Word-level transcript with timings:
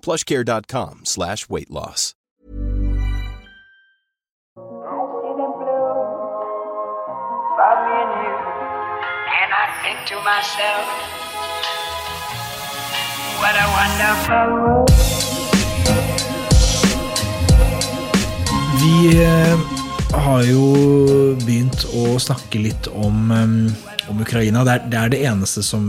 plushcare.com 0.00 1.00
slash 1.04 1.48
weight 1.48 1.70
loss. 1.70 2.14
About 7.60 7.78
me 7.86 7.94
and 8.02 8.12
you, 8.22 8.34
and 9.40 9.50
I 9.52 9.66
think 9.82 9.98
to 10.10 10.16
myself, 10.24 10.86
what 13.40 13.54
a 13.54 13.66
wonderful 13.78 14.46
world. 14.62 14.90
Vi 18.80 19.22
eh, 19.22 19.58
har 20.24 20.42
jo 20.48 20.62
begynt 21.44 21.82
å 21.92 22.16
snakke 22.22 22.62
litt 22.64 22.88
om, 22.96 23.28
om 24.10 24.22
Ukraina. 24.24 24.64
Det 24.66 24.72
er, 24.76 24.86
det 24.92 24.98
er 25.00 25.12
det 25.12 25.20
eneste 25.30 25.62
som 25.66 25.84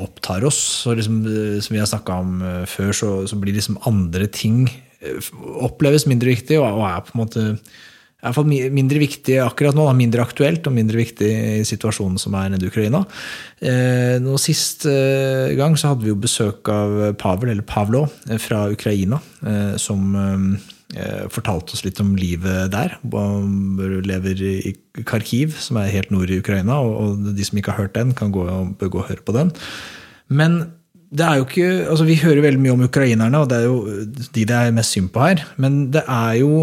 opptar 0.00 0.44
oss. 0.48 0.60
Og 0.86 0.98
liksom, 1.00 1.22
eh, 1.26 1.60
som 1.64 1.76
vi 1.76 1.80
har 1.82 1.90
snakka 1.90 2.18
om 2.24 2.34
eh, 2.46 2.64
før, 2.70 2.92
så, 2.96 3.12
så 3.30 3.38
blir 3.40 3.56
liksom 3.56 3.80
andre 3.88 4.28
ting 4.32 4.66
eh, 5.00 5.32
oppleves 5.64 6.06
mindre 6.10 6.34
viktig, 6.34 6.60
og, 6.60 6.68
og 6.80 6.84
er 6.88 7.02
på 7.06 7.16
en 7.16 7.22
måte 7.24 7.46
mi- 8.46 8.68
mindre 8.70 9.00
viktig 9.02 9.40
akkurat 9.42 9.74
nå, 9.74 9.82
da, 9.88 9.94
mindre 9.98 10.22
aktuelt 10.22 10.68
og 10.70 10.76
mindre 10.76 11.00
viktig 11.00 11.30
i 11.58 11.64
situasjonen 11.66 12.20
som 12.22 12.36
er 12.38 12.52
nede 12.52 12.68
i 12.68 12.70
Ukraina. 12.70 13.00
Eh, 13.58 14.20
nå 14.22 14.36
Sist 14.38 14.86
eh, 14.86 15.56
gang 15.58 15.74
så 15.74 15.90
hadde 15.90 16.06
vi 16.06 16.12
jo 16.12 16.20
besøk 16.22 16.70
av 16.70 17.16
Pavel, 17.18 17.50
eller 17.56 17.66
Pavlo, 17.66 18.04
fra 18.44 18.68
Ukraina, 18.70 19.18
eh, 19.42 19.74
som 19.82 20.14
fortalte 21.32 21.72
oss 21.76 21.84
litt 21.86 22.00
om 22.02 22.12
livet 22.18 22.72
der. 22.74 22.98
Han 23.14 23.78
lever 24.04 24.42
i 24.44 24.74
Kharkiv, 25.08 25.56
som 25.56 25.78
er 25.80 25.92
helt 25.94 26.12
nord 26.12 26.30
i 26.30 26.38
Ukraina, 26.42 26.76
og, 26.84 26.92
og 27.00 27.32
de 27.36 27.46
som 27.48 27.58
ikke 27.58 27.72
har 27.72 27.86
hørt 27.86 27.96
den, 27.96 28.12
kan 28.18 28.32
gå, 28.34 28.44
bør 28.80 28.92
gå 28.92 29.00
og 29.00 29.08
høre 29.08 29.24
på 29.24 29.34
den. 29.36 29.54
Men 30.28 30.60
det 31.12 31.24
er 31.26 31.38
jo 31.38 31.46
ikke, 31.46 31.72
altså 31.92 32.04
Vi 32.08 32.20
hører 32.22 32.44
veldig 32.44 32.60
mye 32.60 32.76
om 32.76 32.84
ukrainerne, 32.86 33.42
og 33.42 33.50
det 33.50 33.58
er 33.58 33.66
jo 33.68 33.80
de 34.32 34.46
det 34.48 34.56
er 34.56 34.76
mest 34.76 34.96
synd 34.96 35.10
på 35.12 35.24
her. 35.26 35.42
Men 35.60 35.90
det 35.92 36.04
er 36.08 36.38
jo 36.40 36.62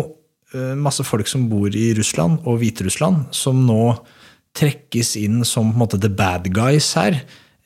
eh, 0.54 0.74
masse 0.78 1.06
folk 1.06 1.30
som 1.30 1.50
bor 1.52 1.70
i 1.70 1.92
Russland 1.98 2.42
og 2.46 2.58
Hviterussland, 2.62 3.30
som 3.36 3.62
nå 3.68 3.94
trekkes 4.58 5.14
inn 5.22 5.44
som 5.46 5.70
på 5.70 5.78
en 5.78 5.84
måte 5.84 6.02
the 6.02 6.10
bad 6.10 6.50
guys 6.54 6.90
her. 6.98 7.22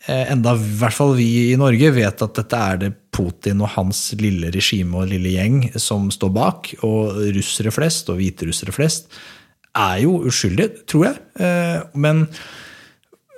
Eh, 0.07 0.31
Enda 0.33 0.55
i 0.57 0.73
hvert 0.79 0.95
fall 0.97 1.13
vi 1.15 1.29
i 1.51 1.59
Norge 1.59 1.93
vet 1.95 2.25
at 2.25 2.35
dette 2.39 2.59
er 2.59 2.81
det 2.81 2.91
Putin 3.13 3.61
og 3.63 3.71
hans 3.75 4.01
lille 4.19 4.49
regime 4.51 4.97
og 4.99 5.11
lille 5.11 5.35
gjeng 5.35 5.61
som 5.79 6.09
står 6.11 6.33
bak. 6.35 6.73
Og 6.83 7.21
russere 7.37 7.71
flest 7.73 8.11
og 8.11 8.19
hviterussere 8.19 8.75
flest 8.75 9.07
er 9.73 10.03
jo 10.03 10.19
uskyldige, 10.27 10.83
tror 10.89 11.07
jeg. 11.09 11.21
Eh, 11.39 11.79
Men 11.93 12.27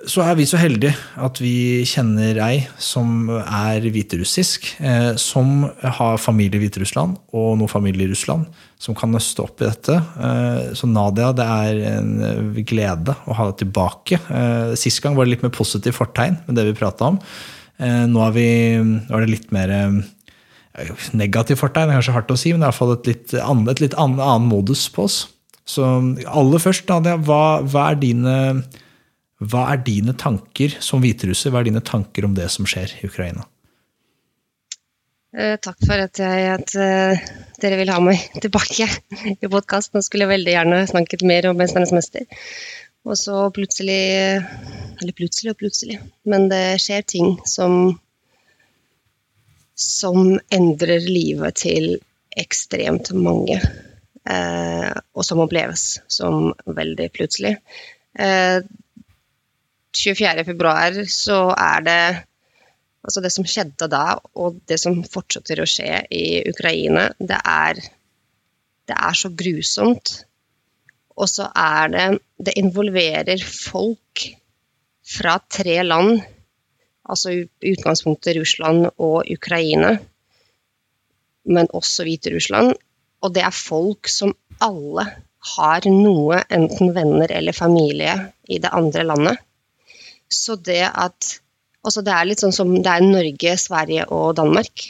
så 0.10 0.22
er 0.26 0.36
vi 0.38 0.46
så 0.48 0.60
heldige 0.60 0.94
at 1.22 1.40
vi 1.42 1.84
kjenner 1.88 2.38
ei 2.46 2.60
som 2.82 3.28
er 3.32 3.86
hviterussisk, 3.92 4.68
eh, 4.80 5.12
som 5.20 5.66
har 5.82 6.22
familie 6.22 6.60
i 6.60 6.64
Hviterussland 6.64 7.18
og 7.36 7.58
noe 7.60 7.72
familie 7.72 8.08
i 8.08 8.12
Russland, 8.12 8.46
som 8.82 8.98
kan 8.98 9.14
nøste 9.14 9.44
opp 9.44 9.62
i 9.62 9.68
dette. 9.68 9.98
Eh, 9.98 10.72
så 10.78 10.90
Nadia, 10.90 11.32
det 11.36 11.46
er 11.46 11.82
en 11.96 12.14
eh, 12.30 12.62
glede 12.68 13.18
å 13.26 13.38
ha 13.38 13.50
deg 13.50 13.66
tilbake. 13.66 14.22
Sist 14.80 15.02
gang 15.04 15.18
var 15.18 15.26
det 15.26 15.36
litt 15.36 15.46
mer 15.46 15.54
positivt 15.56 15.98
fortegn 15.98 16.40
med 16.46 16.60
det 16.60 16.68
vi 16.70 16.78
prata 16.78 17.12
om. 17.14 17.20
Nå 17.76 18.22
er, 18.24 18.32
vi, 18.32 18.50
nå 18.80 19.18
er 19.18 19.26
det 19.26 19.34
litt 19.34 19.50
mer 19.52 19.72
negativt 21.16 21.60
fortegn, 21.60 21.92
kanskje 21.92 22.16
hardt 22.16 22.32
å 22.32 22.38
si, 22.40 22.54
men 22.54 22.64
det 22.64 22.70
er 22.70 22.72
i 22.72 22.74
hvert 22.74 22.82
fall 22.84 22.94
et 22.96 23.10
litt 23.10 23.36
annen, 23.42 23.68
et 23.72 23.84
litt 23.84 23.98
annen, 24.00 24.22
annen 24.24 24.48
modus 24.48 24.86
på 24.96 25.10
oss. 25.10 25.18
Så 25.68 25.84
aller 26.30 26.62
først, 26.62 26.88
Nadia, 26.88 27.18
hva, 27.18 27.60
hva 27.66 27.90
er 27.92 28.00
dine 28.00 28.36
hva 29.44 29.66
er 29.73 29.81
dine 29.84 30.16
tanker 30.16 30.78
som 30.84 31.01
hviterusser, 31.03 31.51
hva 31.51 31.62
er 31.62 31.69
dine 31.69 31.84
tanker 31.84 32.28
om 32.28 32.35
det 32.38 32.47
som 32.53 32.68
skjer 32.69 32.94
i 33.01 33.09
Ukraina? 33.09 33.44
Eh, 35.35 35.57
Takk 35.59 35.81
for 35.84 36.00
at, 36.00 36.22
jeg, 36.22 36.46
at 36.53 36.75
eh, 36.79 37.25
dere 37.59 37.79
vil 37.81 37.91
ha 37.91 38.00
meg 38.03 38.24
tilbake 38.40 38.88
i 39.44 39.51
podkast. 39.51 39.91
Nå 39.91 40.03
skulle 40.06 40.24
jeg 40.24 40.35
veldig 40.38 40.56
gjerne 40.56 40.85
snakket 40.88 41.28
mer 41.28 41.50
om 41.50 41.59
'Mesternes 41.59 41.91
mester'. 41.95 42.29
Og 43.06 43.19
så 43.19 43.51
plutselig 43.53 44.41
Eller 44.41 45.13
plutselig 45.13 45.51
og 45.51 45.59
plutselig, 45.59 46.00
men 46.25 46.47
det 46.50 46.79
skjer 46.81 47.03
ting 47.06 47.35
som 47.45 48.00
som 49.75 50.40
endrer 50.56 51.03
livet 51.03 51.59
til 51.59 51.97
ekstremt 52.40 53.12
mange. 53.12 53.59
Eh, 54.25 54.94
og 55.13 55.25
som 55.28 55.44
oppleves 55.44 56.00
som 56.07 56.53
veldig 56.66 57.09
plutselig. 57.13 57.57
Eh, 58.18 58.63
24. 59.95 60.45
februar 60.47 61.03
så 61.11 61.41
er 61.56 61.85
det 61.85 62.00
Altså 63.06 63.22
det 63.22 63.29
som 63.35 63.45
skjedde 63.45 63.85
da, 63.85 64.16
og 64.33 64.56
det 64.66 64.79
som 64.81 65.03
fortsetter 65.06 65.59
å 65.61 65.67
skje 65.69 66.00
i 66.09 66.41
Ukraina, 66.50 67.03
det 67.19 67.38
er, 67.38 67.78
det 68.89 68.95
er 68.97 69.19
så 69.19 69.29
grusomt. 69.29 70.16
Og 71.13 71.29
så 71.29 71.45
er 71.53 71.91
det 71.94 72.07
Det 72.47 72.56
involverer 72.59 73.44
folk 73.45 74.23
fra 75.06 75.38
tre 75.38 75.78
land, 75.85 76.17
altså 77.06 77.31
i 77.31 77.45
utgangspunktet 77.72 78.35
Russland 78.39 78.89
og 78.97 79.29
Ukraina, 79.29 79.94
men 81.45 81.69
også 81.69 82.03
Hviterussland. 82.09 82.73
Og 83.22 83.33
det 83.38 83.45
er 83.45 83.53
folk 83.53 84.09
som 84.09 84.33
alle 84.66 85.06
har 85.56 85.85
noe, 85.88 86.41
enten 86.50 86.94
venner 86.97 87.31
eller 87.31 87.53
familie, 87.53 88.17
i 88.50 88.57
det 88.62 88.73
andre 88.73 89.06
landet. 89.06 89.45
Så 90.31 90.56
det 90.56 90.84
at 90.90 91.40
Altså 91.86 92.02
det 92.02 92.13
er 92.18 92.25
litt 92.25 92.41
sånn 92.41 92.56
som 92.56 92.72
det 92.74 92.90
er 92.90 93.03
Norge, 93.06 93.52
Sverige 93.62 94.08
og 94.09 94.31
Danmark. 94.40 94.88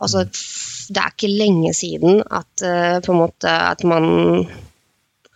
Altså, 0.00 0.22
det 0.88 1.02
er 1.02 1.12
ikke 1.12 1.28
lenge 1.28 1.74
siden 1.76 2.22
at, 2.22 2.62
uh, 2.62 2.98
på 3.04 3.12
en 3.12 3.20
måte, 3.20 3.52
at 3.52 3.84
man 3.84 4.06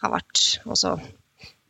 har 0.03 0.15
vært 0.19 0.45
altså, 0.65 0.97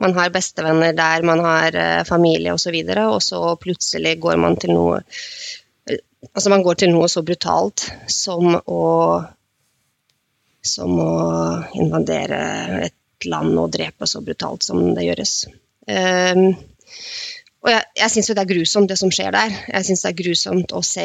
Man 0.02 0.16
har 0.16 0.32
bestevenner 0.34 0.94
der, 0.98 1.22
man 1.22 1.38
har 1.42 1.76
uh, 1.78 2.04
familie 2.06 2.54
osv., 2.54 2.74
og, 2.74 2.94
så 2.94 3.04
og 3.08 3.20
så 3.22 3.42
plutselig 3.62 4.16
går 4.22 4.38
man 4.42 4.56
til 4.58 4.74
noe 4.74 4.96
eh, 5.86 6.00
Altså 6.32 6.50
man 6.50 6.62
går 6.62 6.80
til 6.80 6.90
noe 6.90 7.10
så 7.10 7.22
brutalt 7.26 7.86
som 8.10 8.56
å 8.62 8.82
som 10.62 10.98
å 11.02 11.12
invadere 11.74 12.42
et 12.86 13.26
land 13.26 13.58
og 13.58 13.72
drepe 13.74 14.06
så 14.06 14.20
brutalt 14.22 14.62
som 14.62 14.78
det 14.94 15.08
gjøres. 15.08 15.32
Um, 15.90 16.52
og 17.62 17.70
jeg, 17.70 17.82
jeg 17.94 18.10
syns 18.10 18.28
jo 18.28 18.34
det 18.34 18.42
er 18.42 18.50
grusomt, 18.50 18.88
det 18.90 18.98
som 18.98 19.10
skjer 19.14 19.34
der. 19.34 19.52
Jeg 19.70 19.86
syns 19.86 20.00
det 20.02 20.08
er 20.10 20.18
grusomt 20.18 20.72
å 20.74 20.80
se 20.86 21.04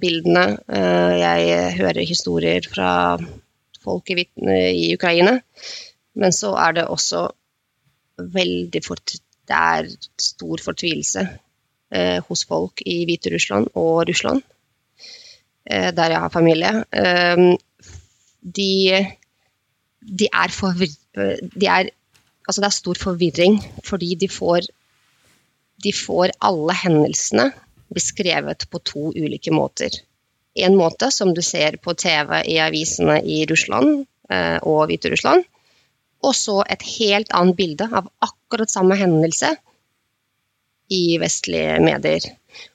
bildene. 0.00 0.44
Eh, 0.72 1.16
Jeg 1.20 1.74
hører 1.82 2.08
historier 2.08 2.64
fra 2.64 2.92
folk 3.84 4.08
i, 4.14 4.24
i 4.24 4.94
Ukraina. 4.96 5.36
Men 6.18 6.32
så 6.32 6.54
er 6.56 6.78
det 6.78 6.86
også 6.88 7.26
veldig 8.18 8.80
fort 8.84 9.18
Det 9.48 9.56
er 9.56 9.86
stor 10.20 10.60
fortvilelse 10.64 11.22
eh, 11.92 12.18
hos 12.24 12.44
folk 12.48 12.82
i 12.84 13.04
Hviterussland 13.08 13.70
og 13.80 14.08
Russland, 14.08 14.42
eh, 15.64 15.88
der 15.92 16.12
jeg 16.12 16.20
har 16.24 16.32
familie. 16.32 16.72
Eh, 16.92 17.54
de, 18.40 18.72
de 20.00 20.28
er 20.32 20.52
forvir... 20.52 20.92
De 21.16 21.68
er, 21.68 21.92
altså 22.48 22.60
det 22.60 22.68
er 22.68 22.76
stor 22.76 23.00
forvirring 23.00 23.56
fordi 23.84 24.14
de 24.20 24.28
får 24.28 24.68
de 25.82 25.92
får 25.94 26.34
alle 26.44 26.74
hendelsene 26.74 27.50
beskrevet 27.94 28.66
på 28.70 28.80
to 28.84 29.10
ulike 29.16 29.52
måter. 29.54 29.90
en 30.58 30.76
måte 30.76 31.10
som 31.14 31.34
du 31.34 31.42
ser 31.42 31.76
på 31.76 31.94
TV 31.94 32.42
i 32.50 32.58
avisene 32.58 33.20
i 33.22 33.46
Russland 33.46 34.06
eh, 34.30 34.58
og 34.62 34.88
Hviterussland, 34.90 35.44
og 36.22 36.34
så 36.34 36.64
et 36.66 36.82
helt 36.98 37.30
annet 37.30 37.56
bilde 37.56 37.86
av 37.86 38.08
akkurat 38.18 38.70
samme 38.70 38.96
hendelse 38.98 39.52
i 40.90 41.18
vestlige 41.22 41.78
medier. 41.84 42.26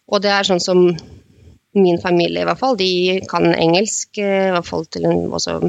Og 0.08 0.24
det 0.24 0.32
er 0.32 0.48
sånn 0.48 0.64
som 0.64 0.86
min 1.74 2.00
familie, 2.02 2.44
i 2.44 2.48
hvert 2.48 2.60
fall, 2.62 2.78
de 2.78 3.20
kan 3.30 3.50
engelsk. 3.52 4.18
Eh, 4.22 4.50
i 4.50 4.54
hvert 4.54 4.68
fall 4.68 4.86
til 4.88 5.10
en, 5.10 5.26
også, 5.34 5.60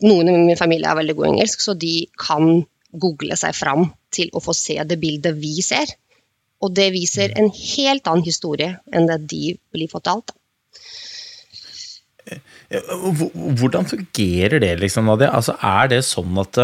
Noen 0.00 0.30
i 0.32 0.36
min 0.46 0.56
familie 0.56 0.88
er 0.88 0.96
veldig 0.96 1.14
god 1.18 1.26
engelsk, 1.28 1.60
så 1.60 1.74
de 1.76 2.06
kan 2.16 2.62
google 2.96 3.36
seg 3.36 3.52
fram 3.52 3.90
til 4.14 4.30
å 4.32 4.40
få 4.40 4.54
se 4.56 4.78
det 4.88 4.96
bildet 5.02 5.36
vi 5.36 5.58
ser. 5.62 5.92
Og 6.64 6.72
det 6.76 6.88
viser 6.94 7.34
en 7.36 7.50
helt 7.52 8.08
annen 8.08 8.24
historie 8.24 8.78
enn 8.94 9.10
det 9.10 9.20
de 9.30 9.54
blir 9.74 9.90
fortalt. 9.92 10.32
Hvordan 13.60 13.84
fungerer 13.86 14.62
det, 14.62 14.72
liksom, 14.80 15.10
Nadia? 15.10 15.28
Altså, 15.36 15.58
er 15.60 15.92
det 15.92 16.00
sånn 16.08 16.40
at 16.40 16.62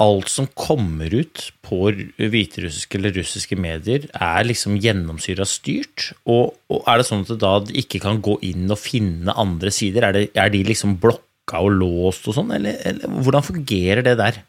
alt 0.00 0.30
som 0.32 0.48
kommer 0.56 1.12
ut 1.12 1.50
på 1.66 1.90
hviterussiske 2.16 2.96
eller 2.96 3.14
russiske 3.18 3.58
medier, 3.60 4.06
er 4.14 4.46
liksom 4.46 4.78
gjennomsyra 4.80 5.44
styrt? 5.48 6.10
Og, 6.24 6.54
og, 6.72 6.84
er 6.88 7.00
det 7.00 7.08
sånn 7.08 7.24
at 7.26 7.34
det 7.34 7.40
da 7.42 7.54
ikke 7.82 8.00
kan 8.02 8.22
gå 8.24 8.38
inn 8.48 8.70
og 8.70 8.80
finne 8.80 9.36
andre 9.36 9.72
sider? 9.74 10.08
Er, 10.08 10.16
det, 10.16 10.30
er 10.40 10.52
de 10.54 10.62
liksom 10.66 10.96
blokka 11.02 11.60
og 11.66 11.74
låst 11.82 12.30
og 12.30 12.38
sånn, 12.38 12.54
eller, 12.56 12.80
eller, 12.86 13.20
hvordan 13.26 13.48
fungerer 13.50 14.06
det 14.06 14.16
der? 14.20 14.40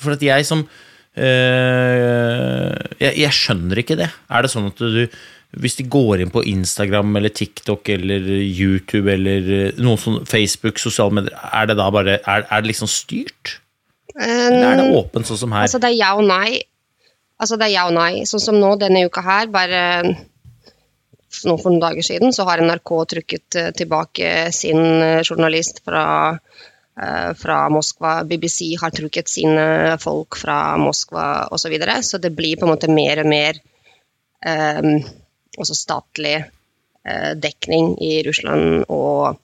For 0.00 0.16
at 0.16 0.24
jeg 0.24 0.48
som 0.48 0.66
jeg, 1.16 3.12
jeg, 3.18 3.32
skjønner 3.34 3.80
ikke 3.82 3.98
det. 3.98 4.10
Er 4.30 4.42
det 4.44 4.50
sånn 4.52 4.70
at 4.70 4.78
du 4.78 5.04
hvis 5.58 5.74
de 5.80 5.84
går 5.90 6.20
inn 6.22 6.30
på 6.30 6.44
Instagram 6.46 7.16
eller 7.18 7.32
TikTok 7.34 7.88
eller 7.90 8.22
YouTube 8.38 9.10
eller 9.10 9.72
noen 9.82 9.98
sånn 9.98 10.20
Facebook, 10.30 10.78
sosiale 10.78 11.16
medier, 11.16 11.34
er 11.34 11.66
det 11.66 11.74
da 11.80 11.88
bare 11.90 12.20
Er, 12.22 12.44
er 12.46 12.62
det 12.62 12.70
liksom 12.70 12.86
styrt? 12.90 13.56
Eller 14.14 14.68
er 14.68 14.76
det 14.78 14.86
um, 14.86 14.98
åpent, 15.00 15.26
sånn 15.26 15.40
som 15.42 15.54
her? 15.56 15.66
Altså, 15.66 15.80
det 15.82 15.90
er 15.90 15.98
ja 15.98 16.12
og 16.18 16.26
nei. 16.28 16.62
Altså, 17.40 17.58
det 17.58 17.66
er 17.66 17.74
ja 17.74 17.86
og 17.88 17.96
nei. 17.96 18.26
Sånn 18.30 18.42
som 18.42 18.58
nå 18.60 18.74
denne 18.78 19.06
uka 19.08 19.24
her, 19.26 19.50
bare 19.50 19.82
nå 21.46 21.56
for 21.56 21.70
noen 21.70 21.82
dager 21.82 22.04
siden, 22.04 22.34
så 22.34 22.44
har 22.48 22.62
NRK 22.64 22.92
trykket 23.14 23.58
eh, 23.58 23.70
tilbake 23.76 24.50
sin 24.54 24.80
eh, 24.80 25.22
journalist 25.22 25.82
fra, 25.86 26.04
eh, 26.34 26.69
fra 27.40 27.58
Moskva. 27.72 28.20
BBC 28.28 28.74
har 28.80 28.92
trukket 28.94 29.30
sine 29.30 29.96
folk 30.02 30.36
fra 30.36 30.76
Moskva 30.80 31.46
osv. 31.48 31.62
Så, 31.62 31.72
videre. 31.72 32.00
så 32.02 32.18
det 32.18 32.34
blir 32.36 32.58
på 32.60 32.66
en 32.66 32.74
måte 32.74 32.90
mer 32.92 33.22
og 33.22 33.28
mer 33.30 33.60
um, 34.44 34.98
statlig 35.64 36.38
uh, 36.42 37.32
dekning 37.40 37.94
i 38.02 38.18
Russland 38.26 38.84
og 38.88 39.38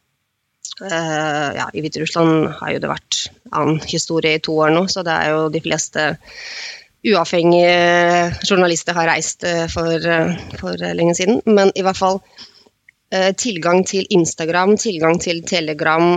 Uh, 0.77 1.55
ja, 1.57 1.71
I 1.73 1.81
Hviterussland 1.81 2.51
har 2.59 2.75
jo 2.75 2.81
det 2.83 2.89
vært 2.91 3.19
annen 3.55 3.79
historie 3.89 4.37
i 4.37 4.41
to 4.45 4.59
år 4.61 4.75
nå, 4.75 4.83
så 4.93 5.01
det 5.07 5.15
er 5.15 5.31
jo 5.33 5.47
de 5.55 5.63
fleste 5.65 6.03
uavhengige 7.07 8.35
journalister 8.45 8.99
har 8.99 9.09
reist 9.09 9.47
for, 9.73 10.09
for 10.61 10.85
lenge 10.99 11.15
siden. 11.17 11.41
Men 11.49 11.73
i 11.73 11.85
hvert 11.87 11.97
fall 11.97 12.21
tilgang 13.39 13.85
til 13.87 14.07
Instagram, 14.11 14.75
tilgang 14.81 15.21
til 15.23 15.45
Telegram, 15.47 16.17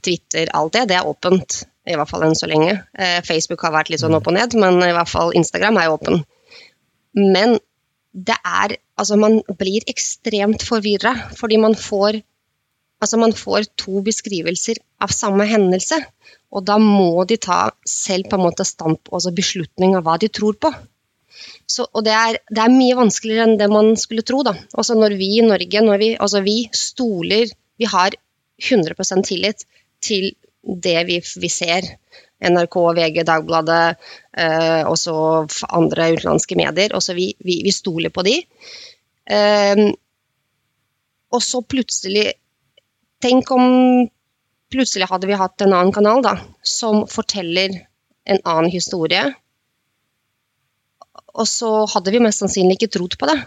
Twitter, 0.00 0.48
alt 0.56 0.72
det, 0.76 0.86
det 0.88 0.96
er 0.96 1.08
åpent. 1.10 1.58
I 1.84 1.98
hvert 2.00 2.08
fall 2.08 2.22
enn 2.24 2.36
så 2.38 2.48
lenge. 2.48 2.78
Facebook 3.28 3.60
har 3.66 3.74
vært 3.74 3.90
litt 3.92 4.00
sånn 4.00 4.16
opp 4.16 4.30
og 4.30 4.32
ned, 4.38 4.54
men 4.56 4.80
i 4.80 4.94
hvert 4.96 5.10
fall 5.10 5.34
Instagram 5.36 5.76
er 5.82 5.92
åpen. 5.92 6.22
Men 7.12 7.58
det 8.14 8.38
er 8.40 8.78
Altså, 8.94 9.16
man 9.18 9.40
blir 9.58 9.82
ekstremt 9.90 10.62
forvirra, 10.62 11.16
fordi 11.34 11.58
man 11.58 11.74
får 11.74 12.22
Altså 13.02 13.18
man 13.20 13.34
får 13.36 13.66
to 13.76 14.00
beskrivelser 14.06 14.78
av 15.02 15.10
samme 15.12 15.44
hendelse, 15.44 15.98
og 16.54 16.62
da 16.64 16.78
må 16.80 17.26
de 17.28 17.36
ta 17.36 17.66
selv 17.84 18.30
på 18.30 18.38
en 18.38 18.44
måte 18.46 18.64
stamp, 18.64 19.10
altså 19.12 19.32
beslutning 19.34 19.96
av 19.98 20.06
hva 20.06 20.14
de 20.22 20.30
tror 20.32 20.56
på. 20.56 20.70
Så, 21.66 21.86
og 21.90 22.04
det 22.04 22.12
er, 22.12 22.38
det 22.52 22.60
er, 22.60 22.72
mye 22.72 22.96
vanskeligere 22.98 23.48
enn 23.48 23.58
det 23.60 23.68
man 23.72 23.94
skulle 24.00 24.24
tro. 24.26 24.42
Da. 24.46 24.54
Altså 24.76 24.96
når 24.98 25.16
vi 25.20 25.30
i 25.38 25.44
Norge 25.46 25.84
når 25.84 26.00
vi, 26.00 26.10
altså 26.20 26.44
vi 26.44 26.58
stoler 26.76 27.52
Vi 27.80 27.88
har 27.90 28.14
100% 28.62 29.26
tillit 29.26 29.64
til 30.04 30.28
det 30.62 30.98
vi, 31.08 31.18
vi 31.42 31.50
ser. 31.50 31.88
NRK, 32.44 32.76
VG, 32.94 33.22
Dagbladet, 33.26 33.96
eh, 34.36 34.82
også 34.86 35.14
andre 35.74 36.10
utenlandske 36.12 36.58
medier. 36.60 36.94
Også 36.94 37.16
vi, 37.16 37.32
vi, 37.42 37.60
vi 37.64 37.72
stoler 37.74 38.12
på 38.14 38.22
de. 38.26 38.36
Eh, 39.26 39.82
og 41.34 41.42
så 41.42 41.62
plutselig 41.66 42.32
Tenk 43.24 43.48
om 43.54 43.64
plutselig 44.68 45.06
hadde 45.08 45.28
vi 45.30 45.36
hatt 45.38 45.62
en 45.64 45.72
annen 45.72 45.94
kanal 45.96 46.20
da, 46.20 46.34
som 46.60 47.06
forteller 47.08 47.72
en 48.28 48.40
annen 48.44 48.68
historie. 48.68 49.30
Og 51.34 51.48
så 51.50 51.70
hadde 51.90 52.14
vi 52.14 52.22
mest 52.22 52.42
sannsynlig 52.42 52.78
ikke 52.78 52.92
trodd 52.96 53.16
på 53.18 53.28
det. 53.30 53.38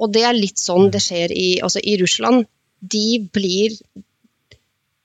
Og 0.00 0.10
det 0.14 0.24
er 0.26 0.36
litt 0.36 0.60
sånn 0.60 0.90
det 0.92 1.02
skjer 1.04 1.32
i, 1.34 1.48
altså 1.64 1.82
i 1.84 1.96
Russland. 2.00 2.46
De 2.80 3.20
blir, 3.34 3.76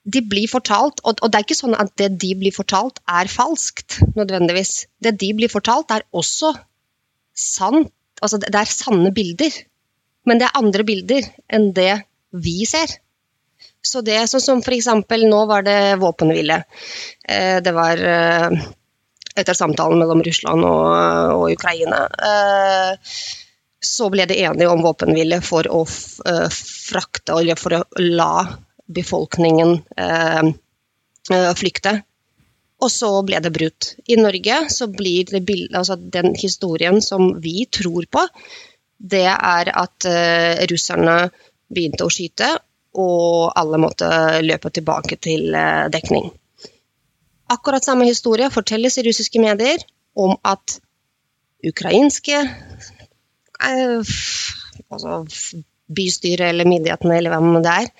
de 0.04 0.22
blir 0.32 0.50
fortalt, 0.50 1.02
og, 1.04 1.20
og, 1.20 1.28
det 1.30 1.38
er 1.38 1.46
ikke 1.46 1.60
sånn 1.60 1.76
at 1.78 1.92
det 2.00 2.10
de 2.20 2.32
blir 2.40 2.54
fortalt, 2.54 3.00
er 3.08 3.30
falskt 3.30 4.00
nødvendigvis. 4.16 4.86
Det 4.98 5.14
de 5.20 5.32
blir 5.36 5.52
fortalt, 5.52 5.92
er 5.94 6.06
også 6.10 6.54
sant. 7.36 7.92
Altså 8.20 8.40
det 8.42 8.52
er 8.52 8.68
sanne 8.68 9.12
bilder. 9.16 9.54
Men 10.28 10.40
det 10.40 10.48
er 10.48 10.58
andre 10.60 10.84
bilder 10.84 11.28
enn 11.48 11.70
det 11.76 11.92
vi 12.36 12.66
ser. 12.68 12.98
Så 13.80 14.02
det 14.04 14.18
sånn 14.28 14.42
som 14.44 14.60
eksempel, 14.60 15.24
nå 15.28 15.44
var 15.48 15.64
det 15.64 15.96
våpenhvile. 16.00 16.60
Eh, 17.24 17.60
det 17.64 17.72
var 17.72 18.02
eh, 18.04 18.60
etter 19.36 19.56
samtalen 19.56 20.00
mellom 20.00 20.22
Russland 20.26 20.66
og, 20.66 20.86
og 21.36 21.44
Ukraina. 21.54 22.04
Eh, 22.30 23.14
så 23.80 24.10
ble 24.12 24.26
det 24.28 24.40
enige 24.42 24.68
om 24.68 24.82
våpenhvile 24.84 25.40
for 25.44 25.64
å 25.72 25.84
frakte, 25.88 27.38
eller 27.38 27.56
for 27.56 27.78
å 27.78 27.84
la 28.02 28.44
befolkningen 28.90 29.78
flykte. 31.56 31.94
Og 32.84 32.90
så 32.92 33.08
ble 33.24 33.40
det 33.40 33.54
brutt. 33.54 33.94
I 34.04 34.18
Norge 34.20 34.58
så 34.74 34.90
blir 34.92 35.30
det 35.32 35.40
bild, 35.48 35.72
altså 35.72 35.96
den 35.96 36.34
historien 36.36 37.00
som 37.00 37.30
vi 37.40 37.64
tror 37.72 38.04
på, 38.12 38.26
det 39.00 39.30
er 39.32 39.72
at 39.72 40.08
russerne 40.68 41.16
begynte 41.72 42.04
å 42.04 42.12
skyte, 42.12 42.50
og 42.98 43.52
alle 43.56 43.78
måtte 43.78 44.08
løpe 44.42 44.70
tilbake 44.74 45.18
til 45.22 45.54
eh, 45.54 45.86
dekning. 45.92 46.30
Akkurat 47.50 47.84
samme 47.84 48.06
historie 48.06 48.50
fortelles 48.52 48.98
i 49.00 49.04
russiske 49.06 49.42
medier 49.42 49.82
om 50.18 50.36
at 50.46 50.78
ukrainske 51.66 52.38
eh, 52.40 54.12
altså 54.90 55.24
bystyret 55.90 56.52
eller 56.52 56.68
myndighetene 56.68 57.16
eller 57.18 57.34
hvem 57.34 57.62
det 57.64 57.72
er, 57.84 57.90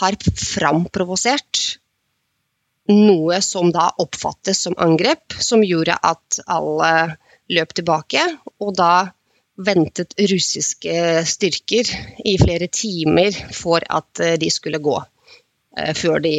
har 0.00 0.16
framprovosert 0.40 1.60
noe 2.90 3.40
som 3.42 3.72
da 3.74 3.88
oppfattes 4.02 4.62
som 4.66 4.76
angrep, 4.78 5.34
som 5.42 5.64
gjorde 5.66 5.96
at 6.06 6.40
alle 6.46 7.16
løp 7.50 7.74
tilbake. 7.74 8.22
Og 8.62 8.74
da 8.78 9.08
ventet 9.56 10.14
russiske 10.30 11.24
styrker 11.26 11.90
i 12.28 12.36
flere 12.40 12.68
timer 12.68 13.36
for 13.56 13.84
at 13.88 14.22
eh, 14.22 14.36
de 14.40 14.50
skulle 14.52 14.82
gå, 14.84 14.96
eh, 15.78 15.92
før 15.96 16.20
de, 16.24 16.34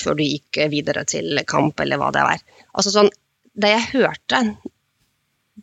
før 0.00 0.18
du 0.18 0.24
gikk 0.24 0.60
videre 0.72 1.04
til 1.08 1.40
kamp, 1.48 1.80
eller 1.80 2.00
hva 2.00 2.10
det 2.14 2.24
var. 2.26 2.42
Altså 2.74 2.94
sånn, 2.94 3.10
da 3.58 3.72
jeg 3.74 3.88
hørte 3.92 4.42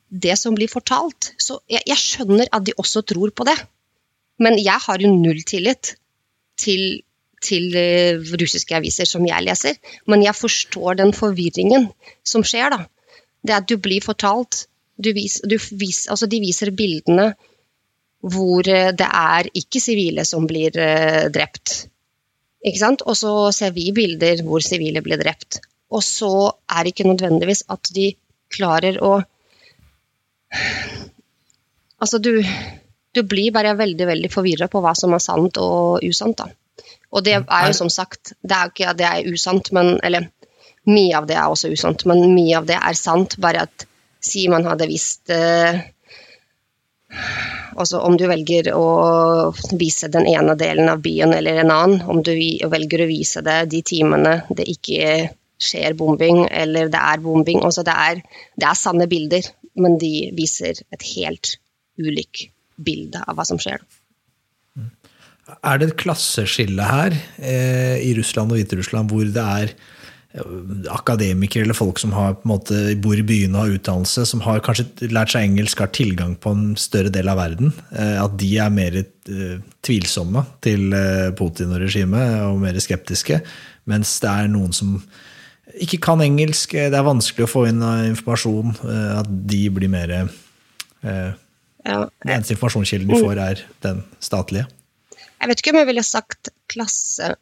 det 0.09 0.35
som 0.39 0.55
blir 0.55 0.71
fortalt, 0.71 1.33
så 1.41 1.59
jeg, 1.71 1.83
jeg 1.87 2.01
skjønner 2.01 2.51
at 2.51 2.65
de 2.67 2.75
også 2.79 3.03
tror 3.07 3.33
på 3.35 3.47
det. 3.47 3.55
Men 4.43 4.57
jeg 4.59 4.79
har 4.83 5.01
jo 5.01 5.11
null 5.11 5.41
tillit 5.47 5.95
til, 6.59 6.83
til 7.43 7.71
uh, 7.75 8.35
russiske 8.41 8.75
aviser 8.75 9.07
som 9.09 9.25
jeg 9.27 9.45
leser. 9.47 9.79
Men 10.11 10.23
jeg 10.25 10.35
forstår 10.37 10.99
den 11.01 11.15
forvirringen 11.15 11.89
som 12.27 12.43
skjer, 12.47 12.75
da. 12.75 12.85
Det 13.45 13.59
at 13.59 13.67
du 13.69 13.77
blir 13.79 14.03
fortalt 14.03 14.65
vis, 14.97 15.41
vis, 15.45 16.05
altså 16.09 16.27
de 16.31 16.39
viser 16.41 16.71
bildene 16.75 17.33
hvor 18.25 18.65
eh, 18.71 18.93
det 18.95 19.05
er 19.05 19.49
ikke 19.53 19.81
sivile 19.83 20.23
som 20.25 20.47
blir 20.49 20.73
uh, 20.79 21.27
drept. 21.29 21.75
Ikke 22.65 22.81
sant? 22.81 23.03
Og 23.05 23.17
så 23.19 23.31
ser 23.55 23.73
vi 23.75 23.91
bilder 23.95 24.41
hvor 24.45 24.63
sivile 24.65 25.03
blir 25.05 25.21
drept. 25.21 25.59
Og 25.93 26.01
så 26.03 26.31
er 26.71 26.83
det 26.83 26.93
ikke 26.95 27.07
nødvendigvis 27.07 27.65
at 27.71 27.91
de 27.95 28.11
klarer 28.53 28.99
å 29.03 29.17
Altså, 31.95 32.19
du, 32.19 32.43
du 33.15 33.21
blir 33.25 33.53
bare 33.55 33.73
veldig 33.77 34.05
veldig 34.07 34.29
forvirra 34.31 34.67
på 34.71 34.81
hva 34.83 34.91
som 34.97 35.15
er 35.15 35.23
sant 35.23 35.57
og 35.61 36.03
usant. 36.05 36.37
da. 36.37 36.85
Og 37.15 37.23
det 37.25 37.37
er 37.39 37.67
jo 37.69 37.75
som 37.77 37.89
sagt 37.91 38.33
Det 38.43 38.55
er 38.55 38.71
ikke 38.71 38.89
at 38.91 38.99
det 38.99 39.07
er 39.07 39.29
usant, 39.31 39.71
men 39.75 39.95
Eller 40.03 40.29
mye 40.85 41.15
av 41.17 41.27
det 41.29 41.37
er 41.39 41.49
også 41.49 41.71
usant, 41.73 42.05
men 42.05 42.35
mye 42.35 42.59
av 42.59 42.67
det 42.69 42.77
er 42.77 42.97
sant, 42.99 43.37
bare 43.41 43.65
at 43.65 43.87
Si 44.25 44.47
man 44.49 44.65
hadde 44.65 44.87
visst 44.89 45.29
uh, 45.29 45.77
Altså 47.75 47.99
om 48.07 48.15
du 48.17 48.23
velger 48.29 48.69
å 48.75 49.51
vise 49.75 50.07
den 50.11 50.27
ene 50.31 50.55
delen 50.59 50.87
av 50.91 51.01
byen 51.03 51.33
eller 51.35 51.59
en 51.63 51.73
annen, 51.73 52.05
om 52.07 52.21
du 52.23 52.31
velger 52.71 53.03
å 53.03 53.09
vise 53.09 53.43
det 53.45 53.57
de 53.73 53.81
timene 53.85 54.37
det 54.55 54.67
ikke 54.71 55.09
skjer 55.61 55.95
bombing 55.97 56.45
eller 56.47 56.89
det 56.91 57.01
er 57.01 57.23
bombing. 57.23 57.61
Altså 57.67 57.83
det, 57.87 57.95
er, 57.95 58.23
det 58.55 58.69
er 58.69 58.79
sanne 58.79 59.09
bilder, 59.11 59.47
men 59.79 59.99
de 59.99 60.31
viser 60.35 60.79
et 60.95 61.07
helt 61.15 61.57
ulikt 61.99 62.49
bilde 62.75 63.21
av 63.23 63.37
hva 63.37 63.45
som 63.47 63.59
skjer. 63.61 63.83
Er 65.61 65.77
det 65.77 65.91
et 65.91 65.99
klasseskille 66.01 66.85
her 66.89 67.13
eh, 67.37 67.99
i 68.01 68.15
Russland 68.17 68.51
og 68.51 68.57
Hviterussland 68.57 69.11
hvor 69.13 69.27
det 69.29 69.43
er 69.43 69.75
akademikere 70.91 71.63
eller 71.63 71.77
folk 71.77 71.99
som 71.99 72.13
har, 72.15 72.35
måte, 72.47 72.95
bor 73.01 73.17
i 73.17 73.23
byene 73.25 73.55
og 73.55 73.61
har 73.61 73.77
utdannelse, 73.77 74.25
som 74.27 74.41
har 74.43 74.63
kanskje 74.65 75.07
lært 75.13 75.31
seg 75.31 75.47
engelsk, 75.47 75.79
har 75.79 75.93
tilgang 75.95 76.35
på 76.41 76.51
en 76.55 76.65
større 76.79 77.11
del 77.13 77.29
av 77.31 77.39
verden, 77.39 77.71
eh, 77.95 78.17
at 78.19 78.35
de 78.39 78.49
er 78.61 78.73
mer 78.73 78.97
eh, 78.99 79.55
tvilsomme 79.85 80.43
til 80.65 80.91
eh, 80.95 81.29
Putin 81.37 81.71
og 81.75 81.85
regimet 81.85 82.41
og 82.49 82.59
mer 82.63 82.79
skeptiske, 82.83 83.39
mens 83.91 84.17
det 84.23 84.31
er 84.31 84.51
noen 84.51 84.75
som 84.75 84.97
ikke 85.81 86.01
kan 86.03 86.23
engelsk, 86.23 86.75
det 86.75 86.95
er 86.95 87.07
vanskelig 87.07 87.47
å 87.47 87.51
få 87.51 87.65
inn 87.69 87.81
informasjon, 87.83 88.77
at 89.17 89.27
de 89.27 89.63
blir 89.73 89.89
mer. 89.91 90.13
Den 91.03 92.31
eneste 92.31 92.53
informasjonskilden 92.53 93.09
de 93.09 93.19
får, 93.19 93.41
er 93.41 93.63
den 93.83 93.99
statlige. 94.23 94.69
Jeg 95.41 95.51
vet 95.51 95.61
ikke 95.61 95.73
om 95.73 95.79
jeg 95.81 95.89
ville 95.89 96.05
sagt 96.05 96.51
klasse 96.71 97.33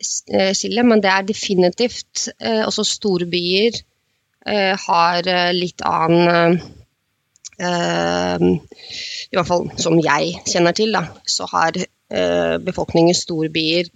skille, 0.00 0.84
men 0.86 1.02
det 1.02 1.10
er 1.12 1.26
definitivt 1.28 2.28
eh, 2.40 2.62
også 2.64 2.84
storbyer 2.88 3.76
eh, 4.46 4.74
har 4.86 5.30
litt 5.56 5.84
annen 5.86 6.60
I 7.60 9.36
hvert 9.36 9.48
fall 9.50 9.66
som 9.76 9.98
jeg 10.00 10.38
kjenner 10.48 10.72
til, 10.72 10.94
da, 10.96 11.02
så 11.28 11.44
har 11.50 11.76
befolkningen 12.64 13.12
i 13.12 13.18
storbyer 13.18 13.90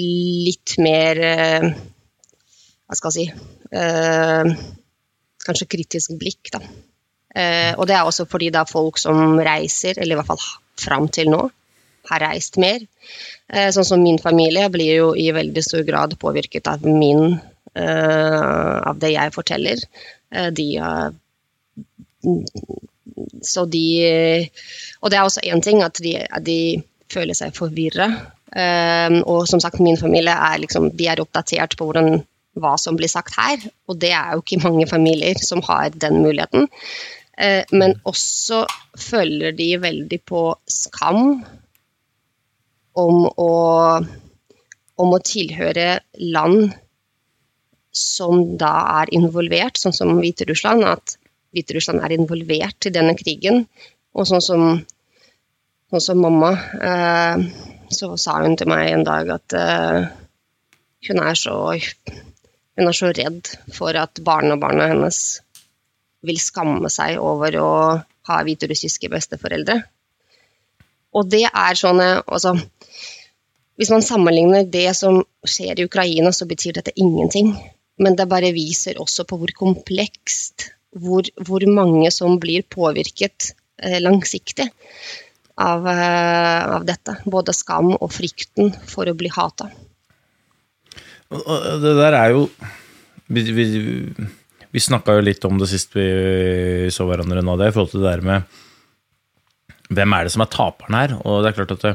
litt 0.00 0.78
mer 0.80 1.20
Hva 1.20 2.96
skal 2.96 3.12
jeg 3.12 3.28
si 3.28 3.76
Kanskje 5.44 5.68
kritisk 5.76 6.16
blikk, 6.16 6.48
da. 6.56 6.62
og 7.76 7.84
det 7.90 7.98
er 7.98 8.08
også 8.08 8.24
fordi 8.32 8.48
det 8.48 8.62
er 8.62 8.72
folk 8.72 8.96
som 9.02 9.36
reiser, 9.44 10.00
eller 10.00 10.16
i 10.16 10.20
hvert 10.22 10.32
fall 10.32 10.46
fram 10.80 11.12
til 11.12 11.28
nå, 11.36 11.44
har 12.08 12.22
reist 12.24 12.58
mer. 12.60 12.82
Eh, 13.50 13.70
sånn 13.74 13.86
som 13.86 14.02
min 14.02 14.20
familie 14.22 14.68
blir 14.72 14.92
jo 14.94 15.08
i 15.18 15.30
veldig 15.34 15.64
stor 15.64 15.84
grad 15.86 16.16
påvirket 16.22 16.70
av 16.70 16.86
min 16.86 17.34
eh, 17.74 18.76
Av 18.90 18.98
det 18.98 19.12
jeg 19.14 19.34
forteller. 19.34 19.82
Eh, 20.34 20.50
de 20.54 20.68
Så 23.42 23.64
de 23.66 23.86
Og 25.00 25.10
det 25.10 25.18
er 25.18 25.24
også 25.24 25.46
én 25.46 25.62
ting 25.64 25.82
at 25.82 25.98
de, 26.02 26.18
de, 26.46 26.60
føler 27.10 27.34
seg 27.34 27.56
forvirra. 27.56 28.06
Og 29.26 29.48
som 29.50 29.58
sagt, 29.62 29.80
min 29.82 29.96
familie 29.98 30.30
er 30.30 30.60
liksom 30.62 30.90
De 30.94 31.08
er 31.10 31.22
oppdatert 31.22 31.74
på 31.78 31.88
hvordan 31.88 32.20
hva 32.60 32.74
som 32.78 32.96
blir 32.98 33.08
sagt 33.08 33.36
her, 33.38 33.62
og 33.88 33.98
det 34.02 34.10
er 34.10 34.34
jo 34.34 34.42
ikke 34.42 34.58
mange 34.62 34.86
familier 34.90 35.38
som 35.42 35.62
har 35.64 35.90
den 35.94 36.18
muligheten. 36.22 36.66
Men 37.72 37.94
også 38.04 38.64
føler 38.98 39.54
de 39.56 39.68
veldig 39.82 40.20
på 40.28 40.42
skam 40.68 41.40
om 42.98 43.26
å, 43.28 43.50
om 45.00 45.14
å 45.14 45.20
tilhøre 45.24 46.00
land 46.20 46.72
som 47.90 48.56
da 48.58 48.72
er 49.00 49.12
involvert, 49.16 49.78
sånn 49.80 49.94
som 49.94 50.14
Hviterussland, 50.20 50.86
at 50.86 51.16
Hviterussland 51.54 52.04
er 52.06 52.14
involvert 52.14 52.86
i 52.86 52.94
denne 52.94 53.16
krigen. 53.18 53.64
Og 54.14 54.26
sånn 54.30 54.42
som, 54.44 54.64
sånn 55.90 56.04
som 56.04 56.22
mamma, 56.22 56.52
eh, 56.78 57.44
så 57.90 58.14
sa 58.20 58.38
hun 58.44 58.56
til 58.58 58.70
meg 58.70 58.92
en 58.92 59.06
dag 59.06 59.30
at 59.34 59.56
eh, 59.58 60.10
hun, 61.08 61.22
er 61.22 61.38
så, 61.38 61.56
hun 62.78 62.90
er 62.90 62.96
så 62.96 63.10
redd 63.14 63.50
for 63.74 63.98
at 63.98 64.22
barnebarna 64.26 64.90
hennes 64.92 65.40
vil 66.26 66.38
skamme 66.42 66.90
seg 66.92 67.18
over 67.22 67.56
å 67.58 67.70
ha 68.30 68.42
hviterussiske 68.46 69.10
besteforeldre. 69.10 69.80
Og 71.16 71.26
det 71.30 71.46
er 71.48 71.78
sånne 71.78 72.08
altså, 72.26 72.54
Hvis 73.80 73.90
man 73.92 74.04
sammenligner 74.04 74.66
det 74.68 74.90
som 74.98 75.22
skjer 75.46 75.80
i 75.80 75.86
Ukraina, 75.88 76.32
så 76.36 76.46
betyr 76.46 76.76
dette 76.76 76.94
ingenting. 77.00 77.54
Men 78.00 78.16
det 78.16 78.28
bare 78.28 78.52
viser 78.56 79.00
også 79.00 79.26
på 79.28 79.38
hvor 79.40 79.52
komplekst, 79.56 80.70
hvor, 80.96 81.26
hvor 81.46 81.64
mange 81.68 82.10
som 82.12 82.38
blir 82.40 82.64
påvirket 82.68 83.52
eh, 83.82 83.98
langsiktig 84.00 84.68
av, 85.60 85.88
eh, 85.88 86.76
av, 86.76 86.84
dette. 86.88 87.16
Både 87.24 87.56
skam 87.56 87.94
og 87.96 88.08
frykten 88.12 88.72
for 88.88 89.08
å 89.08 89.16
bli 89.16 89.32
hata. 89.32 89.70
Det 91.30 91.96
der 92.00 92.16
er 92.18 92.32
jo 92.34 92.46
Vi, 93.30 93.44
vi, 93.54 93.64
vi 94.74 94.80
snakka 94.82 95.14
jo 95.14 95.22
litt 95.22 95.44
om 95.46 95.60
det 95.60 95.68
sist 95.70 95.92
vi 95.94 96.88
så 96.90 97.04
hverandre 97.06 97.44
nå, 97.46 97.54
det 97.54 97.68
i 97.70 97.74
forhold 97.76 97.92
til 97.92 98.02
det 98.02 98.08
der 98.10 98.24
med 98.26 98.56
hvem 99.90 100.14
er 100.14 100.26
det 100.26 100.32
som 100.34 100.44
er 100.44 100.52
taperen 100.52 100.96
her? 100.96 101.16
Og 101.24 101.42
det 101.42 101.50
er 101.50 101.58
klart 101.58 101.74
at 101.74 101.84
det, 101.86 101.94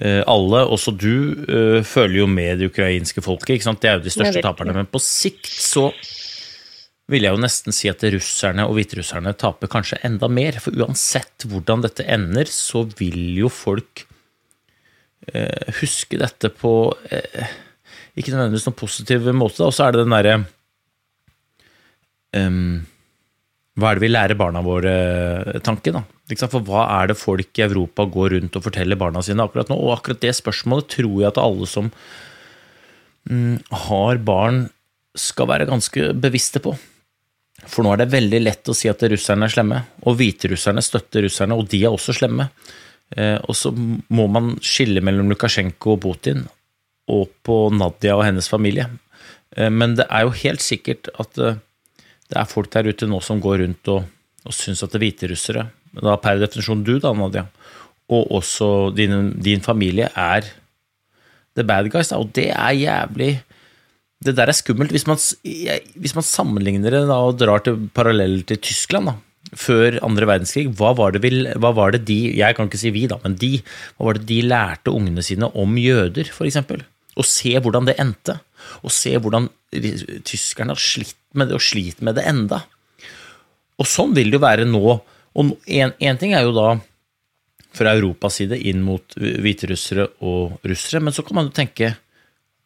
eh, 0.00 0.22
alle, 0.30 0.64
også 0.76 0.94
du, 0.96 1.14
eh, 1.46 1.82
føler 1.86 2.20
jo 2.22 2.26
med 2.30 2.60
det 2.60 2.70
ukrainske 2.70 3.22
folket. 3.24 3.66
Det 3.66 3.90
er 3.90 3.98
jo 3.98 4.06
de 4.06 4.14
største 4.14 4.42
taperne. 4.44 4.76
Men 4.76 4.90
på 4.90 5.02
sikt 5.02 5.50
så 5.50 5.90
vil 7.10 7.26
jeg 7.26 7.34
jo 7.34 7.42
nesten 7.42 7.74
si 7.74 7.90
at 7.90 8.02
russerne 8.14 8.68
og 8.68 8.76
hviterusserne 8.76 9.34
taper 9.34 9.70
kanskje 9.72 9.98
enda 10.06 10.28
mer. 10.30 10.60
For 10.62 10.70
uansett 10.78 11.48
hvordan 11.50 11.82
dette 11.82 12.06
ender, 12.06 12.46
så 12.46 12.84
vil 12.98 13.34
jo 13.42 13.50
folk 13.50 14.06
eh, 15.34 15.74
huske 15.80 16.20
dette 16.20 16.52
på 16.54 16.94
ikke 18.18 18.32
nødvendigvis 18.32 18.66
noen 18.68 18.78
positiv 18.78 19.28
måte. 19.34 19.66
Og 19.66 19.74
så 19.74 19.86
er 19.86 19.94
det 19.94 20.04
den 20.04 20.14
derre 20.14 20.36
um, 22.36 22.86
Hva 23.80 23.90
er 23.90 23.98
det 23.98 24.04
vi 24.04 24.12
lærer 24.12 24.38
barna 24.38 24.62
våre-tanke? 24.64 25.94
da? 25.94 26.04
For 26.46 26.62
hva 26.66 26.84
er 27.00 27.10
det 27.10 27.18
folk 27.18 27.58
i 27.58 27.64
Europa 27.64 28.04
går 28.06 28.36
rundt 28.36 28.58
og 28.58 28.66
forteller 28.66 28.98
barna 29.00 29.22
sine 29.24 29.46
akkurat 29.46 29.70
nå? 29.72 29.78
Og 29.80 29.96
akkurat 29.96 30.20
det 30.22 30.34
spørsmålet 30.38 30.90
tror 30.92 31.16
jeg 31.16 31.30
at 31.30 31.40
alle 31.40 31.68
som 31.70 31.88
mm, 33.30 33.56
har 33.86 34.22
barn, 34.26 34.68
skal 35.18 35.48
være 35.50 35.66
ganske 35.66 36.12
bevisste 36.22 36.60
på. 36.62 36.70
For 37.66 37.84
nå 37.84 37.92
er 37.92 38.04
det 38.04 38.12
veldig 38.12 38.40
lett 38.44 38.70
å 38.70 38.76
si 38.76 38.88
at 38.88 39.02
russerne 39.10 39.48
er 39.48 39.52
slemme, 39.52 39.80
og 40.06 40.16
hviterusserne 40.20 40.84
støtter 40.84 41.26
russerne, 41.26 41.56
og 41.58 41.66
de 41.72 41.82
er 41.82 41.92
også 41.92 42.14
slemme. 42.16 42.46
Eh, 43.16 43.36
og 43.42 43.56
så 43.58 43.72
må 43.74 44.28
man 44.30 44.54
skille 44.64 45.02
mellom 45.04 45.32
Lukasjenko 45.32 45.96
og 45.96 46.02
Putin, 46.04 46.44
og 47.10 47.26
på 47.46 47.56
Nadia 47.74 48.14
og 48.16 48.24
hennes 48.28 48.48
familie. 48.48 48.86
Eh, 49.56 49.70
men 49.72 49.98
det 49.98 50.06
er 50.08 50.24
jo 50.24 50.38
helt 50.44 50.64
sikkert 50.64 51.10
at 51.20 51.42
eh, 51.42 51.58
det 52.30 52.38
er 52.38 52.48
folk 52.48 52.70
der 52.72 52.88
ute 52.90 53.08
nå 53.10 53.18
som 53.24 53.42
går 53.42 53.64
rundt 53.64 53.90
og, 53.92 54.06
og 54.46 54.54
syns 54.56 54.82
at 54.84 54.92
det 54.92 55.00
er 55.00 55.06
hviterussere 55.08 55.66
da 55.98 56.16
per 56.22 56.38
definisjon 56.40 56.84
du, 56.86 56.96
da, 57.02 57.12
Nadia, 57.16 57.46
og 58.10 58.34
også 58.40 58.90
din, 58.94 59.32
din 59.42 59.62
familie, 59.62 60.10
er 60.14 60.46
the 61.58 61.64
bad 61.66 61.90
guys. 61.90 62.12
Da. 62.12 62.20
Og 62.20 62.30
det 62.34 62.50
er 62.54 62.76
jævlig 62.76 63.40
Det 64.20 64.34
der 64.36 64.50
er 64.52 64.52
skummelt. 64.52 64.90
Hvis 64.92 65.06
man, 65.08 65.16
hvis 65.96 66.14
man 66.14 66.24
sammenligner 66.26 66.92
det 66.92 67.06
da, 67.08 67.14
og 67.24 67.38
drar 67.40 67.62
til 67.64 67.88
paralleller 67.96 68.42
til 68.44 68.58
Tyskland 68.60 69.08
da, 69.08 69.14
før 69.56 69.96
andre 70.04 70.26
verdenskrig, 70.28 70.66
hva 70.76 70.90
var, 70.92 71.16
det 71.16 71.56
hva 71.56 71.70
var 71.72 71.94
det 71.94 72.02
de 72.04 72.36
Jeg 72.36 72.54
kan 72.54 72.68
ikke 72.68 72.78
si 72.82 72.92
vi, 72.92 73.06
da, 73.08 73.16
men 73.24 73.38
de. 73.40 73.62
Hva 73.96 74.10
var 74.10 74.18
det 74.18 74.28
de 74.28 74.42
lærte 74.44 74.92
ungene 74.92 75.24
sine 75.24 75.48
om 75.48 75.78
jøder, 75.80 76.28
f.eks.? 76.28 76.60
Og 77.16 77.24
se 77.24 77.54
hvordan 77.56 77.88
det 77.88 77.96
endte. 77.96 78.36
Og 78.84 78.92
se 78.92 79.16
hvordan 79.16 79.48
tyskerne 80.28 80.76
har 80.76 80.84
slitt 80.84 81.16
med 81.34 81.50
det, 81.50 81.58
og 81.58 81.64
sliter 81.64 82.06
med 82.06 82.18
det 82.18 82.26
enda. 82.28 82.62
Og 83.80 83.88
sånn 83.88 84.14
vil 84.16 84.32
det 84.32 84.38
jo 84.40 84.44
være 84.44 84.68
nå 84.68 85.00
og 85.38 85.68
én 85.70 86.18
ting 86.18 86.34
er 86.34 86.46
jo 86.46 86.54
da 86.56 86.70
fra 87.76 87.94
Europas 87.94 88.40
side 88.40 88.58
inn 88.66 88.82
mot 88.82 89.14
hviterussere 89.14 90.08
og 90.26 90.58
russere, 90.66 91.02
men 91.04 91.14
så 91.14 91.22
kan 91.26 91.38
man 91.38 91.50
jo 91.50 91.58
tenke 91.60 91.92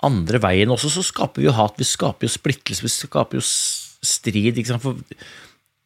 andre 0.04 0.40
veien 0.40 0.72
også, 0.72 0.90
så 0.92 1.04
skaper 1.04 1.42
vi 1.42 1.48
jo 1.48 1.56
hat, 1.56 1.76
vi 1.80 1.86
skaper 1.88 2.26
jo 2.26 2.32
splittelse, 2.32 2.84
vi 2.84 2.92
skaper 2.92 3.40
jo 3.40 3.44
strid. 3.44 4.60
For 4.80 4.96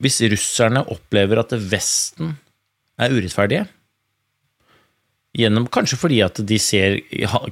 hvis 0.02 0.20
russerne 0.30 0.84
opplever 0.94 1.42
at 1.42 1.54
Vesten 1.70 2.36
er 2.98 3.14
urettferdige, 3.14 3.66
gjennom, 5.38 5.68
kanskje 5.70 5.98
fordi 6.00 6.22
at 6.24 6.40
de 6.46 6.56
ser 6.62 6.98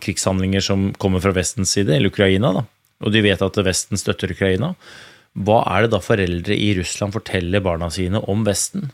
krigshandlinger 0.02 0.64
som 0.64 0.88
kommer 1.02 1.23
fra 1.23 1.35
Vestens 1.37 1.75
side, 1.76 1.92
eller 1.95 2.14
Ukraina, 2.14 2.54
da, 2.56 2.64
og 3.02 3.12
de 3.14 3.23
vet 3.26 3.42
at 3.42 3.62
Vesten 3.66 4.00
støtter 4.00 4.33
Ukraina, 4.35 4.73
hva 5.36 5.60
er 5.74 5.84
det 5.84 5.92
da 5.92 6.00
foreldre 6.00 6.56
i 6.56 6.70
Russland 6.78 7.12
forteller 7.16 7.64
barna 7.64 7.90
sine 7.92 8.22
om 8.30 8.44
Vesten? 8.46 8.88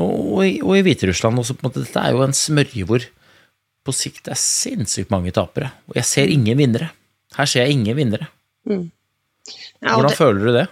Og, 0.00 0.40
i, 0.44 0.54
og 0.64 0.76
i 0.76 0.84
Hviterussland 0.84 1.40
også. 1.40 1.56
på 1.56 1.64
en 1.64 1.70
måte, 1.70 1.84
Dette 1.84 2.00
er 2.00 2.16
jo 2.16 2.24
en 2.24 2.36
smørje 2.36 2.86
hvor 2.88 3.06
på 3.82 3.94
sikt 3.96 4.28
er 4.30 4.38
sinnssykt 4.38 5.10
mange 5.12 5.32
tapere. 5.34 5.72
Og 5.90 5.96
jeg 5.98 6.08
ser 6.08 6.32
ingen 6.32 6.58
vinnere. 6.60 6.92
Her 7.36 7.48
ser 7.48 7.66
jeg 7.66 7.78
ingen 7.78 7.96
vinnere. 7.96 8.28
Mm. 8.68 8.90
Ja, 9.82 9.96
Hvordan 9.96 10.12
det, 10.12 10.18
føler 10.18 10.46
du 10.46 10.52
det? 10.54 10.66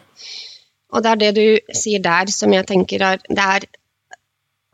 Og 0.94 1.02
det 1.02 1.10
er 1.10 1.20
det 1.20 1.30
du 1.36 1.74
sier 1.74 2.02
der 2.04 2.30
som 2.30 2.52
jeg 2.54 2.66
tenker 2.68 3.02
er 3.02 3.22
Det 3.26 3.42
er 3.42 3.66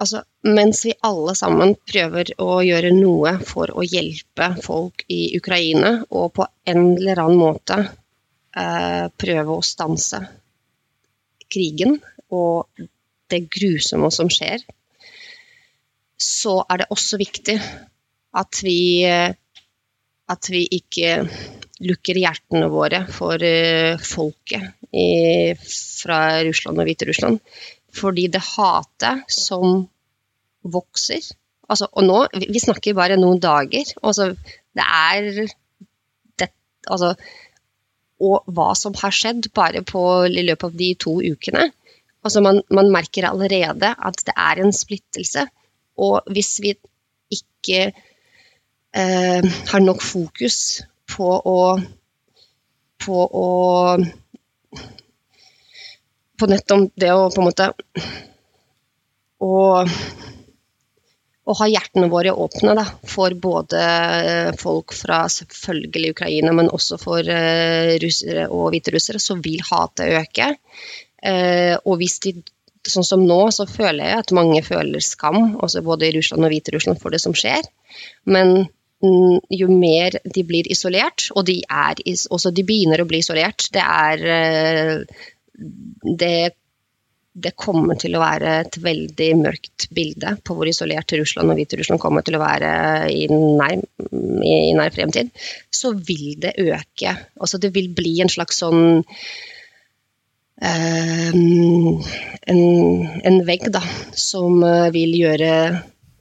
altså, 0.02 0.22
mens 0.44 0.82
vi 0.84 0.94
alle 1.06 1.34
sammen 1.38 1.74
prøver 1.88 2.34
å 2.42 2.58
gjøre 2.66 2.92
noe 2.96 3.36
for 3.46 3.72
å 3.72 3.86
hjelpe 3.86 4.50
folk 4.64 5.06
i 5.12 5.30
Ukraina, 5.38 5.98
og 6.10 6.34
på 6.36 6.46
en 6.68 6.82
eller 6.96 7.22
annen 7.22 7.40
måte 7.40 7.78
prøve 8.56 9.52
å 9.52 9.64
stanse 9.64 10.22
krigen 11.52 11.98
og 12.32 12.86
det 13.30 13.42
grusomme 13.52 14.08
som 14.14 14.30
skjer, 14.32 14.62
så 16.16 16.62
er 16.70 16.80
det 16.80 16.88
også 16.94 17.18
viktig 17.20 17.56
at 18.40 18.62
vi, 18.64 19.04
at 19.04 20.50
vi 20.52 20.62
ikke 20.78 21.18
lukker 21.84 22.20
hjertene 22.20 22.68
våre 22.72 23.02
for 23.12 23.42
uh, 23.42 24.00
folket 24.00 24.94
i, 24.96 25.52
fra 25.60 26.20
Russland 26.46 26.80
og 26.80 26.88
Hviterussland. 26.88 27.40
Fordi 27.96 28.26
det 28.32 28.42
hatet 28.44 29.25
som 29.32 29.84
vokser 30.66 31.22
altså, 31.70 31.86
Og 31.94 32.04
nå, 32.04 32.18
vi 32.36 32.60
snakker 32.60 32.96
bare 32.96 33.16
noen 33.20 33.38
dager. 33.40 33.88
Altså, 34.02 34.32
det 34.76 34.84
er 34.84 35.28
det, 36.40 36.48
altså, 36.84 37.14
Og 38.25 38.46
hva 38.56 38.70
som 38.78 38.96
har 38.96 39.12
skjedd 39.12 39.50
bare 39.56 39.82
på, 39.85 40.02
i 40.26 40.44
løpet 40.46 40.70
av 40.70 40.78
de 40.78 40.90
to 41.00 41.18
ukene. 41.20 41.68
Altså, 42.25 42.42
man, 42.42 42.62
man 42.73 42.90
merker 42.94 43.28
allerede 43.28 43.92
at 43.92 44.23
det 44.26 44.35
er 44.35 44.62
en 44.62 44.73
splittelse. 44.75 45.46
Og 46.00 46.32
hvis 46.32 46.56
vi 46.64 46.75
ikke 47.32 47.82
eh, 48.96 49.52
har 49.70 49.85
nok 49.85 50.02
fokus 50.02 50.82
på 51.12 51.28
å 51.44 51.58
på 53.06 53.25
å 53.40 53.49
på 56.37 56.49
nettopp 56.50 56.90
det 57.00 57.12
å 57.12 57.28
på 57.32 57.42
en 57.42 57.46
måte 57.46 57.68
å, 59.40 59.52
å 61.46 61.54
ha 61.60 61.68
hjertene 61.70 62.08
våre 62.10 62.32
åpne 62.34 62.74
da, 62.74 62.84
for 63.06 63.34
både 63.38 63.82
folk 64.58 64.94
fra 64.96 65.22
selvfølgelig 65.30 66.12
Ukraina, 66.16 66.54
men 66.56 66.70
også 66.74 66.98
for 66.98 67.22
uh, 67.22 67.92
russere 68.02 68.48
og 68.50 68.72
hviterussere, 68.74 69.22
så 69.22 69.38
vil 69.42 69.62
hatet 69.68 70.16
øke. 70.18 70.50
Uh, 71.22 71.78
og 71.84 72.00
hvis 72.00 72.18
de 72.26 72.34
sånn 72.86 73.06
som 73.06 73.22
nå, 73.26 73.38
så 73.54 73.66
føler 73.70 74.10
jeg 74.10 74.24
at 74.24 74.34
mange 74.34 74.62
føler 74.66 75.02
skam, 75.02 75.56
også 75.62 75.84
både 75.86 76.08
i 76.08 76.16
Russland 76.18 76.46
og 76.46 76.52
Hviterussland, 76.54 77.00
for 77.02 77.14
det 77.14 77.22
som 77.22 77.34
skjer. 77.34 77.66
Men 78.30 78.52
mm, 79.02 79.38
jo 79.62 79.70
mer 79.70 80.18
de 80.22 80.44
blir 80.46 80.70
isolert, 80.70 81.28
og 81.34 81.46
de, 81.48 81.60
er, 81.66 82.02
også 82.30 82.54
de 82.54 82.66
begynner 82.66 83.02
å 83.02 83.08
bli 83.10 83.22
isolert, 83.22 83.68
det 83.74 83.82
er 83.82 84.22
det, 86.22 86.36
det, 87.36 87.52
kommer 87.58 87.98
til 88.00 88.16
å 88.16 88.22
være 88.22 88.52
et 88.62 88.78
veldig 88.82 89.28
mørkt 89.40 89.88
bilde 89.94 90.36
på 90.44 90.56
hvor 90.56 90.68
isolert 90.70 91.12
Russland 91.18 91.52
og 91.52 91.58
Hviterussland 91.58 92.00
kommer 92.00 92.24
til 92.24 92.38
å 92.38 92.42
være 92.42 92.70
i 93.12 93.26
nær, 93.30 93.82
i 94.40 94.72
nær 94.76 94.94
fremtid, 94.94 95.32
så 95.70 95.92
vil 95.96 96.36
det 96.42 96.54
øke. 96.62 97.12
Altså 97.40 97.60
det 97.62 97.74
vil 97.76 97.90
bli 97.96 98.14
en 98.24 98.32
slags 98.32 98.62
sånn 98.64 99.02
eh, 100.62 101.28
en, 101.32 102.62
en, 103.30 103.38
vegg 103.50 103.68
da, 103.74 103.84
som 104.16 104.62
uh, 104.64 104.88
vil 104.94 105.12
gjøre 105.20 105.52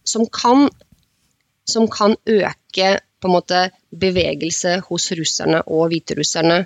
Som 0.05 0.27
kan, 0.29 0.67
som 1.65 1.87
kan 1.89 2.13
øke 2.29 2.89
på 3.17 3.29
en 3.29 3.33
måte 3.33 3.61
bevegelse 3.89 4.75
hos 4.85 5.07
russerne 5.17 5.63
og 5.65 5.87
hviterusserne 5.89 6.59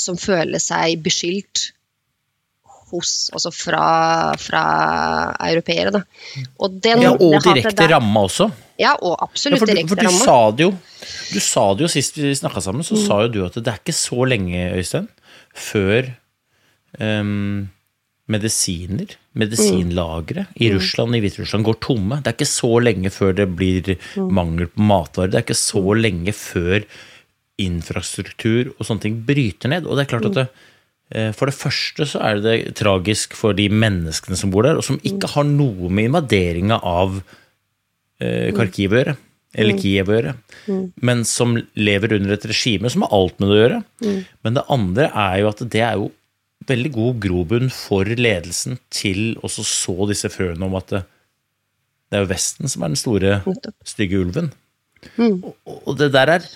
som 0.00 0.16
føler 0.16 0.62
seg 0.62 1.02
beskyldt 1.04 1.72
hos, 2.90 3.30
altså 3.34 3.52
fra, 3.54 3.84
fra 4.40 4.64
europeere. 5.48 5.92
Da. 5.94 6.02
Og, 6.58 6.76
den, 6.82 7.04
ja, 7.06 7.14
og 7.14 7.38
direkte 7.44 7.88
ramme 7.90 8.26
også. 8.28 8.50
Ja, 8.80 8.94
og 8.96 9.18
absolutt 9.20 9.60
ja, 9.60 9.64
for, 9.64 9.72
direkte 9.74 10.06
ramme. 10.06 10.22
Sa 10.22 10.38
jo, 10.64 10.70
du 11.34 11.40
sa 11.44 11.66
det 11.74 11.86
jo 11.86 11.90
sist 11.92 12.20
vi 12.20 12.32
snakka 12.36 12.62
sammen, 12.64 12.86
så 12.86 12.96
mm. 12.96 13.02
sa 13.06 13.20
jo 13.24 13.34
du 13.34 13.42
at 13.46 13.58
det 13.60 13.72
er 13.72 13.82
ikke 13.82 13.96
så 13.96 14.24
lenge, 14.28 14.70
Øystein, 14.78 15.10
før 15.56 16.14
um, 16.98 17.68
medisiner, 18.30 19.14
medisinlagre 19.38 20.46
mm. 20.48 20.56
i 20.62 20.72
Russland 20.74 21.16
i 21.16 21.22
Hviterussland 21.24 21.66
går 21.66 21.78
tomme. 21.82 22.20
Det 22.20 22.32
er 22.32 22.38
ikke 22.38 22.52
så 22.52 22.72
lenge 22.82 23.12
før 23.14 23.36
det 23.42 23.48
blir 23.58 23.94
mm. 23.94 24.28
mangel 24.34 24.70
på 24.70 24.86
matvarer. 24.90 25.32
Det 25.32 25.40
er 25.40 25.46
ikke 25.48 25.60
så 25.60 25.84
lenge 25.98 26.34
før 26.36 26.84
infrastruktur 27.60 28.70
og 28.76 28.86
sånne 28.86 29.04
ting 29.04 29.20
bryter 29.26 29.72
ned. 29.72 29.86
Og 29.86 29.96
det 29.96 30.06
er 30.06 30.12
klart 30.14 30.30
at 30.30 30.38
det, 30.38 30.46
for 31.34 31.50
det 31.50 31.56
første 31.58 32.06
så 32.06 32.20
er 32.22 32.42
det 32.44 32.56
tragisk 32.78 33.34
for 33.38 33.56
de 33.58 33.66
menneskene 33.72 34.38
som 34.38 34.52
bor 34.52 34.66
der, 34.66 34.78
og 34.78 34.86
som 34.86 35.00
ikke 35.02 35.32
har 35.32 35.48
noe 35.48 35.90
med 35.90 36.10
invaderinga 36.10 36.78
av 36.86 37.18
eh, 38.22 38.50
Kharkiv 38.54 38.94
å 38.94 39.00
gjøre. 39.00 39.16
Eller 39.58 39.74
Kiev 39.82 40.06
å 40.06 40.14
gjøre. 40.14 40.36
Men 41.02 41.24
som 41.26 41.56
lever 41.74 42.12
under 42.14 42.36
et 42.36 42.44
regime 42.46 42.90
som 42.92 43.02
har 43.02 43.14
alt 43.16 43.40
med 43.40 43.50
det 43.50 43.56
å 43.56 43.60
gjøre. 43.64 43.78
Men 44.46 44.54
det 44.54 44.66
andre 44.70 45.08
er 45.10 45.40
jo 45.42 45.48
at 45.50 45.62
det 45.74 45.82
er 45.82 45.96
jo 45.98 46.10
veldig 46.70 46.92
god 46.94 47.18
grobunn 47.24 47.72
for 47.74 48.04
ledelsen 48.04 48.78
til 48.94 49.32
å 49.42 49.50
så 49.50 49.96
disse 50.10 50.30
frøene 50.30 50.68
om 50.68 50.76
at 50.78 50.92
det, 50.92 51.00
det 52.10 52.18
er 52.18 52.22
jo 52.22 52.30
Vesten 52.30 52.70
som 52.70 52.84
er 52.84 52.92
den 52.92 53.00
store, 53.00 53.40
stygge 53.88 54.20
ulven. 54.22 54.52
Og, 55.18 55.50
Og 55.88 55.98
det 55.98 56.12
der 56.14 56.36
er 56.36 56.46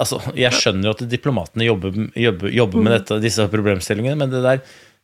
Altså, 0.00 0.18
jeg 0.38 0.56
skjønner 0.56 0.88
jo 0.88 0.94
at 0.94 1.04
diplomatene 1.10 1.66
jobber, 1.66 1.98
jobber, 2.16 2.52
jobber 2.54 2.80
med 2.80 2.88
mm. 2.88 2.94
dette, 2.96 3.20
disse 3.24 3.44
problemstillingene, 3.52 4.16
men 4.18 4.32
det 4.32 4.40
der 4.44 4.62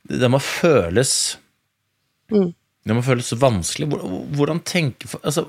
det 0.09 0.31
må 0.33 0.41
føles 0.41 1.13
mm. 2.33 2.53
Det 2.89 2.95
må 2.97 3.03
føles 3.05 3.35
vanskelig. 3.37 3.89
Hvordan 4.39 4.63
tenke 4.65 5.11
altså, 5.21 5.43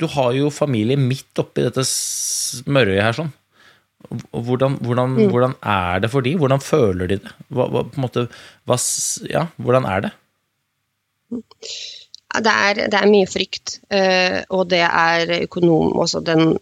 Du 0.00 0.06
har 0.08 0.30
jo 0.32 0.52
familie 0.54 0.96
midt 0.96 1.42
oppi 1.42 1.66
dette 1.66 1.84
smørøyet 1.84 3.04
her 3.04 3.18
sånn. 3.18 3.32
Hvordan, 4.32 4.78
hvordan, 4.84 5.12
mm. 5.16 5.28
hvordan, 5.32 5.56
er 5.60 6.00
det 6.04 6.10
for 6.12 6.24
de? 6.24 6.34
Hvordan 6.40 6.62
føler 6.64 7.10
de 7.10 7.18
det? 7.24 7.34
Hva, 7.52 7.68
hva, 7.72 7.84
måte, 8.00 8.26
hva, 8.68 8.78
ja, 9.28 9.46
hvordan 9.60 9.88
er 9.90 10.06
det? 10.06 10.12
Det 12.34 12.50
er, 12.50 12.78
det 12.90 12.98
er, 12.98 13.10
mye 13.10 13.26
frykt, 13.30 13.76
uh, 13.94 14.40
og 14.56 14.66
det 14.72 14.82
er 14.82 15.30
økonom, 15.44 15.92
også 16.02 16.22
den 16.26 16.56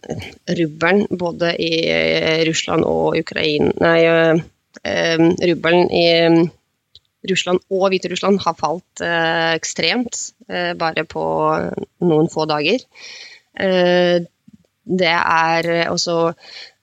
rubbelen 0.59 1.07
både 1.17 1.55
i 1.57 1.71
eh, 1.89 2.43
Russland 2.45 2.85
og 2.85 3.17
Ukraina 3.17 3.71
Nei, 3.81 4.03
uh, 4.05 5.23
rubbelen 5.49 5.89
i 5.89 6.05
Russland 7.31 7.63
og 7.71 7.87
Hviterussland 7.89 8.41
har 8.43 8.55
falt 8.59 9.01
ekstremt 9.01 10.17
bare 10.75 11.05
på 11.07 11.23
noen 12.03 12.27
få 12.27 12.43
dager. 12.51 12.83
det 14.83 15.13
er 15.13 15.69
også 15.87 16.17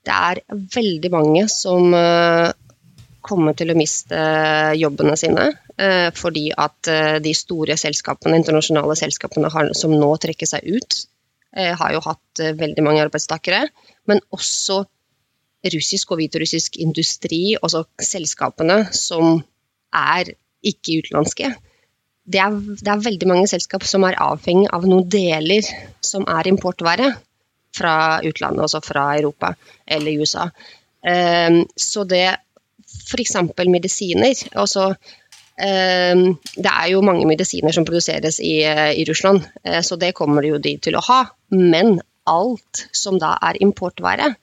Det 0.00 0.14
er 0.14 0.40
veldig 0.48 1.10
mange 1.12 1.44
som 1.52 1.92
kommer 3.20 3.58
til 3.58 3.74
å 3.74 3.76
miste 3.76 4.22
jobbene 4.80 5.18
sine. 5.20 5.50
Eh, 5.80 6.10
fordi 6.12 6.50
at 6.52 6.88
eh, 6.92 7.18
de 7.24 7.32
store 7.36 7.76
selskapene, 7.80 8.36
internasjonale 8.40 8.96
selskapene 8.98 9.48
som 9.78 9.94
nå 9.96 10.08
trekker 10.20 10.48
seg 10.48 10.66
ut, 10.68 10.96
eh, 11.56 11.72
har 11.78 11.94
jo 11.94 12.02
hatt 12.04 12.42
veldig 12.58 12.84
mange 12.84 13.04
arbeidstakere. 13.06 13.62
Men 14.10 14.20
også 14.34 14.82
russisk 15.72 16.12
og 16.12 16.20
hviterussisk 16.20 16.76
industri, 16.80 17.56
altså 17.60 17.84
selskapene 18.00 18.82
som 18.96 19.40
er 19.96 20.32
ikke 20.64 21.00
utenlandske. 21.00 21.54
Det 22.30 22.40
er, 22.40 22.58
det 22.80 22.90
er, 22.92 23.06
veldig 23.06 23.28
mange 23.28 23.48
selskap 23.50 23.84
som 23.88 24.04
er 24.06 24.18
avhengig 24.20 24.68
av 24.72 24.84
noen 24.88 25.08
deler 25.10 25.66
som 26.04 26.26
er 26.28 26.48
importvare 26.48 27.08
fra 27.76 27.94
utlandet, 28.26 28.66
altså 28.66 28.80
fra 28.84 29.06
Europa 29.16 29.54
eller 29.88 30.20
USA. 30.20 30.46
Så 31.80 32.04
det 32.08 32.26
f.eks. 33.08 33.34
medisiner. 33.70 34.44
Også 34.60 34.90
Ehm, 34.92 35.19
det 35.60 36.70
er 36.70 36.90
jo 36.92 37.02
mange 37.04 37.26
medisiner 37.28 37.74
som 37.74 37.84
produseres 37.88 38.40
i, 38.40 38.60
eh, 38.64 38.92
i 38.96 39.04
Russland, 39.08 39.44
eh, 39.64 39.80
så 39.84 39.98
det 40.00 40.14
kommer 40.16 40.46
jo 40.46 40.58
de 40.58 40.76
til 40.78 40.96
å 40.96 41.04
ha. 41.04 41.24
Men 41.50 42.00
alt 42.30 42.86
som 42.92 43.18
da 43.20 43.36
er 43.42 43.60
importvare, 43.60 44.34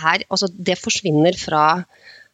altså 0.00 0.48
det 0.48 0.78
forsvinner 0.80 1.36
fra, 1.36 1.82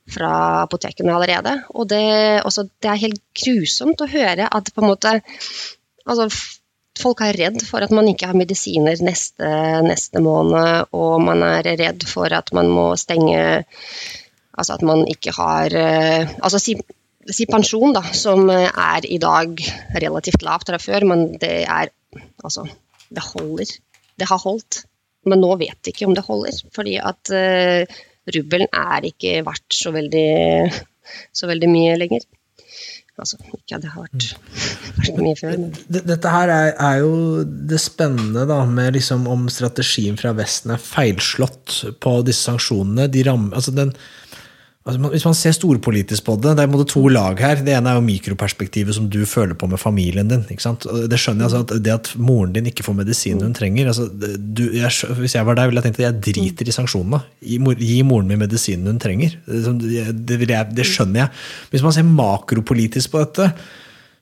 fra 0.06 0.34
apotekene 0.62 1.14
allerede. 1.14 1.56
Og 1.74 1.88
det, 1.90 2.42
også, 2.44 2.68
det, 2.82 2.90
er 2.90 3.02
helt 3.08 3.22
grusomt 3.34 4.04
å 4.04 4.10
høre 4.10 4.46
at 4.46 4.70
på 4.74 4.84
en 4.84 4.92
måte 4.92 5.18
altså, 6.06 6.30
Folk 6.96 7.20
er 7.20 7.36
redd 7.36 7.58
for 7.60 7.84
at 7.84 7.90
man 7.92 8.06
ikke 8.08 8.30
har 8.30 8.38
medisiner 8.40 8.96
neste, 9.04 9.48
neste 9.84 10.22
måned, 10.24 10.86
og 10.96 11.18
man 11.20 11.42
er 11.44 11.66
redd 11.76 12.06
for 12.08 12.32
at 12.32 12.48
man 12.56 12.70
må 12.72 12.86
stenge 12.96 13.42
Altså 14.56 14.78
at 14.78 14.84
man 14.88 15.02
ikke 15.04 15.34
har 15.36 15.74
eh, 15.76 16.30
altså 16.40 16.62
pensjon, 17.50 17.94
da, 17.96 18.02
som 18.16 18.50
er 18.50 19.06
i 19.06 19.18
dag 19.22 19.60
relativt 19.98 20.44
lavt 20.46 20.70
fra 20.70 20.80
før, 20.82 21.08
men 21.12 21.28
det 21.42 21.64
er 21.64 21.92
Altså, 22.46 22.62
det 23.12 23.22
holder. 23.34 23.70
Det 24.16 24.28
har 24.30 24.40
holdt. 24.40 24.84
Men 25.26 25.42
nå 25.42 25.56
vet 25.60 25.78
de 25.82 25.92
ikke 25.92 26.06
om 26.06 26.14
det 26.14 26.24
holder, 26.26 26.58
fordi 26.74 26.96
at 27.02 27.32
uh, 27.34 27.98
rubbelen 28.36 28.70
er 28.70 29.08
ikke 29.10 29.40
verdt 29.46 29.74
så 29.74 29.90
veldig, 29.94 30.30
så 31.34 31.50
veldig 31.50 31.70
mye 31.72 31.96
lenger. 31.98 32.26
Altså, 33.16 33.38
ikke 33.40 33.78
at 33.78 33.82
det 33.82 33.90
har 33.94 34.04
vært, 34.04 34.24
vært 34.98 35.20
mye 35.24 35.36
før, 35.38 35.54
men 35.56 35.70
Dette 35.88 36.32
her 36.34 36.50
er, 36.52 36.66
er 36.76 36.98
jo 37.00 37.44
det 37.70 37.78
spennende 37.80 38.44
da, 38.48 38.58
med 38.68 38.92
liksom 38.98 39.24
om 39.32 39.46
strategien 39.52 40.18
fra 40.20 40.34
Vesten 40.36 40.74
er 40.74 40.82
feilslått 40.82 41.78
på 42.04 42.12
disse 42.28 42.44
sanksjonene. 42.50 43.08
De 43.08 43.24
ram, 43.26 43.48
altså 43.56 43.72
den, 43.74 43.94
altså 44.86 45.10
hvis 45.10 45.24
man 45.26 45.34
ser 45.34 45.54
storpolitisk 45.56 46.24
på 46.28 46.36
det, 46.38 46.52
det 46.58 46.64
er 46.64 46.84
to 46.86 47.02
lag 47.10 47.40
her. 47.42 47.62
Det 47.66 47.74
ene 47.74 47.90
er 47.90 47.98
jo 47.98 48.04
mikroperspektivet 48.06 48.94
som 48.94 49.08
du 49.10 49.18
føler 49.26 49.58
på 49.58 49.66
med 49.70 49.80
familien 49.82 50.30
din. 50.30 50.44
Det 50.46 51.18
skjønner 51.18 51.42
jeg, 51.42 51.48
altså 51.48 51.62
at 51.64 51.74
Det 51.82 51.94
at 51.94 52.12
moren 52.16 52.52
din 52.54 52.68
ikke 52.70 52.86
får 52.86 52.94
medisinen 53.00 53.42
hun 53.42 53.56
trenger 53.56 53.90
altså, 53.90 54.06
du, 54.38 54.62
jeg, 54.72 54.90
Hvis 55.18 55.34
jeg 55.34 55.46
var 55.46 55.58
deg, 55.58 55.70
ville 55.70 55.82
jeg 55.82 55.88
tenkt 55.88 56.00
at 56.00 56.06
jeg 56.06 56.22
driter 56.28 56.70
i 56.70 56.76
sanksjonene. 56.76 57.22
Gi, 57.42 57.58
gi 57.82 57.98
moren 58.06 58.30
min 58.30 58.38
medisinen 58.44 58.86
hun 58.92 59.02
trenger. 59.02 59.34
Det, 59.46 60.38
det, 60.46 60.62
det 60.76 60.86
skjønner 60.86 61.24
jeg. 61.24 61.34
Hvis 61.72 61.84
man 61.86 61.96
ser 61.96 62.06
makropolitisk 62.06 63.10
på 63.10 63.24
dette, 63.24 63.50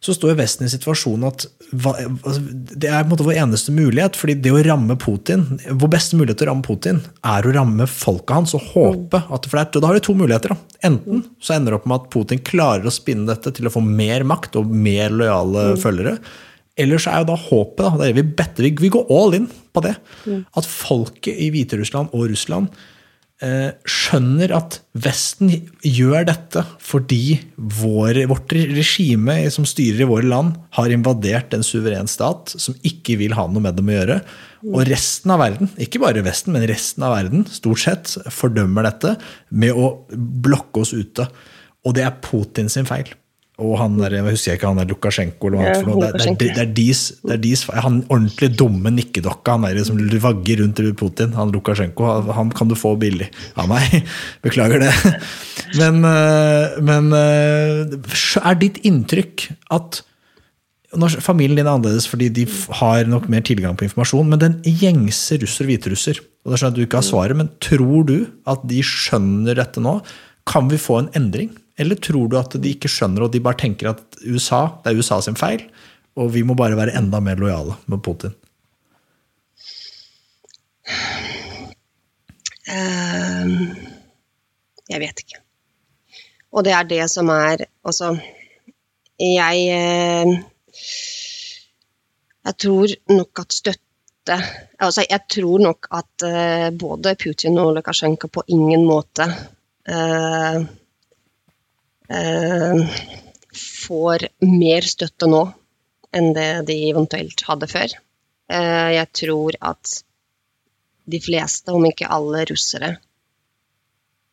så 0.05 0.13
står 0.13 0.35
jo 0.35 0.37
Vesten 0.37 0.67
i 0.67 0.71
situasjonen 0.73 1.31
at 1.31 1.47
altså, 1.73 2.41
det 2.77 2.91
er 2.91 3.01
på 3.01 3.07
en 3.07 3.13
måte 3.15 3.25
vår 3.25 3.39
eneste 3.41 3.73
mulighet. 3.73 4.19
fordi 4.21 4.37
det 4.45 4.53
å 4.53 4.61
ramme 4.67 4.99
Putin, 5.01 5.47
Vår 5.65 5.93
beste 5.95 6.19
mulighet 6.19 6.43
til 6.43 6.49
å 6.49 6.53
ramme 6.53 6.67
Putin 6.67 7.01
er 7.25 7.47
å 7.47 7.55
ramme 7.57 7.87
folket 7.89 8.35
hans 8.37 8.55
og 8.59 8.67
håpe 8.75 9.23
at 9.25 9.49
for 9.49 9.57
det 9.57 9.65
er, 9.65 9.81
Da 9.81 9.89
har 9.89 9.97
du 9.97 10.05
to 10.05 10.17
muligheter. 10.19 10.53
da. 10.53 10.57
Enten 10.91 11.25
så 11.41 11.57
ender 11.57 11.73
det 11.73 11.81
opp 11.81 11.87
med 11.89 12.03
at 12.03 12.11
Putin 12.13 12.43
klarer 12.45 12.85
å 12.85 12.93
spinne 12.93 13.31
dette 13.33 13.55
til 13.57 13.67
å 13.67 13.73
få 13.73 13.81
mer 13.85 14.27
makt 14.29 14.61
og 14.61 14.69
mer 14.69 15.15
lojale 15.15 15.71
følgere. 15.81 16.19
Eller 16.77 16.99
så 16.99 17.13
er 17.13 17.23
jo 17.23 17.31
da 17.31 17.39
håpet 17.39 17.85
da, 17.85 18.05
er 18.05 18.17
vi 18.17 18.27
better, 18.27 18.67
vi, 18.67 18.91
går 18.93 19.07
all 19.15 19.37
in 19.39 19.47
på 19.73 19.83
det. 19.85 19.95
At 20.59 20.69
folket 20.69 21.39
i 21.39 21.49
Hviterussland 21.55 22.13
og 22.13 22.29
Russland 22.33 22.69
skjønner 23.43 24.53
at 24.55 24.79
Vesten 24.95 25.51
gjør 25.83 26.23
dette 26.29 26.63
fordi 26.81 27.41
vår, 27.59 28.23
vårt 28.31 28.55
regime 28.55 29.35
som 29.53 29.67
styrer 29.69 30.05
i 30.05 30.09
våre 30.09 30.29
land, 30.31 30.55
har 30.79 30.95
invadert 30.95 31.53
en 31.57 31.67
suveren 31.67 32.09
stat 32.09 32.55
som 32.55 32.79
ikke 32.87 33.19
vil 33.21 33.35
ha 33.37 33.49
noe 33.51 33.65
med 33.65 33.77
dem 33.77 33.91
å 33.91 33.97
gjøre. 33.97 34.21
Og 34.71 34.87
resten 34.89 35.35
av 35.35 35.43
verden, 35.43 35.73
ikke 35.83 36.01
bare 36.01 36.23
Vesten, 36.25 36.55
men 36.55 36.65
resten 36.71 37.05
av 37.05 37.17
verden, 37.19 37.45
stort 37.51 37.83
sett, 37.83 38.15
fordømmer 38.33 38.87
dette 38.87 39.17
med 39.51 39.77
å 39.77 39.91
blokke 40.15 40.85
oss 40.87 40.95
ute. 40.95 41.27
Og 41.85 41.99
det 41.99 42.07
er 42.07 42.17
Putin 42.25 42.71
sin 42.73 42.89
feil. 42.89 43.11
Og 43.63 43.77
han 43.79 43.95
der, 44.01 44.17
jeg 44.19 44.27
husker 44.27 44.57
ikke 44.57 44.67
han 44.67 44.81
der 44.81 44.89
Lukasjenko 44.91 45.47
eller 45.47 45.61
hva 45.61 45.67
Ja, 45.69 45.75
for 45.79 45.91
noe. 45.93 46.07
Det, 46.11 46.19
det, 46.19 46.49
er- 46.49 46.55
det, 46.57 46.63
er 46.65 46.73
er 47.37 47.43
feil. 47.69 47.83
Han 47.85 48.01
ordentlig 48.09 48.49
dumme 48.59 48.91
nikkedokka, 48.97 49.55
han 49.55 49.67
der 49.69 49.87
som 49.87 50.01
vagger 50.25 50.63
rundt 50.65 50.83
Putin, 50.99 51.37
han 51.39 51.53
Lukasjenko, 51.55 52.09
han, 52.35 52.51
kan 52.51 52.73
du 52.73 52.75
få 52.79 52.97
billig 52.99 53.29
av 53.55 53.71
meg. 53.71 53.95
Beklager 54.47 54.83
det. 54.83 54.91
Men, 55.79 56.03
øh, 56.03 56.83
men 56.83 57.13
øh, 57.15 57.95
er 58.43 58.59
ditt 58.59 58.83
inntrykk 58.83 59.49
at 59.75 60.03
Familien 60.95 61.59
din 61.59 61.67
er 61.67 61.73
annerledes 61.73 62.05
fordi 62.07 62.29
de 62.31 62.45
har 62.79 63.09
nok 63.11 63.25
mer 63.33 63.43
tilgang 63.43 63.75
på 63.75 63.83
informasjon, 63.83 64.29
men 64.31 64.39
den 64.39 64.53
gjengse 64.63 65.41
russer 65.43 65.67
og 65.67 65.73
hviterusser 65.73 66.21
og 66.45 66.53
det 66.53 66.55
skjønner 66.55 66.61
sånn 66.61 66.71
at 66.71 66.77
du 66.77 66.85
ikke 66.85 67.01
har 67.01 67.07
svaret, 67.07 67.39
men 67.39 67.51
Tror 67.65 68.05
du 68.07 68.17
at 68.51 68.63
de 68.69 68.83
skjønner 68.85 69.57
dette 69.59 69.83
nå? 69.83 69.97
Kan 70.47 70.69
vi 70.71 70.79
få 70.79 71.01
en 71.01 71.11
endring? 71.17 71.51
Eller 71.79 71.99
tror 71.99 72.29
du 72.31 72.39
at 72.39 72.55
de 72.63 72.71
ikke 72.71 72.91
skjønner, 72.91 73.27
og 73.27 73.33
de 73.35 73.43
bare 73.43 73.59
tenker 73.65 73.91
at 73.91 74.19
USA, 74.23 74.67
det 74.85 74.93
er 74.93 75.01
USA 75.01 75.21
sin 75.25 75.39
feil, 75.39 75.67
og 76.15 76.31
vi 76.35 76.45
må 76.47 76.55
bare 76.59 76.79
være 76.79 76.95
enda 76.99 77.21
mer 77.25 77.41
lojale 77.41 77.75
med 77.91 78.03
Putin? 78.05 78.35
Uh, 82.65 83.75
jeg 84.89 85.03
vet 85.03 85.25
ikke. 85.25 85.45
Og 86.55 86.65
det 86.67 86.75
er 86.77 86.87
det 86.89 87.05
som 87.11 87.31
er 87.35 87.67
Altså, 87.85 88.15
jeg 89.19 89.65
eh, 89.75 90.35
Jeg 92.45 92.57
tror 92.61 92.95
nok 93.11 93.43
at 93.43 93.53
støtte 93.53 94.39
Altså, 94.81 95.05
jeg 95.11 95.21
tror 95.31 95.59
nok 95.67 95.89
at 95.93 96.27
eh, 96.29 96.71
både 96.71 97.17
Putin 97.21 97.59
og 97.59 97.75
Lukasjenko 97.77 98.31
på 98.33 98.47
ingen 98.49 98.87
måte 98.87 99.27
eh, 99.89 100.63
får 103.55 104.27
mer 104.45 104.85
støtte 104.85 105.29
nå 105.31 105.45
enn 106.15 106.33
det 106.37 106.67
de 106.69 106.77
eventuelt 106.91 107.45
hadde 107.49 107.69
før. 107.71 107.95
Eh, 108.53 108.91
jeg 108.99 109.11
tror 109.21 109.57
at 109.73 109.95
de 111.11 111.21
fleste, 111.21 111.73
om 111.73 111.85
ikke 111.89 112.11
alle 112.13 112.45
russere, 112.49 112.95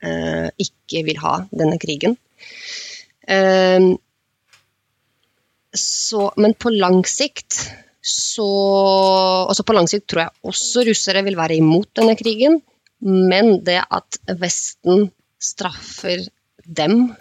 eh, 0.03 0.47
ikke 0.61 1.03
vil 1.07 1.19
ha 1.23 1.37
denne 1.51 1.79
krigen. 1.81 2.17
Eh, 3.27 3.91
så, 5.71 6.25
men 6.37 6.57
på 6.59 6.73
lang 6.75 7.05
sikt 7.07 7.61
så 8.01 8.45
altså 9.45 9.61
På 9.63 9.75
lang 9.77 9.85
sikt 9.87 10.07
tror 10.09 10.23
jeg 10.23 10.49
også 10.49 10.81
russere 10.87 11.21
vil 11.21 11.37
være 11.37 11.59
imot 11.61 11.91
denne 11.99 12.15
krigen. 12.17 12.57
Men 13.05 13.59
det 13.65 13.77
at 13.77 14.17
Vesten 14.41 15.11
straffer 15.41 16.25
dem, 16.65 17.11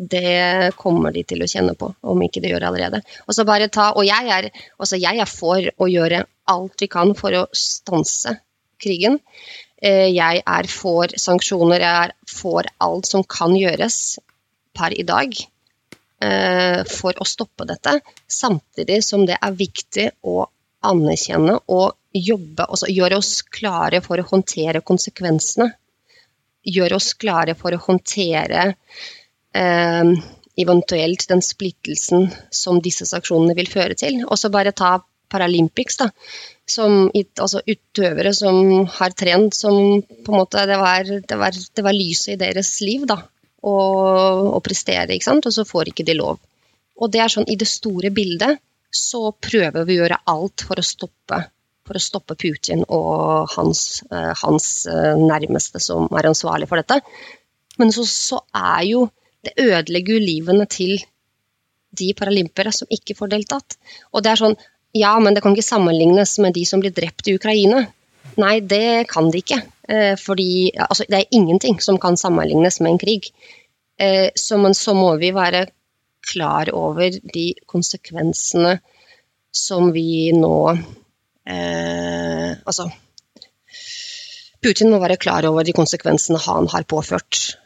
det 0.00 0.72
kommer 0.80 1.12
de 1.12 1.22
til 1.28 1.42
å 1.44 1.48
kjenne 1.50 1.74
på, 1.76 1.90
om 2.00 2.22
ikke 2.24 2.40
de 2.40 2.52
gjør 2.54 2.62
det 2.64 2.68
allerede. 2.70 3.00
Og 3.26 3.36
så 3.36 3.44
bare 3.48 3.68
ta, 3.72 3.90
og 3.92 4.06
jeg 4.08 4.30
er, 4.32 4.48
altså 4.80 4.96
jeg 5.00 5.20
er 5.20 5.28
for 5.28 5.60
å 5.60 5.88
gjøre 5.90 6.22
alt 6.48 6.80
vi 6.80 6.88
kan 6.90 7.12
for 7.18 7.36
å 7.36 7.42
stanse 7.52 8.38
krigen. 8.80 9.18
Eh, 9.82 10.08
Jeg 10.14 10.42
er 10.46 10.68
for 10.72 11.12
sanksjoner, 11.20 11.84
jeg 11.84 12.08
er 12.08 12.14
for 12.28 12.68
alt 12.80 13.10
som 13.10 13.24
kan 13.28 13.52
gjøres 13.56 14.18
per 14.76 14.96
i 14.96 15.04
dag 15.04 15.36
eh, 16.24 16.80
for 16.88 17.20
å 17.20 17.28
stoppe 17.28 17.68
dette. 17.68 17.98
Samtidig 18.24 19.02
som 19.04 19.26
det 19.28 19.36
er 19.36 19.56
viktig 19.56 20.08
å 20.24 20.46
anerkjenne 20.80 21.58
og 21.68 21.92
jobbe, 22.16 22.64
altså 22.64 22.88
gjøre 22.88 23.20
oss 23.20 23.42
klare 23.52 24.00
for 24.00 24.20
å 24.20 24.28
håndtere 24.32 24.80
konsekvensene. 24.80 25.68
Gjøre 26.64 26.96
oss 26.96 27.12
klare 27.20 27.54
for 27.56 27.72
å 27.72 27.84
håndtere 27.84 28.74
eh, 29.56 30.12
eventuelt 30.60 31.26
den 31.28 31.42
splittelsen 31.42 32.28
som 32.50 32.80
disse 32.84 33.06
sanksjonene 33.08 33.56
vil 33.58 33.70
føre 33.70 33.96
til. 33.98 34.22
Og 34.26 34.38
så 34.38 34.52
bare 34.52 34.76
ta 34.76 34.98
Paralympics, 35.30 36.00
da. 36.00 36.08
Som 36.66 37.04
altså 37.14 37.60
utøvere 37.62 38.32
som 38.34 38.86
har 38.98 39.14
trent 39.14 39.54
som 39.54 40.02
på 40.02 40.32
en 40.32 40.38
måte 40.38 40.64
Det 40.66 40.78
var, 40.78 41.06
det 41.06 41.38
var, 41.38 41.54
det 41.54 41.84
var 41.86 41.94
lyset 41.94 42.34
i 42.34 42.40
deres 42.40 42.72
liv, 42.82 43.06
da. 43.06 43.20
Å 43.62 44.58
prestere, 44.64 45.14
ikke 45.14 45.28
sant. 45.28 45.46
Og 45.46 45.54
så 45.54 45.66
får 45.68 45.92
ikke 45.92 46.06
de 46.08 46.18
lov. 46.18 46.40
Og 47.00 47.12
det 47.12 47.22
er 47.22 47.32
sånn 47.32 47.48
i 47.48 47.58
det 47.60 47.68
store 47.70 48.10
bildet 48.10 48.58
så 48.90 49.30
prøver 49.30 49.86
vi 49.86 49.96
å 49.96 50.02
gjøre 50.02 50.22
alt 50.32 50.66
for 50.66 50.80
å 50.80 50.84
stoppe 50.84 51.44
for 51.90 51.98
å 51.98 52.02
stoppe 52.02 52.36
Putin 52.38 52.84
og 52.86 53.50
hans, 53.56 54.04
eh, 54.14 54.30
hans 54.44 54.66
eh, 54.86 55.16
nærmeste 55.18 55.80
som 55.82 56.06
er 56.14 56.28
ansvarlig 56.30 56.68
for 56.70 56.78
dette. 56.78 57.00
Men 57.82 57.90
så, 57.94 58.04
så 58.06 58.38
er 58.54 58.84
jo 58.86 59.00
Det 59.46 59.56
ødelegger 59.58 60.16
jo 60.16 60.26
livene 60.26 60.66
til 60.70 60.98
de 61.96 62.12
paralympere 62.16 62.72
som 62.74 62.90
ikke 62.92 63.16
får 63.18 63.32
deltatt. 63.32 63.78
Og 64.12 64.24
det 64.24 64.34
er 64.34 64.44
sånn 64.44 64.60
Ja, 64.90 65.12
men 65.22 65.36
det 65.36 65.42
kan 65.44 65.54
ikke 65.54 65.62
sammenlignes 65.62 66.32
med 66.42 66.56
de 66.56 66.64
som 66.66 66.80
blir 66.82 66.90
drept 66.90 67.28
i 67.30 67.36
Ukraina. 67.38 67.84
Nei, 68.42 68.56
det 68.58 69.06
kan 69.10 69.28
det 69.30 69.44
ikke. 69.44 69.60
Eh, 69.86 70.16
fordi 70.18 70.72
altså, 70.74 71.04
det 71.06 71.18
er 71.20 71.36
ingenting 71.36 71.78
som 71.78 71.98
kan 72.02 72.18
sammenlignes 72.18 72.80
med 72.82 72.90
en 72.90 72.98
krig. 72.98 73.28
Eh, 74.02 74.34
så, 74.34 74.58
men 74.58 74.74
så 74.74 74.96
må 74.98 75.12
vi 75.22 75.30
være 75.36 75.68
klar 76.26 76.72
over 76.74 77.14
de 77.34 77.46
konsekvensene 77.70 78.80
som 79.52 79.92
vi 79.94 80.30
nå 80.36 80.56
eh, 80.70 82.50
Altså 82.60 82.90
Putin 84.60 84.90
må 84.92 85.00
være 85.00 85.16
klar 85.16 85.46
over 85.48 85.64
de 85.64 85.72
konsekvensene 85.72 86.38
han 86.44 86.68
har 86.68 86.84
påført 86.84 87.56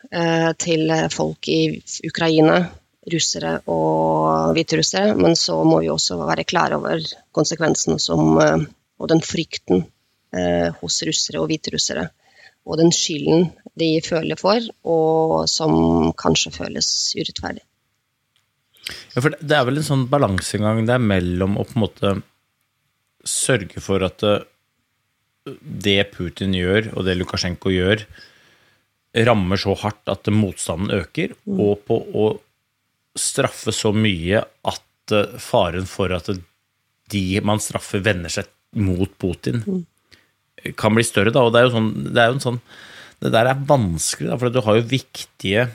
til 0.60 0.92
folk 1.10 1.48
i 1.50 1.58
Ukraina, 2.06 2.60
russere 3.12 3.58
og 3.70 4.54
hviterussere. 4.56 5.14
Men 5.18 5.36
så 5.38 5.58
må 5.66 5.80
vi 5.82 5.90
også 5.92 6.18
være 6.22 6.46
klar 6.48 6.74
over 6.76 7.02
konsekvensene 7.34 8.00
som, 8.00 8.38
eh, 8.40 8.64
og 9.00 9.10
den 9.12 9.22
frykten 9.24 9.84
eh, 10.34 10.70
hos 10.80 11.02
russere 11.06 11.42
og 11.42 11.50
hviterussere. 11.50 12.08
Og 12.64 12.80
den 12.80 12.92
skylden 12.94 13.50
de 13.78 14.00
føler 14.04 14.40
for, 14.40 14.64
og 14.88 15.44
som 15.50 16.12
kanskje 16.16 16.54
føles 16.54 16.88
urettferdig. 17.18 17.62
Ja, 19.14 19.20
for 19.20 19.30
det- 19.30 19.52
er 19.52 19.64
vel 19.64 19.78
en 19.78 19.82
sånn 19.82 20.08
balansegang 20.08 20.86
der 20.86 20.98
mellom 20.98 21.56
å 21.56 21.64
på 21.64 21.76
en 21.76 21.82
måte 21.82 22.22
sørge 23.24 23.80
for 23.80 24.02
at 24.02 24.20
det 25.44 26.10
Putin 26.12 26.52
gjør, 26.52 26.96
og 26.96 27.04
det 27.04 27.18
Lukasjenko 27.18 27.68
gjør, 27.68 28.06
rammer 29.14 29.60
så 29.60 29.76
hardt 29.78 30.10
at 30.10 30.30
motstanden 30.32 30.90
øker, 30.96 31.36
og 31.46 31.84
på 31.86 32.00
å 32.14 32.26
straffe 33.14 33.72
så 33.74 33.92
mye 33.94 34.42
at 34.42 35.14
eh, 35.14 35.36
faren 35.38 35.86
for 35.86 36.14
at 36.16 36.32
de 37.12 37.24
man 37.44 37.62
straffer, 37.62 38.02
vender 38.02 38.32
seg 38.32 38.48
mot 38.80 39.10
Putin, 39.20 39.62
kan 40.80 40.96
bli 40.96 41.04
større. 41.06 41.30
Da. 41.34 41.44
Og 41.44 41.52
det 41.54 41.60
er 41.60 41.68
jo, 41.68 41.74
sånn, 41.76 41.92
det 42.10 42.22
er 42.22 42.30
jo 42.30 42.38
en 42.38 42.44
sånn 42.48 42.60
Det 43.22 43.30
der 43.32 43.48
er 43.48 43.60
vanskelig, 43.68 44.32
da, 44.32 44.38
for 44.40 44.52
du 44.52 44.60
har 44.64 44.78
jo 44.80 44.88
viktige 44.90 45.68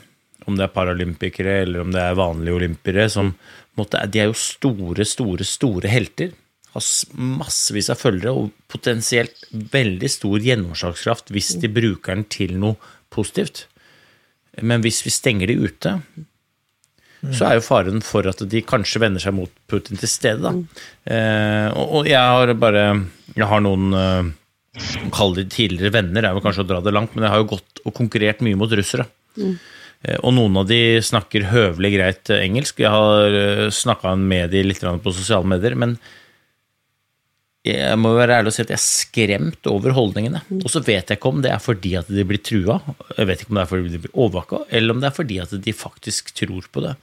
om 0.48 0.58
det 0.58 0.66
er 0.66 0.74
paralympikere 0.74 1.56
eller 1.64 1.82
om 1.82 1.90
det 1.94 2.02
er 2.02 2.18
vanlige 2.18 2.56
olympiere, 2.56 3.08
som 3.12 3.32
måtte, 3.78 4.00
de 4.12 4.22
er 4.22 4.30
jo 4.30 4.36
store, 4.38 5.06
store, 5.08 5.46
store 5.46 5.90
helter. 5.90 6.30
Har 6.74 6.84
massevis 7.18 7.90
av 7.90 7.98
følgere 7.98 8.34
og 8.36 8.52
potensielt 8.70 9.48
veldig 9.50 10.10
stor 10.12 10.44
gjennomslagskraft 10.46 11.32
hvis 11.34 11.56
de 11.62 11.72
bruker 11.72 12.14
den 12.14 12.28
til 12.30 12.54
noe 12.62 12.78
positivt. 13.12 13.66
Men 14.62 14.82
hvis 14.84 15.02
vi 15.06 15.12
stenger 15.14 15.50
de 15.50 15.58
ute, 15.66 15.94
så 17.20 17.46
er 17.46 17.58
jo 17.58 17.64
faren 17.64 18.00
for 18.04 18.24
at 18.30 18.40
de 18.48 18.62
kanskje 18.64 19.02
vender 19.02 19.20
seg 19.20 19.34
mot 19.36 19.50
Putin 19.68 20.00
til 20.00 20.08
stede. 20.08 20.40
Da. 20.40 20.84
Eh, 21.12 21.66
og, 21.74 21.98
og 22.00 22.08
jeg 22.08 22.20
har 22.20 22.52
bare 22.56 22.84
Jeg 23.36 23.48
har 23.50 23.60
noen 23.64 23.92
eh, 23.96 24.30
Kall 25.12 25.34
de 25.36 25.44
tidligere 25.50 25.92
venner, 25.98 26.24
er 26.24 26.36
vel 26.36 26.44
kanskje 26.44 26.64
å 26.64 26.70
dra 26.70 26.78
det 26.84 26.94
langt, 26.94 27.12
men 27.12 27.26
jeg 27.26 27.34
har 27.34 27.42
jo 27.42 27.50
gått 27.56 27.82
og 27.84 27.94
konkurrert 27.96 28.40
mye 28.46 28.56
mot 28.56 28.70
russere. 28.72 29.04
Mm. 29.34 29.56
Og 30.22 30.32
noen 30.32 30.60
av 30.62 30.68
de 30.70 30.78
snakker 31.04 31.48
høvelig 31.50 31.90
greit 31.96 32.32
eh, 32.32 32.44
engelsk. 32.46 32.80
Jeg 32.80 32.94
har 32.94 33.74
snakka 33.74 34.14
med 34.16 34.54
de 34.54 34.64
litt 34.64 34.80
på 34.80 35.12
sosiale 35.12 35.50
medier, 35.50 35.76
men 35.76 35.98
jeg 37.60 37.96
må 38.00 38.14
være 38.16 38.38
ærlig 38.38 38.48
og 38.48 38.54
si 38.56 38.62
at 38.62 38.70
jeg 38.72 38.78
er 38.78 38.82
skremt 38.82 39.68
over 39.68 39.92
holdningene. 39.92 40.40
Og 40.62 40.70
så 40.72 40.80
vet 40.80 41.10
jeg 41.10 41.18
ikke 41.18 41.28
om 41.28 41.42
det 41.44 41.50
er 41.52 41.60
fordi 41.60 41.92
at 42.00 42.08
de 42.08 42.24
blir 42.24 42.40
trua, 42.40 42.78
jeg 43.18 43.28
vet 43.28 43.42
ikke 43.42 43.52
om 43.52 43.58
det 43.58 43.64
er 43.64 43.70
fordi 43.72 43.92
de 43.92 44.00
blir 44.06 44.14
overvåka, 44.14 44.62
eller 44.78 44.94
om 44.94 45.02
det 45.02 45.10
er 45.10 45.16
fordi 45.18 45.36
at 45.42 45.52
de 45.66 45.74
faktisk 45.76 46.32
tror 46.40 46.70
på 46.72 46.84
det. 46.86 46.94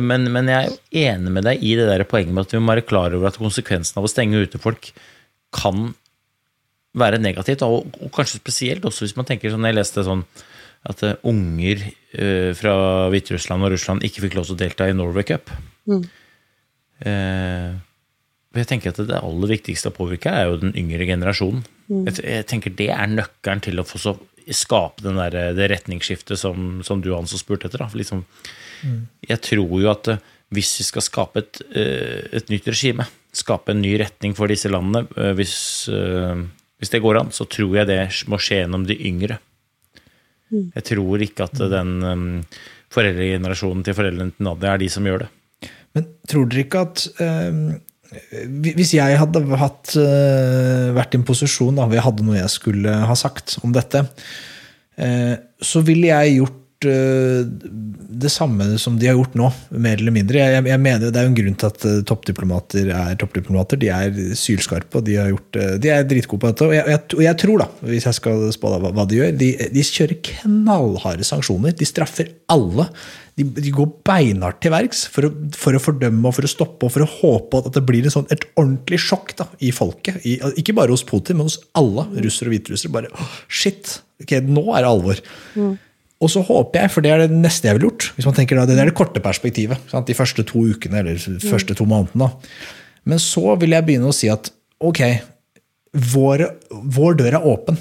Men, 0.00 0.30
men 0.32 0.48
jeg 0.48 0.56
er 0.56 0.70
jo 0.70 1.02
enig 1.04 1.34
med 1.34 1.44
deg 1.50 1.60
i 1.60 1.74
det 1.76 1.90
der 1.90 2.06
poenget 2.08 2.32
med 2.32 2.48
at 2.48 2.54
vi 2.56 2.60
må 2.62 2.72
være 2.72 2.86
klar 2.88 3.16
over 3.18 3.28
at 3.28 3.40
konsekvensen 3.40 4.00
av 4.00 4.08
å 4.08 4.12
stenge 4.12 4.40
ute 4.40 4.60
folk 4.62 4.94
kan 5.56 5.90
være 6.98 7.20
negativt, 7.20 7.62
og, 7.66 7.92
og 8.00 8.12
kanskje 8.14 8.40
spesielt 8.40 8.86
også 8.88 9.04
hvis 9.04 9.16
man 9.18 9.26
tenker 9.28 9.52
sånn 9.52 9.66
Jeg 9.68 9.76
leste 9.76 10.06
sånn 10.06 10.24
at 10.88 11.02
eh, 11.04 11.18
unger 11.28 11.82
eh, 11.84 12.54
fra 12.56 12.74
Hviterussland 13.12 13.66
og 13.66 13.74
Russland 13.74 14.06
ikke 14.06 14.24
fikk 14.24 14.38
lov 14.38 14.48
til 14.48 14.56
å 14.56 14.60
delta 14.62 14.88
i 14.88 14.96
Norway 14.96 15.26
Cup. 15.28 15.52
Eh, 17.04 17.76
og 17.76 17.87
jeg 18.56 18.68
tenker 18.70 18.94
at 18.94 19.00
Det 19.08 19.18
aller 19.18 19.50
viktigste 19.50 19.90
å 19.90 19.96
påvirke 19.96 20.32
er 20.32 20.48
jo 20.48 20.60
den 20.62 20.72
yngre 20.78 21.04
generasjonen. 21.08 21.64
Jeg, 21.88 22.18
jeg 22.22 22.46
tenker 22.48 22.74
Det 22.76 22.88
er 22.94 23.10
nøkkelen 23.12 23.60
til 23.64 23.80
å 23.80 23.86
få 23.86 24.00
så, 24.00 24.14
skape 24.48 25.04
den 25.04 25.20
der, 25.20 25.52
det 25.56 25.68
retningsskiftet 25.72 26.40
som, 26.40 26.80
som 26.86 27.02
du 27.04 27.12
Hans, 27.12 27.34
spurte 27.36 27.44
spurt 27.44 27.68
etter. 27.68 27.84
Da. 27.84 27.90
For 27.92 28.00
Liksom, 28.00 28.24
Jeg 29.28 29.40
tror 29.44 29.74
jo 29.82 29.90
at 29.92 30.08
eh, 30.14 30.22
hvis 30.56 30.78
vi 30.80 30.86
skal 30.88 31.04
skape 31.04 31.42
et, 31.44 31.60
eh, 31.76 32.24
et 32.40 32.48
nytt 32.48 32.70
regime, 32.70 33.04
skape 33.36 33.74
en 33.74 33.82
ny 33.84 33.98
retning 34.00 34.32
for 34.38 34.48
disse 34.48 34.70
landene, 34.72 35.04
eh, 35.20 35.34
hvis, 35.36 35.56
hvis 36.80 36.94
det 36.94 37.02
går 37.04 37.20
an, 37.20 37.34
så 37.36 37.44
tror 37.44 37.76
jeg 37.76 37.90
det 37.90 38.00
må 38.32 38.40
skje 38.40 38.62
gjennom 38.62 38.88
de 38.88 38.96
yngre. 38.96 39.38
Jeg 40.48 40.84
tror 40.94 41.20
ikke 41.20 41.44
at 41.44 41.60
den 41.60 41.90
um, 42.00 42.22
foreldregenerasjonen 42.94 43.84
til 43.84 43.96
foreldrene 43.98 44.32
til 44.32 44.46
Nadia 44.46 44.72
er 44.72 44.80
de 44.80 44.88
som 44.92 45.04
gjør 45.04 45.26
det. 45.26 45.28
Men 45.96 46.06
tror 46.30 46.48
dere 46.48 46.64
ikke 46.64 46.84
at 46.86 47.04
eh, 47.24 47.58
Hvis 48.08 48.94
jeg 48.96 49.18
hadde 49.20 49.42
hatt, 49.60 49.92
eh, 50.00 50.88
vært 50.96 51.14
i 51.14 51.18
en 51.20 51.26
posisjon 51.28 51.76
da, 51.76 51.84
hvor 51.84 51.98
jeg 51.98 52.06
hadde 52.06 52.24
noe 52.24 52.38
jeg 52.38 52.52
skulle 52.54 52.94
ha 53.10 53.16
sagt 53.18 53.58
om 53.60 53.74
dette, 53.76 54.06
eh, 54.96 55.34
så 55.60 55.82
ville 55.84 56.08
jeg 56.08 56.38
gjort 56.38 56.56
eh, 56.56 56.67
det 56.86 58.30
samme 58.30 58.78
som 58.78 58.98
de 58.98 59.08
har 59.08 59.16
gjort 59.18 59.34
nå, 59.38 59.48
mer 59.82 59.98
eller 59.98 60.14
mindre. 60.14 60.38
Jeg, 60.38 60.64
jeg 60.70 60.80
mener 60.82 61.10
Det 61.10 61.18
er 61.18 61.26
jo 61.26 61.32
en 61.32 61.38
grunn 61.38 61.56
til 61.58 61.70
at 61.72 61.86
eh, 61.88 62.00
toppdiplomater 62.06 62.90
er 62.94 63.16
toppdiplomater. 63.18 63.80
De 63.82 63.90
er 63.90 64.18
sylskarpe, 64.38 65.00
og 65.00 65.06
de, 65.08 65.16
har 65.18 65.32
gjort, 65.32 65.58
eh, 65.58 65.72
de 65.82 65.90
er 65.90 66.06
dritgode 66.06 66.44
på 66.44 66.52
dette. 66.52 66.68
Og 66.68 66.76
jeg, 66.76 67.00
og 67.16 67.22
jeg 67.24 67.40
tror, 67.42 67.64
da, 67.64 67.68
hvis 67.90 68.06
jeg 68.06 68.18
skal 68.20 68.44
spå 68.54 68.70
da, 68.74 68.92
hva, 68.94 69.06
de 69.10 69.18
gjør, 69.18 69.32
de, 69.40 69.48
de 69.74 69.86
kjører 69.88 70.20
knallharde 70.28 71.26
sanksjoner. 71.26 71.74
De 71.78 71.88
straffer 71.88 72.30
alle. 72.54 72.86
De, 73.38 73.48
de 73.58 73.74
går 73.74 73.90
beinhardt 74.06 74.62
til 74.62 74.74
verks 74.74 75.04
for 75.14 75.28
for 75.54 75.76
å 75.76 75.82
fordømme 75.82 76.30
og 76.30 76.34
for 76.34 76.46
å 76.46 76.50
stoppe 76.50 76.86
og 76.86 76.94
for 76.94 77.04
å 77.04 77.10
håpe 77.10 77.60
at 77.62 77.74
det 77.76 77.84
blir 77.86 78.06
sånn, 78.10 78.26
et 78.34 78.46
ordentlig 78.58 78.98
sjokk 79.02 79.34
da, 79.38 79.50
i 79.62 79.70
folket. 79.74 80.22
I, 80.26 80.38
ikke 80.58 80.74
bare 80.78 80.94
hos 80.94 81.06
Putin, 81.06 81.38
men 81.38 81.50
hos 81.50 81.60
alle 81.78 82.06
russere 82.22 82.50
og 82.50 82.56
hviterussere. 82.56 82.94
Bare 82.94 83.12
oh, 83.14 83.36
shit, 83.50 83.98
ok, 84.22 84.40
nå 84.46 84.66
er 84.72 84.82
det 84.86 84.94
alvor. 84.94 85.28
Og 86.18 86.30
så 86.32 86.42
håper 86.42 86.82
jeg, 86.82 86.92
for 86.92 87.04
det 87.04 87.12
er 87.14 87.24
det 87.24 87.36
neste 87.44 87.68
jeg 87.68 87.78
ville 87.78 87.92
gjort 87.92 88.08
hvis 88.16 88.26
man 88.26 88.34
tenker 88.34 88.58
da, 88.58 88.66
Det 88.66 88.78
er 88.78 88.90
det 88.90 88.96
korte 88.98 89.22
perspektivet. 89.22 89.78
Sant? 89.90 90.08
De 90.08 90.16
første 90.18 90.44
to 90.46 90.64
ukene 90.66 91.02
eller 91.02 91.18
de 91.18 91.38
første 91.46 91.76
to 91.78 91.86
månedene. 91.86 92.32
Men 93.08 93.22
så 93.22 93.54
vil 93.60 93.76
jeg 93.76 93.86
begynne 93.86 94.10
å 94.10 94.16
si 94.16 94.30
at 94.32 94.50
ok, 94.84 95.04
vår, 96.12 96.44
vår 96.98 97.20
dør 97.20 97.38
er 97.38 97.46
åpen. 97.46 97.78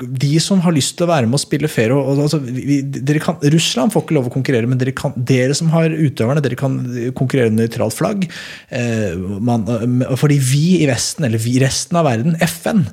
De 0.00 0.30
som 0.40 0.62
har 0.64 0.72
lyst 0.72 0.94
til 0.96 1.04
å 1.04 1.10
være 1.10 1.28
med 1.28 1.36
og 1.36 1.42
spille 1.42 1.68
og, 1.92 2.22
altså, 2.24 2.38
vi, 2.40 2.78
kan, 3.20 3.36
Russland 3.52 3.92
får 3.92 4.06
ikke 4.06 4.16
lov 4.16 4.30
å 4.30 4.32
konkurrere, 4.32 4.68
men 4.70 4.80
dere, 4.80 4.94
kan, 4.96 5.12
dere 5.16 5.56
som 5.58 5.68
har 5.74 5.92
utøverne, 5.92 6.40
dere 6.44 6.56
kan 6.56 6.78
konkurrere 7.18 7.52
under 7.52 7.66
nøytralt 7.66 7.98
flagg. 7.98 8.24
Eh, 8.72 9.18
man, 9.18 9.66
eh, 9.68 10.14
fordi 10.16 10.38
vi 10.40 10.64
i 10.80 10.88
Vesten, 10.88 11.26
eller 11.28 11.42
vi 11.42 11.58
resten 11.60 11.98
av 12.00 12.08
verden, 12.08 12.38
FN, 12.46 12.86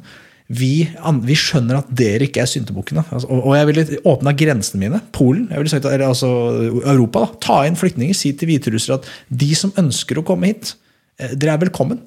vi, 0.50 0.74
vi 1.28 1.36
skjønner 1.38 1.78
at 1.78 1.90
dere 1.94 2.26
ikke 2.26 2.42
er 2.42 2.50
syntebukkene. 2.50 3.04
Altså, 3.14 3.28
og, 3.30 3.44
og 3.52 3.54
jeg 3.54 3.68
ville 3.70 4.00
åpna 4.10 4.34
grensene 4.38 4.82
mine. 4.82 5.02
Polen, 5.14 5.46
jeg 5.52 5.62
ville 5.62 5.74
sagt, 5.74 5.86
altså 5.86 6.30
Europa. 6.80 7.28
Da, 7.28 7.42
ta 7.46 7.60
inn 7.70 7.78
flyktninger. 7.78 8.18
Si 8.18 8.32
til 8.34 8.50
hviterussere 8.50 8.98
at 8.98 9.10
de 9.30 9.52
som 9.58 9.76
ønsker 9.78 10.18
å 10.18 10.26
komme 10.26 10.50
hit, 10.50 10.74
eh, 11.22 11.36
dere 11.38 11.54
er 11.54 11.64
velkommen. 11.68 12.02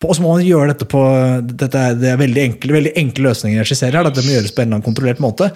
Og 0.00 0.14
så 0.16 0.22
må 0.24 0.32
man 0.32 0.46
gjøre 0.46 0.70
dette 0.70 0.86
på 0.88 1.00
dette 1.44 1.76
er, 1.76 1.96
Det 1.98 2.08
er 2.08 2.20
veldig 2.20 2.44
enkle, 2.46 2.76
veldig 2.78 2.92
enkle 3.02 3.26
løsninger 3.26 3.58
jeg 3.60 3.72
skisserer 3.72 3.98
her. 3.98 4.08
Dette 4.08 4.24
må 4.24 4.36
gjøres 4.36 4.54
på 4.54 4.62
en 4.62 4.68
eller 4.68 4.78
annen 4.78 4.86
kontrollert 4.86 5.20
måte. 5.20 5.50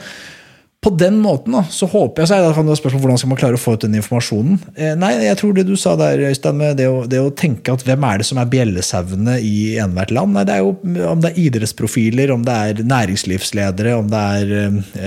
På 0.84 0.90
den 0.92 1.16
måten 1.22 1.54
da, 1.56 1.62
så 1.72 1.86
håper 1.88 2.22
jeg 2.22 2.28
så 2.28 2.36
er 2.36 2.44
det 2.44 2.74
spørsmål 2.76 3.00
hvordan 3.00 3.20
skal 3.22 3.30
man 3.30 3.38
klare 3.40 3.56
å 3.56 3.60
få 3.62 3.72
ut 3.78 3.84
den 3.86 3.96
informasjonen. 3.96 4.58
Eh, 4.76 4.92
nei, 5.00 5.14
jeg 5.24 5.38
tror 5.40 5.54
det 5.56 5.64
du 5.64 5.72
sa 5.80 5.94
der, 5.96 6.20
Øystein, 6.28 6.58
med 6.60 6.76
det 6.76 6.88
å, 6.92 6.98
det 7.08 7.22
å 7.24 7.30
tenke 7.32 7.72
at 7.72 7.84
hvem 7.86 8.04
er 8.04 8.20
det 8.20 8.26
som 8.28 8.40
er 8.42 8.50
bjellesauene 8.52 9.38
i 9.40 9.78
enhvert 9.80 10.12
land? 10.12 10.36
Nei, 10.36 10.44
det 10.44 10.58
er 10.58 10.60
jo 10.60 10.74
Om 11.14 11.22
det 11.24 11.30
er 11.30 11.40
idrettsprofiler, 11.46 12.34
om 12.34 12.44
det 12.44 12.58
er 12.68 12.84
næringslivsledere, 12.84 13.96
om 13.96 14.12
det 14.12 14.22
er 14.42 14.52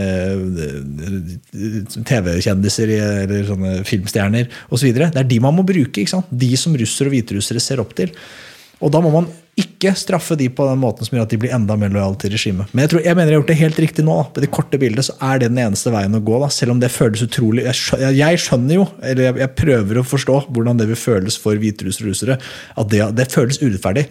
eh, 0.01 0.35
TV-kjendiser 2.09 2.87
i- 2.95 2.99
eller 3.27 3.47
sånne 3.51 3.77
filmstjerner 3.87 4.49
osv. 4.73 4.89
Det 4.97 5.11
er 5.13 5.29
de 5.29 5.39
man 5.43 5.55
må 5.55 5.65
bruke. 5.67 6.01
ikke 6.01 6.15
sant? 6.17 6.25
De 6.31 6.55
som 6.57 6.73
russere 6.73 7.11
og 7.11 7.13
hviterussere 7.15 7.61
ser 7.61 7.79
opp 7.83 7.93
til. 7.97 8.09
Og 8.83 8.93
da 8.93 9.01
må 9.01 9.11
man 9.13 9.27
ikke 9.57 9.89
straffe 9.97 10.35
de 10.37 10.47
på 10.53 10.65
den 10.67 10.77
måten 10.77 11.07
som 11.07 11.15
gjør 11.17 11.25
at 11.25 11.31
de 11.33 11.39
blir 11.41 11.53
enda 11.55 11.73
mer 11.79 11.89
lojale 11.89 12.17
til 12.21 12.33
regimet. 12.35 12.69
Men 12.71 12.83
jeg, 12.83 12.91
tror, 12.91 13.01
jeg 13.07 13.17
mener 13.17 13.31
jeg 13.31 13.33
har 13.33 13.41
gjort 13.41 13.51
det 13.51 13.59
helt 13.61 13.79
riktig 13.81 14.05
nå. 14.05 14.17
da. 14.19 14.25
På 14.35 14.43
det 14.43 14.49
korte 14.53 14.79
bildet 14.81 15.07
så 15.07 15.15
er 15.25 15.41
det 15.41 15.49
den 15.49 15.61
eneste 15.63 15.93
veien 15.93 16.17
å 16.17 16.21
gå. 16.21 16.37
da, 16.43 16.49
Selv 16.53 16.75
om 16.75 16.81
det 16.81 16.93
føles 16.93 17.25
utrolig 17.25 17.65
Jeg 17.65 18.11
jeg 18.19 18.41
skjønner 18.43 18.77
jo, 18.77 18.85
eller 19.01 19.29
jeg, 19.31 19.37
jeg 19.41 19.55
prøver 19.57 20.01
å 20.01 20.05
forstå 20.05 20.41
hvordan 20.53 20.81
det 20.81 20.89
vil 20.91 20.99
føles 21.01 21.39
for 21.41 21.57
hviterussere. 21.57 22.37
At 22.77 22.91
det, 22.93 23.01
det 23.17 23.31
føles 23.33 23.57
urettferdig. 23.63 24.05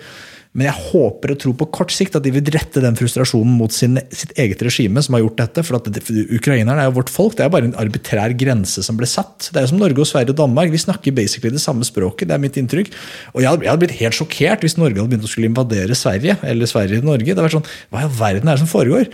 Men 0.57 0.71
jeg 0.71 0.85
håper 0.89 1.35
og 1.35 1.41
tror 1.43 1.55
på 1.61 1.67
kort 1.77 1.93
sikt 1.93 2.15
at 2.17 2.25
de 2.25 2.31
vil 2.33 2.47
rette 2.55 2.81
den 2.81 2.97
frustrasjonen 2.97 3.59
mot 3.59 3.73
sin, 3.75 3.99
sitt 4.09 4.33
eget 4.41 4.63
regime 4.65 5.03
som 5.05 5.17
har 5.17 5.21
gjort 5.27 5.41
dette. 5.43 5.65
For 5.69 5.77
at 5.77 5.91
det, 5.93 6.01
Ukrainerne 6.33 6.81
er 6.81 6.89
jo 6.89 6.95
vårt 6.97 7.13
folk. 7.13 7.35
Det 7.37 7.45
er 7.45 7.53
bare 7.53 7.69
en 7.69 7.77
arbitrær 7.77 8.33
grense 8.41 8.81
som 8.87 8.97
ble 8.97 9.09
satt. 9.11 9.51
Det 9.51 9.61
er 9.61 9.67
jo 9.67 9.75
som 9.75 9.83
Norge 9.83 10.01
og 10.01 10.09
Sverige 10.09 10.33
og 10.33 10.41
Danmark. 10.41 10.73
Vi 10.73 10.81
snakker 10.81 11.17
basically 11.17 11.53
det 11.53 11.61
samme 11.61 11.85
språket. 11.85 12.31
Det 12.31 12.39
er 12.39 12.41
mitt 12.41 12.57
inntrykk. 12.57 12.89
Og 13.35 13.45
jeg 13.45 13.51
hadde, 13.51 13.69
jeg 13.69 13.73
hadde 13.75 13.85
blitt 13.85 13.99
helt 14.01 14.17
sjokkert 14.17 14.65
hvis 14.65 14.79
Norge 14.81 14.97
hadde 14.97 15.13
begynt 15.13 15.29
å 15.29 15.33
skulle 15.35 15.53
invadere 15.53 15.99
Sverige. 15.99 16.39
Eller 16.49 16.73
Sverige 16.73 17.05
i 17.05 17.07
Norge. 17.11 17.29
Det 17.29 17.37
hadde 17.37 17.49
vært 17.51 17.59
sånn, 17.59 17.71
Hva 17.93 18.01
i 18.01 18.09
all 18.09 18.17
verden 18.23 18.49
er 18.49 18.57
det 18.57 18.65
som 18.65 18.73
foregår? 18.73 19.13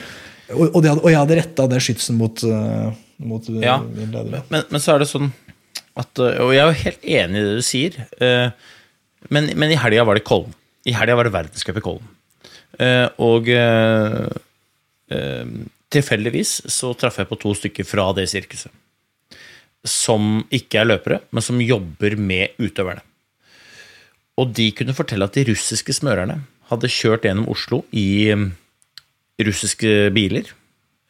Og, 0.52 0.64
og, 0.68 0.81
det 0.85 0.94
og 0.94 1.11
jeg 1.11 1.20
hadde 1.24 1.42
retta 1.42 1.68
det 1.74 1.83
skytsen 1.83 2.22
mot, 2.22 2.46
uh, 2.46 2.92
mot 3.24 3.50
uh, 3.50 3.61
Ja, 3.64 3.81
men, 3.83 4.62
men 4.62 4.83
så 4.83 4.94
er 4.94 5.02
det 5.02 5.11
sånn 5.11 5.33
at 5.98 6.20
øh, 6.20 6.42
Og 6.44 6.50
jeg 6.55 6.61
er 6.61 6.68
jo 6.68 6.83
helt 6.83 7.07
enig 7.18 7.40
i 7.40 7.44
det 7.44 7.55
du 7.57 7.64
sier, 7.64 7.96
men, 9.28 9.48
men 9.61 9.72
i 9.74 9.76
helga 9.76 10.07
var 10.09 10.16
det 10.16 10.22
Kollen. 10.24 10.55
I 10.88 10.95
helga 10.97 11.14
var 11.18 11.29
det 11.29 11.35
verdenscup 11.35 11.79
i 11.79 11.85
Kollen. 11.85 12.09
Eh, 12.81 13.09
Og 13.23 13.49
øh, 13.49 14.29
øh, 15.12 15.47
tilfeldigvis 15.92 16.62
så 16.73 16.92
traff 16.99 17.18
jeg 17.21 17.29
på 17.29 17.38
to 17.38 17.55
stykker 17.55 17.85
fra 17.87 18.12
det 18.16 18.29
sirkuset. 18.33 18.73
Som 19.85 20.47
ikke 20.51 20.79
er 20.79 20.88
løpere, 20.88 21.21
men 21.31 21.42
som 21.42 21.61
jobber 21.61 22.16
med 22.16 22.55
utøverne. 22.59 23.03
Og 24.38 24.55
de 24.57 24.71
kunne 24.73 24.95
fortelle 24.97 25.27
at 25.27 25.35
de 25.35 25.45
russiske 25.51 25.92
smørerne 25.92 26.40
hadde 26.71 26.88
kjørt 26.88 27.27
gjennom 27.27 27.49
Oslo 27.53 27.83
i 27.92 28.33
russiske 29.42 30.11
biler. 30.14 30.49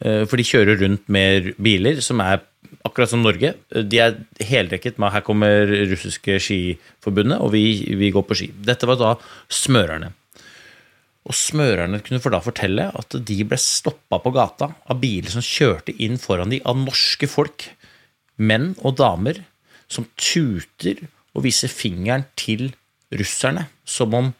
Eh, 0.04 0.24
For 0.26 0.36
de 0.36 0.46
kjører 0.48 0.80
rundt 0.82 1.08
med 1.08 1.52
biler 1.62 2.00
som 2.04 2.20
er 2.20 2.42
akkurat 2.84 3.12
som 3.12 3.22
Norge. 3.22 3.54
Eh, 3.74 3.82
De 3.82 3.98
er 3.98 4.18
heldekket 4.40 4.98
med 4.98 5.12
'her 5.12 5.22
kommer 5.22 5.66
russiske 5.66 6.38
skiforbundet', 6.38 7.40
og 7.40 7.52
vi, 7.52 7.94
vi 7.96 8.10
går 8.10 8.26
på 8.26 8.34
ski. 8.34 8.52
Dette 8.52 8.86
var 8.86 8.96
da 8.96 9.14
smørerne. 9.48 10.12
Og 11.22 11.34
smørerne 11.34 12.02
kunne 12.02 12.20
for 12.20 12.34
da 12.34 12.40
fortelle 12.42 12.90
at 12.98 13.14
de 13.24 13.44
ble 13.44 13.56
stoppa 13.56 14.18
på 14.18 14.32
gata 14.34 14.74
av 14.90 15.00
biler 15.00 15.30
som 15.30 15.44
kjørte 15.44 15.94
inn 16.02 16.18
foran 16.18 16.50
de 16.50 16.60
av 16.66 16.76
norske 16.76 17.28
folk, 17.30 17.68
menn 18.38 18.74
og 18.82 18.96
damer, 18.98 19.44
som 19.86 20.08
tuter 20.16 21.06
og 21.36 21.44
viser 21.44 21.70
fingeren 21.70 22.24
til 22.34 22.72
russerne, 23.12 23.68
som 23.84 24.14
om 24.14 24.32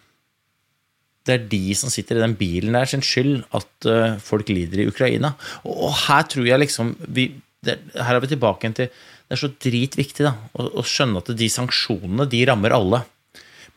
det 1.23 1.35
er 1.37 1.49
de 1.53 1.75
som 1.79 1.93
sitter 1.93 2.19
i 2.19 2.25
den 2.25 2.35
bilen 2.35 2.75
der 2.75 2.89
sin 2.91 3.05
skyld 3.05 3.45
at 3.55 3.87
eh, 3.87 4.19
folk 4.19 4.49
lider 4.51 4.83
i 4.83 4.89
Ukraina. 4.91 5.35
Og, 5.63 5.93
her 6.09 6.27
tror 6.27 6.49
jeg 6.49 6.65
liksom 6.65 6.97
vi, 7.15 7.29
det, 7.67 7.79
Her 7.95 8.17
er 8.17 8.25
vi 8.25 8.33
tilbake 8.35 8.71
til 8.77 8.91
det 9.33 9.39
er 9.39 9.41
så 9.41 9.49
dritviktig 9.65 10.27
da, 10.27 10.35
å, 10.61 10.67
å 10.77 10.83
skjønne 10.85 11.23
at 11.23 11.31
de 11.39 11.47
sanksjonene 11.49 12.27
de 12.29 12.43
rammer 12.45 12.75
alle. 12.77 12.99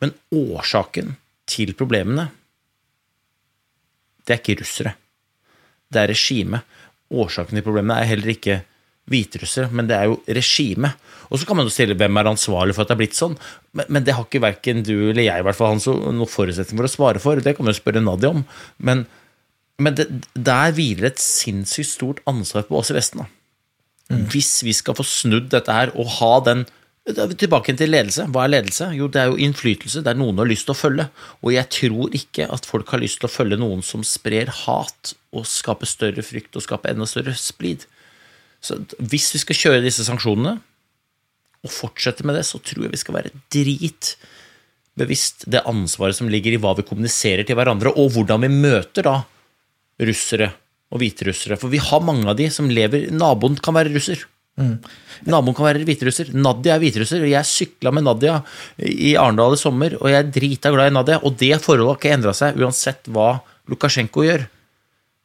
Men 0.04 0.10
årsaken 0.36 1.14
til 1.48 1.72
problemene, 1.78 2.26
det 4.26 4.34
er 4.34 4.42
ikke 4.42 4.58
russere. 4.60 4.92
Det 5.88 6.02
er 6.02 6.10
regimet. 6.12 6.66
Årsaken 7.08 7.56
til 7.56 7.64
problemene 7.64 8.02
er 8.02 8.10
heller 8.10 8.34
ikke 8.34 8.58
hviterussere, 9.08 9.70
men 9.72 9.88
det 9.88 9.96
er 9.96 10.10
jo 10.10 10.18
regimet. 10.28 10.98
Og 11.30 11.40
så 11.40 11.48
kan 11.48 11.56
man 11.56 11.70
jo 11.70 11.72
stille 11.72 11.96
hvem 11.96 12.20
er 12.20 12.28
ansvarlig 12.34 12.76
for 12.76 12.84
at 12.84 12.90
det 12.90 12.96
er 12.98 13.00
blitt 13.00 13.16
sånn, 13.16 13.38
men, 13.78 13.88
men 13.88 14.04
det 14.04 14.18
har 14.18 14.26
ikke 14.26 14.42
verken 14.42 14.84
du 14.84 14.92
eller 14.96 15.24
jeg 15.24 15.40
i 15.40 15.46
hvert 15.46 15.58
fall 15.58 15.78
noen 15.78 16.28
forutsetning 16.28 16.82
for 16.82 16.90
å 16.90 16.92
svare 16.92 17.22
for. 17.22 17.40
Det 17.40 17.56
kan 17.56 17.64
man 17.64 17.72
jo 17.72 17.80
spørre 17.80 18.04
Nadia 18.04 18.34
om. 18.34 18.44
Men, 18.76 19.06
men 19.80 19.96
det, 19.96 20.10
der 20.36 20.76
hviler 20.76 21.14
et 21.14 21.22
sinnssykt 21.22 21.94
stort 21.94 22.22
ansvar 22.28 22.68
på 22.68 22.82
oss 22.82 22.92
i 22.92 22.98
Vesten. 22.98 23.24
da. 23.24 23.35
Mm. 24.12 24.26
Hvis 24.30 24.60
vi 24.62 24.74
skal 24.76 24.96
få 24.98 25.06
snudd 25.06 25.50
dette 25.54 25.72
her 25.72 25.90
og 25.98 26.10
ha 26.20 26.34
den 26.46 26.66
tilbake 27.14 27.74
til 27.78 27.92
ledelse. 27.92 28.26
Hva 28.34 28.44
er 28.44 28.50
ledelse? 28.56 28.88
Jo, 28.96 29.06
det 29.06 29.20
er 29.20 29.30
jo 29.30 29.38
innflytelse. 29.38 30.02
Det 30.02 30.10
er 30.10 30.18
noen 30.18 30.38
har 30.42 30.48
lyst 30.50 30.66
til 30.66 30.74
å 30.74 30.78
følge. 30.78 31.06
Og 31.42 31.52
jeg 31.54 31.70
tror 31.70 32.16
ikke 32.18 32.48
at 32.50 32.66
folk 32.66 32.90
har 32.90 33.02
lyst 33.02 33.20
til 33.20 33.28
å 33.28 33.32
følge 33.32 33.58
noen 33.60 33.82
som 33.86 34.02
sprer 34.06 34.50
hat 34.64 35.12
og 35.30 35.46
skaper 35.46 35.86
større 35.86 36.24
frykt 36.26 36.58
og 36.58 36.64
skaper 36.66 36.90
enda 36.90 37.06
større 37.06 37.36
splid. 37.38 37.86
Så 38.58 38.80
hvis 38.98 39.30
vi 39.36 39.42
skal 39.44 39.60
kjøre 39.60 39.84
disse 39.84 40.06
sanksjonene 40.06 40.56
og 41.66 41.72
fortsette 41.72 42.26
med 42.26 42.38
det, 42.38 42.44
så 42.48 42.58
tror 42.58 42.86
jeg 42.86 42.94
vi 42.94 43.02
skal 43.02 43.18
være 43.20 43.34
dritbevisst 43.54 45.46
det 45.52 45.62
ansvaret 45.66 46.18
som 46.18 46.30
ligger 46.30 46.56
i 46.56 46.60
hva 46.62 46.74
vi 46.78 46.86
kommuniserer 46.86 47.46
til 47.46 47.58
hverandre, 47.58 47.94
og 47.94 48.14
hvordan 48.16 48.46
vi 48.46 48.50
møter 48.50 49.06
da 49.06 49.20
russere 50.02 50.50
og 50.92 51.02
hviterussere. 51.02 51.58
For 51.60 51.72
vi 51.72 51.82
har 51.82 52.04
mange 52.04 52.28
av 52.30 52.38
de 52.38 52.48
som 52.52 52.70
lever 52.70 53.10
Naboen 53.14 53.58
kan 53.62 53.76
være 53.76 53.92
russer. 53.94 54.22
Mm. 54.56 54.78
Naboen 55.28 55.56
kan 55.56 55.68
være 55.68 55.84
hviterusser. 55.84 56.32
Nadia 56.36 56.76
er 56.76 56.82
hviterusser, 56.82 57.24
og 57.24 57.32
jeg 57.32 57.50
sykla 57.50 57.92
med 57.92 58.06
Nadia 58.06 58.38
i 58.80 59.14
Arendal 59.20 59.56
i 59.56 59.60
sommer, 59.60 59.96
og 60.00 60.08
jeg 60.12 60.22
er 60.22 60.32
drita 60.32 60.72
glad 60.72 60.92
i 60.92 60.96
Nadia, 60.96 61.20
og 61.22 61.36
det 61.40 61.58
forholdet 61.64 61.90
har 61.92 62.00
ikke 62.00 62.14
endra 62.16 62.36
seg 62.36 62.60
uansett 62.60 63.10
hva 63.12 63.34
Lukasjenko 63.70 64.24
gjør. 64.24 64.46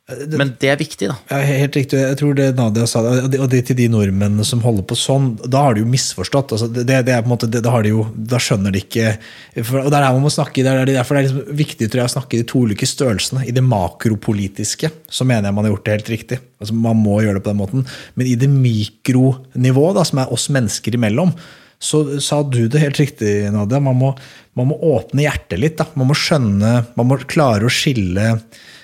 Men 0.09 0.49
det 0.59 0.69
er 0.71 0.79
viktig, 0.79 1.07
da. 1.11 1.15
Ja, 1.29 1.37
helt 1.45 1.75
riktig. 1.77 1.99
Jeg 2.01 2.17
tror 2.19 2.33
det 2.35 2.47
Nadia 2.57 2.87
sa, 2.89 3.03
og 3.05 3.45
det 3.51 3.59
til 3.67 3.77
de 3.77 3.85
nordmennene 3.91 4.43
som 4.47 4.63
holder 4.63 4.83
på 4.89 4.97
sånn, 4.97 5.29
da 5.45 5.61
har 5.67 5.77
de 5.77 5.83
jo 5.83 5.91
misforstått. 5.91 6.55
Altså, 6.55 6.67
det, 6.73 6.85
det, 6.89 7.13
er 7.13 7.21
på 7.21 7.29
en 7.29 7.33
måte, 7.35 7.49
det, 7.51 7.61
da, 7.63 7.73
de 7.85 7.93
jo, 7.93 8.07
da, 8.15 8.39
skjønner 8.41 8.73
de 8.73 8.81
ikke 8.81 9.13
for, 9.61 9.85
og 9.85 9.93
der 9.93 10.03
er 10.03 10.17
man 10.17 10.25
må 10.25 10.33
snakke, 10.33 10.65
der, 10.65 10.81
er 10.81 10.89
derfor 10.89 11.15
det 11.15 11.21
er 11.21 11.27
liksom 11.29 11.61
viktig 11.61 11.87
tror 11.87 12.03
jeg, 12.03 12.11
å 12.11 12.15
snakke 12.15 12.37
i 12.37 12.41
de 12.41 12.49
to 12.49 12.63
ulike 12.65 12.89
størrelsene. 12.89 13.45
I 13.47 13.55
det 13.55 13.63
makropolitiske 13.67 14.91
så 15.05 15.27
mener 15.29 15.47
jeg 15.47 15.57
man 15.59 15.69
har 15.69 15.75
gjort 15.75 15.87
det 15.87 15.95
helt 15.99 16.11
riktig. 16.15 16.41
Altså, 16.59 16.75
man 16.89 16.99
må 16.99 17.21
gjøre 17.21 17.39
det 17.39 17.45
på 17.45 17.53
den 17.53 17.61
måten. 17.61 17.87
Men 18.17 18.33
i 18.33 18.35
det 18.41 18.51
mikronivået, 18.51 20.03
som 20.09 20.23
er 20.23 20.33
oss 20.33 20.49
mennesker 20.51 20.97
imellom, 20.97 21.35
så 21.81 22.03
sa 22.21 22.43
du 22.45 22.65
det 22.69 22.81
helt 22.81 22.99
riktig, 23.01 23.31
Nadia. 23.53 23.79
Man 23.81 23.97
må, 23.97 24.11
man 24.57 24.69
må 24.69 24.81
åpne 24.97 25.23
hjertet 25.23 25.61
litt. 25.61 25.79
Da. 25.79 25.87
Man 25.97 26.11
må 26.11 26.17
skjønne, 26.17 26.75
man 26.97 27.09
må 27.09 27.21
klare 27.29 27.65
å 27.65 27.73
skille 27.73 28.35
Eh, 28.35 28.80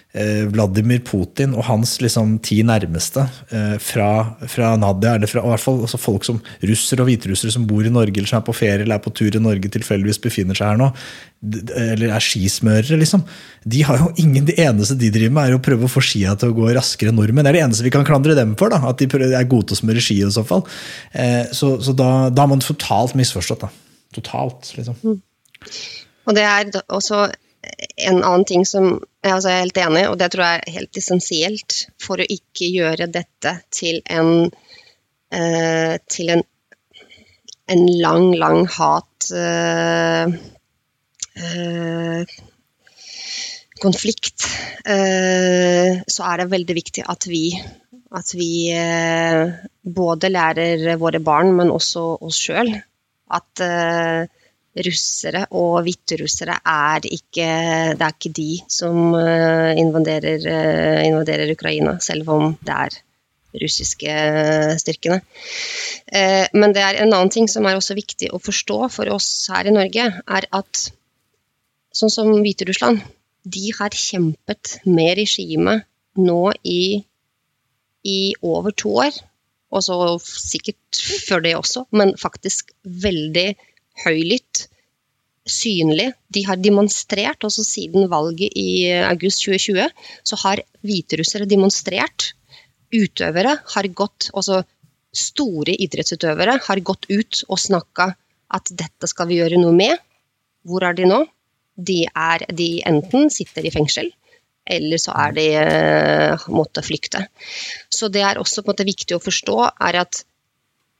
Vladimir 0.50 1.02
Putin 1.06 1.52
og 1.54 1.66
hans 1.68 1.98
liksom, 2.02 2.38
ti 2.46 2.62
nærmeste 2.66 3.26
eh, 3.54 3.76
fra, 3.84 4.10
fra, 4.50 4.72
Nadia, 4.80 5.18
eller 5.18 5.30
fra 5.30 5.44
i 5.44 5.52
hvert 5.52 5.62
fall 5.62 5.82
altså 5.84 6.00
folk 6.00 6.26
som 6.26 6.40
russere 6.64 7.04
og 7.04 7.10
hviterussere 7.10 7.54
som 7.54 7.68
bor 7.70 7.86
i 7.86 7.92
Norge, 7.94 8.16
eller 8.16 8.30
som 8.30 8.40
er 8.40 8.46
på 8.48 8.56
ferie 8.56 8.86
eller 8.86 8.98
er 8.98 9.04
på 9.04 9.14
tur 9.18 9.36
i 9.36 9.42
Norge 9.44 9.70
tilfeldigvis 9.74 10.22
befinner 10.24 10.58
seg 10.58 10.72
her 10.72 10.80
nå, 10.80 10.88
eller 11.78 12.16
er 12.16 12.24
skismørere, 12.24 12.98
liksom. 12.98 13.26
De 13.68 13.84
har 13.86 14.00
jo 14.02 14.08
ingen, 14.24 14.46
Det 14.48 14.56
eneste 14.64 14.96
de 14.98 15.12
driver 15.14 15.36
med, 15.36 15.52
er 15.52 15.58
å 15.58 15.64
prøve 15.64 15.86
å 15.86 15.92
få 15.92 16.02
skia 16.02 16.34
til 16.40 16.54
å 16.54 16.58
gå 16.58 16.72
raskere 16.74 17.12
enn 17.12 17.20
nordmenn. 17.20 17.46
Det 17.46 17.52
er 17.52 17.60
det 17.60 17.66
eneste 17.68 17.86
vi 17.86 17.94
kan 17.94 18.08
klandre 18.08 18.36
dem 18.38 18.56
for. 18.58 18.74
da, 18.74 18.80
At 18.90 18.98
de 18.98 19.06
er 19.28 19.50
gode 19.50 19.70
til 19.70 19.78
å 19.78 19.82
smøre 19.84 20.04
ski 20.04 20.22
i 20.24 20.32
så 20.34 20.46
fall. 20.48 20.64
Eh, 21.12 21.46
så, 21.52 21.76
så 21.84 21.94
da, 21.94 22.30
da, 22.32 22.46
har 22.46 22.50
man 22.50 22.64
totalt 22.64 23.14
misforstått. 23.20 23.68
da. 23.68 23.70
Totalt, 24.18 24.72
liksom. 24.80 24.98
Mm. 25.04 25.20
Og 26.28 26.36
det 26.36 26.48
er 26.48 26.72
også 26.88 27.28
en 28.08 28.24
annen 28.24 28.46
ting 28.48 28.66
som 28.66 28.98
jeg 29.28 29.38
altså 29.38 29.52
er 29.54 29.64
helt 29.64 29.80
enig 29.84 30.04
og 30.10 30.18
det 30.20 30.32
tror 30.34 30.46
jeg 30.46 30.62
er 30.62 30.76
helt 30.78 31.00
essensielt 31.02 31.78
for 32.02 32.22
å 32.22 32.30
ikke 32.38 32.70
gjøre 32.74 33.10
dette 33.12 33.54
til 33.74 34.02
en, 34.10 34.52
eh, 35.32 35.96
til 36.10 36.34
en, 36.36 36.44
en 37.76 37.88
lang, 38.02 38.30
lang 38.40 38.64
hat 38.78 39.32
eh, 39.36 40.38
eh, 41.38 42.38
konflikt, 43.82 44.48
eh, 44.86 46.02
så 46.08 46.30
er 46.32 46.42
det 46.42 46.52
veldig 46.52 46.76
viktig 46.78 47.06
at 47.10 47.28
vi, 47.30 47.44
at 48.18 48.34
vi 48.38 48.52
eh, 48.74 49.54
både 49.82 50.32
lærer 50.34 50.98
våre 51.02 51.22
barn, 51.24 51.54
men 51.58 51.74
også 51.74 52.08
oss 52.26 52.40
sjøl, 52.48 52.74
at 53.38 53.64
eh, 53.64 54.26
russere 54.86 55.46
og 55.58 55.82
hviterussere 55.86 56.60
er 56.62 57.08
ikke 57.08 57.48
Det 57.98 58.06
er 58.06 58.14
ikke 58.14 58.34
de 58.36 58.52
som 58.72 59.16
eh, 59.18 59.74
invaderer, 59.80 60.48
eh, 60.52 61.04
invaderer 61.08 61.52
Ukraina, 61.54 61.98
selv 62.04 62.30
om 62.34 62.56
det 62.62 62.76
er 62.76 62.98
russiske 63.58 64.14
styrkene. 64.82 65.22
Eh, 66.08 66.46
men 66.54 66.76
det 66.76 66.84
er 66.84 67.02
en 67.02 67.14
annen 67.14 67.32
ting 67.34 67.48
som 67.50 67.66
er 67.66 67.78
også 67.78 67.98
viktig 67.98 68.32
å 68.34 68.42
forstå 68.44 68.80
for 68.94 69.14
oss 69.14 69.30
her 69.54 69.70
i 69.70 69.76
Norge, 69.76 70.10
er 70.22 70.50
at 70.60 70.84
sånn 71.98 72.14
som 72.14 72.34
Hviterussland, 72.36 73.02
de 73.48 73.72
har 73.78 73.96
kjempet 73.96 74.78
med 74.86 75.16
regimet 75.22 75.88
nå 76.20 76.52
i, 76.68 77.00
i 78.04 78.20
over 78.44 78.76
to 78.76 78.92
år. 79.06 79.16
Og 79.72 79.84
så 79.84 79.96
sikkert 80.24 81.00
før 81.28 81.44
det 81.44 81.56
også, 81.58 81.86
men 81.96 82.14
faktisk 82.20 82.72
veldig 82.84 83.50
høylytt, 84.06 84.68
synlig. 85.48 86.12
De 86.34 86.44
har 86.48 86.60
demonstrert, 86.60 87.44
også 87.48 87.64
siden 87.66 88.10
valget 88.12 88.56
i 88.60 88.92
august 89.08 89.46
2020, 89.46 89.88
så 90.28 90.40
har 90.44 90.64
hviterussere 90.86 91.48
demonstrert. 91.50 92.34
Utøvere 92.94 93.58
har 93.74 93.88
gått, 93.96 94.30
også 94.34 94.62
store 95.18 95.76
idrettsutøvere 95.76 96.60
har 96.68 96.84
gått 96.86 97.08
ut 97.10 97.42
og 97.48 97.60
snakka 97.60 98.12
at 98.54 98.72
dette 98.80 99.10
skal 99.10 99.28
vi 99.30 99.40
gjøre 99.42 99.60
noe 99.60 99.76
med. 99.76 99.98
Hvor 100.68 100.84
er 100.88 100.96
de 100.98 101.08
nå? 101.10 101.24
De, 101.78 102.04
er, 102.08 102.46
de 102.58 102.70
enten 102.90 103.30
sitter 103.34 103.68
i 103.68 103.72
fengsel, 103.74 104.10
eller 104.68 105.00
så 105.02 105.14
er 105.16 105.36
de 105.36 105.46
uh, 105.56 106.48
måtte 106.52 106.84
flykte. 106.84 107.28
Så 107.94 108.10
det 108.12 108.24
er 108.26 108.40
også 108.42 108.66
måte 108.68 108.88
viktig 108.88 109.16
å 109.16 109.24
forstå 109.24 109.60
er 109.68 110.02
at 110.02 110.24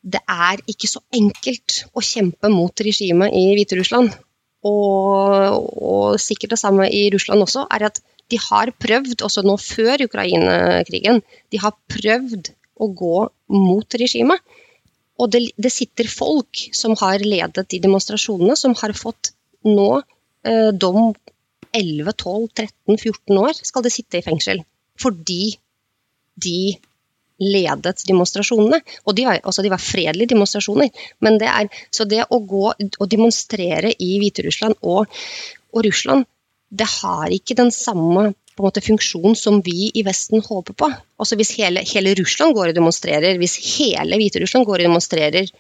det 0.08 0.22
er 0.32 0.62
ikke 0.72 0.90
så 0.90 1.02
enkelt 1.16 1.82
å 1.92 2.04
kjempe 2.04 2.52
mot 2.52 2.84
regimet 2.86 3.34
i 3.36 3.50
Hviterussland. 3.58 4.14
Og, 4.68 5.66
og 5.78 6.20
sikkert 6.22 6.56
det 6.56 6.62
samme 6.62 6.88
i 6.92 7.08
Russland 7.14 7.44
også, 7.44 7.66
er 7.74 7.90
at 7.90 8.00
de 8.32 8.40
har 8.42 8.72
prøvd, 8.76 9.22
også 9.24 9.44
nå 9.46 9.56
før 9.62 10.04
Ukraina-krigen, 10.08 11.22
de 11.52 11.62
har 11.64 11.76
prøvd 11.92 12.52
å 12.84 12.90
gå 12.92 13.20
mot 13.54 14.00
regimet. 14.00 14.44
Og 15.18 15.32
det, 15.34 15.48
det, 15.58 15.72
sitter 15.74 16.10
folk 16.12 16.68
som 16.78 16.94
har 17.00 17.24
ledet 17.24 17.66
de 17.72 17.80
demonstrasjonene, 17.84 18.58
som 18.60 18.76
har 18.78 18.94
fått 18.98 19.32
nå 19.66 19.90
eh, 19.98 20.70
dom 20.76 21.16
11, 21.76 22.12
12, 22.14 22.50
13, 22.54 23.00
14 23.00 23.40
år 23.42 23.64
skal 23.66 23.86
de 23.86 23.94
sitte 23.94 24.20
i 24.20 24.26
fengsel. 24.26 24.62
Fordi 25.00 25.58
de 26.38 26.78
ledet 27.42 28.04
demonstrasjonene. 28.08 28.80
Og 29.06 29.18
de 29.18 29.28
var, 29.28 29.42
altså 29.44 29.66
de 29.66 29.72
var 29.74 29.84
fredelige 29.84 30.34
demonstrasjoner. 30.34 30.90
Men 31.24 31.40
det 31.42 31.52
er, 31.52 31.70
så 31.94 32.08
det 32.10 32.26
å 32.30 32.42
gå 32.42 32.66
og 32.74 33.06
demonstrere 33.12 33.94
i 33.94 34.18
Hviterussland 34.22 34.80
og, 34.82 35.08
og 35.74 35.88
Russland, 35.88 36.28
det 36.68 36.88
har 36.98 37.32
ikke 37.32 37.56
den 37.58 37.72
samme 37.72 38.32
på 38.58 38.64
en 38.64 38.68
måte 38.72 38.82
funksjon 38.82 39.38
som 39.38 39.62
vi 39.64 39.92
i 39.94 40.04
Vesten 40.06 40.42
håper 40.44 40.74
på. 40.74 40.90
Altså 41.22 41.38
Hvis 41.38 41.54
hele, 41.60 41.84
hele 41.86 42.16
Russland 42.18 42.58
går 42.58 42.72
og 42.72 42.80
demonstrerer, 42.80 43.38
hvis 43.38 43.60
hele 43.78 44.18
Hviterussland 44.18 44.66
går 44.66 44.82
og 44.82 44.88
demonstrerer, 44.90 45.52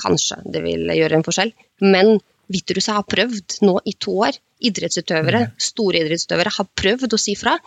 kanskje 0.00 0.40
det 0.48 0.62
vil 0.64 0.88
gjøre 0.96 1.18
en 1.18 1.26
forskjell. 1.26 1.52
Men 1.84 2.16
Hviterussland 2.50 3.02
har 3.02 3.10
prøvd 3.14 3.58
nå 3.68 3.76
i 3.84 3.94
to 4.00 4.16
år. 4.26 4.38
Idrettsutøvere, 4.70 5.44
mm. 5.44 5.60
store 5.60 6.02
idrettsutøvere 6.02 6.54
har 6.56 6.68
prøvd 6.82 7.14
å 7.16 7.20
si 7.20 7.36
fra 7.38 7.58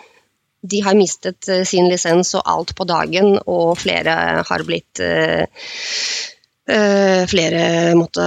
de 0.64 0.80
har 0.84 0.96
mistet 0.96 1.50
uh, 1.52 1.64
sin 1.68 1.90
lisens 1.92 2.34
og 2.38 2.46
alt 2.48 2.74
på 2.78 2.88
dagen, 2.88 3.36
og 3.46 3.76
flere 3.82 4.44
har 4.48 4.66
blitt 4.68 5.04
uh, 5.04 5.44
uh, 6.72 7.24
Flere 7.28 7.64
måtte 8.00 8.26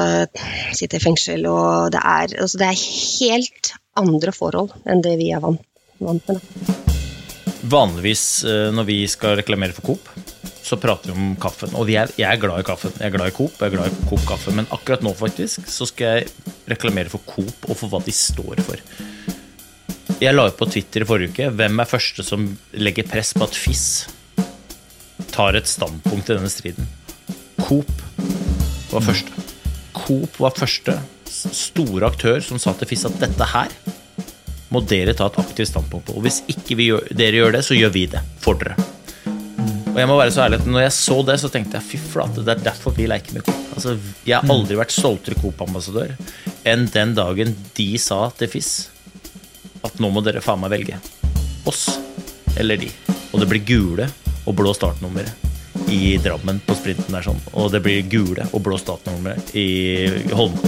sitte 0.76 0.98
i 0.98 1.02
fengsel, 1.02 1.46
og 1.48 1.92
det 1.94 2.02
er, 2.02 2.36
altså 2.44 2.60
det 2.60 2.68
er, 2.68 2.86
helt 3.20 3.72
andre 3.96 4.32
forhold 4.36 4.74
enn 4.84 5.00
det 5.04 5.14
vi 5.16 5.30
er 5.32 5.40
vant, 5.40 5.62
vant 6.04 6.28
med. 6.28 6.74
Vanligvis 7.66 8.44
når 8.76 8.84
vi 8.86 8.98
skal 9.10 9.38
reklamere 9.40 9.74
for 9.74 9.88
Coop, 9.88 10.10
så 10.66 10.76
prater 10.76 11.10
vi 11.10 11.16
om 11.16 11.32
kaffen. 11.40 11.72
Og 11.78 11.88
jeg 11.90 12.12
er 12.18 12.38
glad 12.42 12.60
i 12.60 12.66
kaffen. 12.66 12.92
Jeg 12.98 13.08
er 13.08 13.14
glad 13.16 13.32
i 13.32 13.34
Coop, 13.34 13.56
jeg 13.56 13.70
er 13.70 13.74
glad 13.78 13.90
i 13.90 14.08
Coop 14.10 14.22
kaffe. 14.28 14.54
Men 14.54 14.68
akkurat 14.74 15.02
nå 15.06 15.14
faktisk, 15.16 15.66
så 15.70 15.88
skal 15.88 16.20
jeg 16.20 16.54
reklamere 16.70 17.12
for 17.12 17.24
Coop 17.26 17.70
og 17.70 17.78
for 17.78 17.90
hva 17.92 18.02
de 18.04 18.14
står 18.14 18.62
for. 18.66 18.82
Jeg 20.16 20.32
la 20.32 20.46
ut 20.48 20.54
på 20.56 20.64
Twitter 20.72 21.04
i 21.04 21.06
forrige 21.08 21.28
uke 21.34 21.46
hvem 21.52 21.82
er 21.82 21.88
første 21.90 22.24
som 22.24 22.46
legger 22.72 23.04
press 23.04 23.34
på 23.36 23.44
at 23.44 23.56
FIS 23.56 23.82
tar 25.28 25.58
et 25.58 25.68
standpunkt 25.68 26.30
i 26.30 26.36
denne 26.38 26.48
striden. 26.48 26.88
Coop 27.60 27.92
var 28.94 29.04
første. 29.04 29.44
Coop 29.92 30.40
var 30.40 30.56
første 30.56 30.96
store 31.28 32.08
aktør 32.08 32.40
som 32.40 32.56
sa 32.62 32.72
til 32.78 32.88
FIS 32.88 33.04
at 33.10 33.20
dette 33.20 33.50
her 33.52 33.76
må 34.72 34.80
dere 34.88 35.12
ta 35.12 35.28
et 35.28 35.38
aktivt 35.44 35.74
standpunkt 35.74 36.08
på. 36.08 36.16
Og 36.16 36.24
hvis 36.24 36.40
ikke 36.48 36.80
gjør, 36.80 37.12
dere 37.12 37.42
gjør 37.42 37.58
det, 37.58 37.62
så 37.68 37.76
gjør 37.76 37.92
vi 37.98 38.08
det 38.16 38.24
for 38.40 38.56
dere. 38.56 38.80
Og 39.92 40.00
jeg 40.00 40.08
må 40.08 40.16
være 40.16 40.32
så 40.32 40.46
ærlig 40.46 40.62
at 40.62 40.72
når 40.72 40.86
jeg 40.86 40.96
så 40.96 41.20
det, 41.28 41.38
så 41.44 41.52
tenkte 41.52 41.76
jeg 41.76 41.90
fy 41.92 42.04
flate, 42.14 42.40
det 42.40 42.56
er 42.56 42.66
derfor 42.72 42.96
vi 42.96 43.12
leker 43.12 43.36
med 43.36 43.44
Coop. 43.44 43.70
Altså, 43.76 43.98
jeg 44.24 44.40
har 44.40 44.56
aldri 44.56 44.80
vært 44.80 44.96
stoltere 44.96 45.36
Coop-ambassadør 45.44 46.16
enn 46.64 46.88
den 46.88 47.16
dagen 47.20 47.52
de 47.76 47.90
sa 48.00 48.30
til 48.40 48.56
FIS 48.56 48.76
at 49.86 50.00
nå 50.02 50.10
må 50.12 50.22
dere 50.24 50.42
faen 50.44 50.60
meg 50.62 50.74
velge. 50.74 50.98
Oss 51.66 51.88
eller 52.56 52.80
de. 52.80 52.90
Og 53.32 53.40
det 53.42 53.48
blir 53.50 53.64
gule 53.66 54.08
og 54.46 54.54
blå 54.58 54.72
startnummer 54.74 55.26
i 55.92 56.16
Drammen 56.22 56.60
på 56.66 56.74
sprinten 56.78 57.14
der 57.14 57.24
sånn. 57.26 57.40
Og 57.54 57.70
det 57.74 57.82
blir 57.84 58.06
gule 58.10 58.46
og 58.52 58.62
blå 58.64 58.78
startnummer 58.80 59.38
i 59.56 60.08
Holmen. 60.34 60.60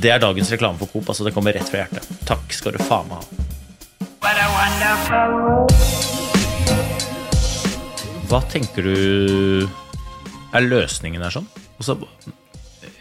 Det 0.00 0.12
er 0.14 0.22
dagens 0.22 0.50
reklame 0.54 0.80
for 0.80 0.88
Coop. 0.88 1.08
altså 1.12 1.26
Det 1.26 1.34
kommer 1.36 1.52
rett 1.52 1.68
fra 1.68 1.82
hjertet. 1.82 2.06
Takk 2.28 2.54
skal 2.56 2.76
du 2.76 2.80
faen 2.84 3.10
meg 3.10 3.20
ha. 3.20 3.24
Hva 8.30 8.40
tenker 8.48 8.86
du 8.86 9.66
er 10.54 10.64
løsningen 10.64 11.22
her 11.24 11.34
sånn? 11.34 11.48
Altså, 11.80 11.96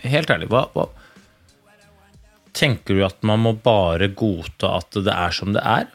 helt 0.03 0.31
ærlig, 0.33 0.49
hva, 0.51 0.65
hva 0.73 0.87
Tenker 2.53 2.95
du 2.97 3.03
at 3.05 3.21
man 3.23 3.39
må 3.43 3.53
bare 3.63 4.07
godta 4.17 4.77
at 4.79 4.91
det 5.05 5.13
er 5.13 5.31
som 5.35 5.53
det 5.55 5.61
er? 5.63 5.87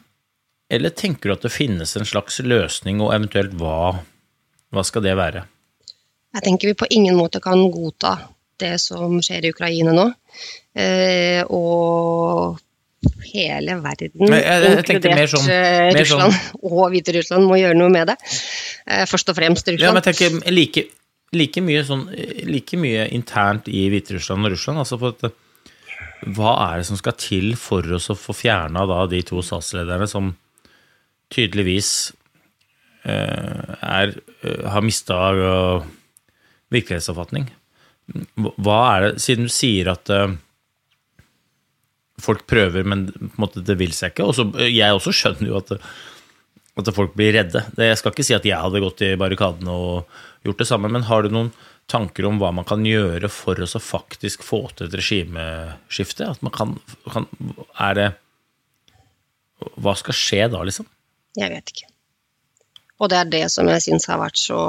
Eller 0.71 0.89
tenker 0.97 1.29
du 1.29 1.35
at 1.35 1.43
det 1.45 1.51
finnes 1.53 1.91
en 1.99 2.07
slags 2.07 2.39
løsning, 2.41 3.01
og 3.03 3.13
eventuelt 3.13 3.53
hva, 3.59 3.99
hva 4.73 4.83
skal 4.87 5.03
det 5.05 5.13
være? 5.19 5.43
Jeg 6.35 6.43
tenker 6.47 6.71
vi 6.71 6.77
på 6.79 6.87
ingen 6.91 7.15
måte 7.19 7.39
kan 7.43 7.61
godta 7.71 8.15
det 8.59 8.73
som 8.81 9.19
skjer 9.23 9.45
i 9.45 9.51
Ukraina 9.53 9.93
nå. 9.95 10.07
Eh, 10.75 11.43
og 11.53 12.57
hele 13.29 13.77
verden, 13.83 14.27
jeg- 14.31 14.43
jeg 14.43 14.77
inkludert 14.81 15.29
sånn- 15.35 15.95
Russland 15.95 16.33
sånn- 16.33 16.53
og 16.71 16.91
Hviterussland, 16.91 17.45
må 17.47 17.59
gjøre 17.61 17.77
noe 17.77 17.89
med 17.93 18.07
det. 18.07 18.17
Eh, 18.87 19.05
først 19.05 19.29
og 19.29 19.35
fremst 19.37 19.67
Ja, 19.67 19.73
Russland. 19.73 19.93
men 19.93 20.03
jeg 20.03 20.15
tenker 20.15 20.51
like, 20.51 20.85
like, 21.33 21.61
mye 21.61 21.83
sånn, 21.85 22.07
like 22.47 22.77
mye 22.77 23.07
internt 23.11 23.67
i 23.67 23.87
Hviterussland 23.89 24.45
og 24.45 24.51
Russland. 24.55 24.79
Altså 24.79 24.97
for 24.99 25.13
at, 25.13 25.31
hva 26.23 26.53
er 26.69 26.79
det 26.79 26.87
som 26.87 26.99
skal 26.99 27.17
til 27.19 27.53
for 27.59 27.85
oss 27.97 28.09
å 28.09 28.17
få 28.17 28.33
fjerna 28.35 28.85
de 29.11 29.21
to 29.27 29.41
statslederne 29.45 30.07
som 30.09 30.31
tydeligvis 31.33 31.91
eh, 33.03 33.75
er, 33.81 34.15
eh, 34.41 34.65
har 34.71 34.85
mista 34.85 35.19
uh, 35.35 35.85
virkelighetsoppfatning? 36.73 37.49
Hva 38.61 38.79
er 38.95 39.05
det, 39.05 39.13
siden 39.25 39.49
du 39.49 39.53
sier 39.53 39.89
at 39.91 40.09
eh, 40.13 40.35
folk 42.21 42.45
prøver, 42.49 42.85
men 42.87 43.07
på 43.11 43.27
en 43.27 43.41
måte 43.41 43.63
det 43.65 43.77
vil 43.79 43.93
seg 43.95 44.13
ikke. 44.13 44.29
Og 44.29 44.37
så, 44.37 44.47
jeg 44.69 44.97
også 44.97 45.13
skjønner 45.15 45.49
jo 45.51 45.59
at, 45.59 45.73
at 46.79 46.91
folk 46.95 47.15
blir 47.17 47.35
redde. 47.35 47.63
Jeg 47.81 47.99
skal 47.99 48.13
ikke 48.13 48.27
si 48.27 48.37
at 48.37 48.45
jeg 48.47 48.61
hadde 48.61 48.83
gått 48.83 49.03
i 49.05 49.15
barrikadene 49.19 49.73
og 49.73 50.19
gjort 50.45 50.61
det 50.61 50.69
samme, 50.69 50.91
men 50.91 51.07
har 51.09 51.25
du 51.25 51.33
noen 51.33 51.51
tanker 51.91 52.25
om 52.29 52.39
hva 52.41 52.51
man 52.55 52.67
kan 52.67 52.85
gjøre 52.85 53.29
for 53.31 53.59
å 53.61 53.67
faktisk 53.81 54.43
få 54.45 54.63
til 54.73 54.87
et 54.87 54.97
regimeskifte? 54.99 56.29
At 56.33 56.41
man 56.45 56.53
kan, 56.55 56.77
kan 57.11 57.27
Er 57.79 57.97
det 57.99 58.07
Hva 59.79 59.95
skal 59.95 60.17
skje 60.17 60.47
da, 60.51 60.63
liksom? 60.67 60.87
Jeg 61.37 61.51
vet 61.51 61.71
ikke. 61.71 61.87
Og 62.99 63.11
det 63.11 63.17
er 63.19 63.31
det 63.31 63.45
som 63.51 63.67
jeg 63.67 63.83
syns 63.83 64.07
har 64.11 64.19
vært 64.21 64.39
så 64.39 64.59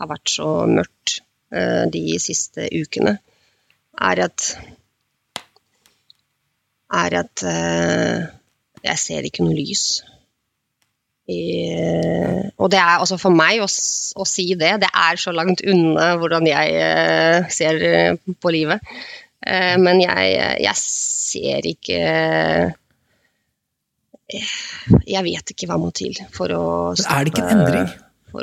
har 0.00 0.08
vært 0.08 0.32
så 0.32 0.48
mørkt 0.68 1.20
eh, 1.52 1.84
de 1.92 2.04
siste 2.22 2.68
ukene, 2.72 3.18
er 4.00 4.22
at 4.24 4.46
er 6.90 7.16
at 7.20 7.44
eh, 7.46 8.28
jeg 8.82 9.02
ser 9.02 9.28
ikke 9.28 9.44
noe 9.44 9.56
lys. 9.58 10.00
I, 11.30 12.50
og 12.58 12.70
det 12.72 12.80
er 12.80 12.98
altså 12.98 13.18
for 13.20 13.34
meg 13.34 13.62
å, 13.62 13.68
å 13.68 14.26
si 14.28 14.50
det, 14.58 14.74
det 14.82 14.90
er 14.90 15.20
så 15.20 15.32
langt 15.34 15.62
unna 15.62 16.14
hvordan 16.20 16.48
jeg 16.48 16.76
eh, 16.76 17.48
ser 17.52 17.80
eh, 17.86 18.34
på 18.40 18.52
livet. 18.54 18.82
Eh, 19.46 19.76
men 19.80 20.02
jeg, 20.02 20.36
jeg 20.60 20.76
ser 20.80 21.66
ikke 21.70 22.00
Jeg 24.30 25.24
vet 25.26 25.52
ikke 25.54 25.66
hva 25.66 25.78
må 25.80 25.88
til 25.96 26.14
for 26.34 26.52
å 26.54 26.64
stoppe 26.94 27.16
er 27.16 27.26
det 27.26 27.32
ikke 27.32 27.46
en 27.46 27.62
endring? 27.64 27.88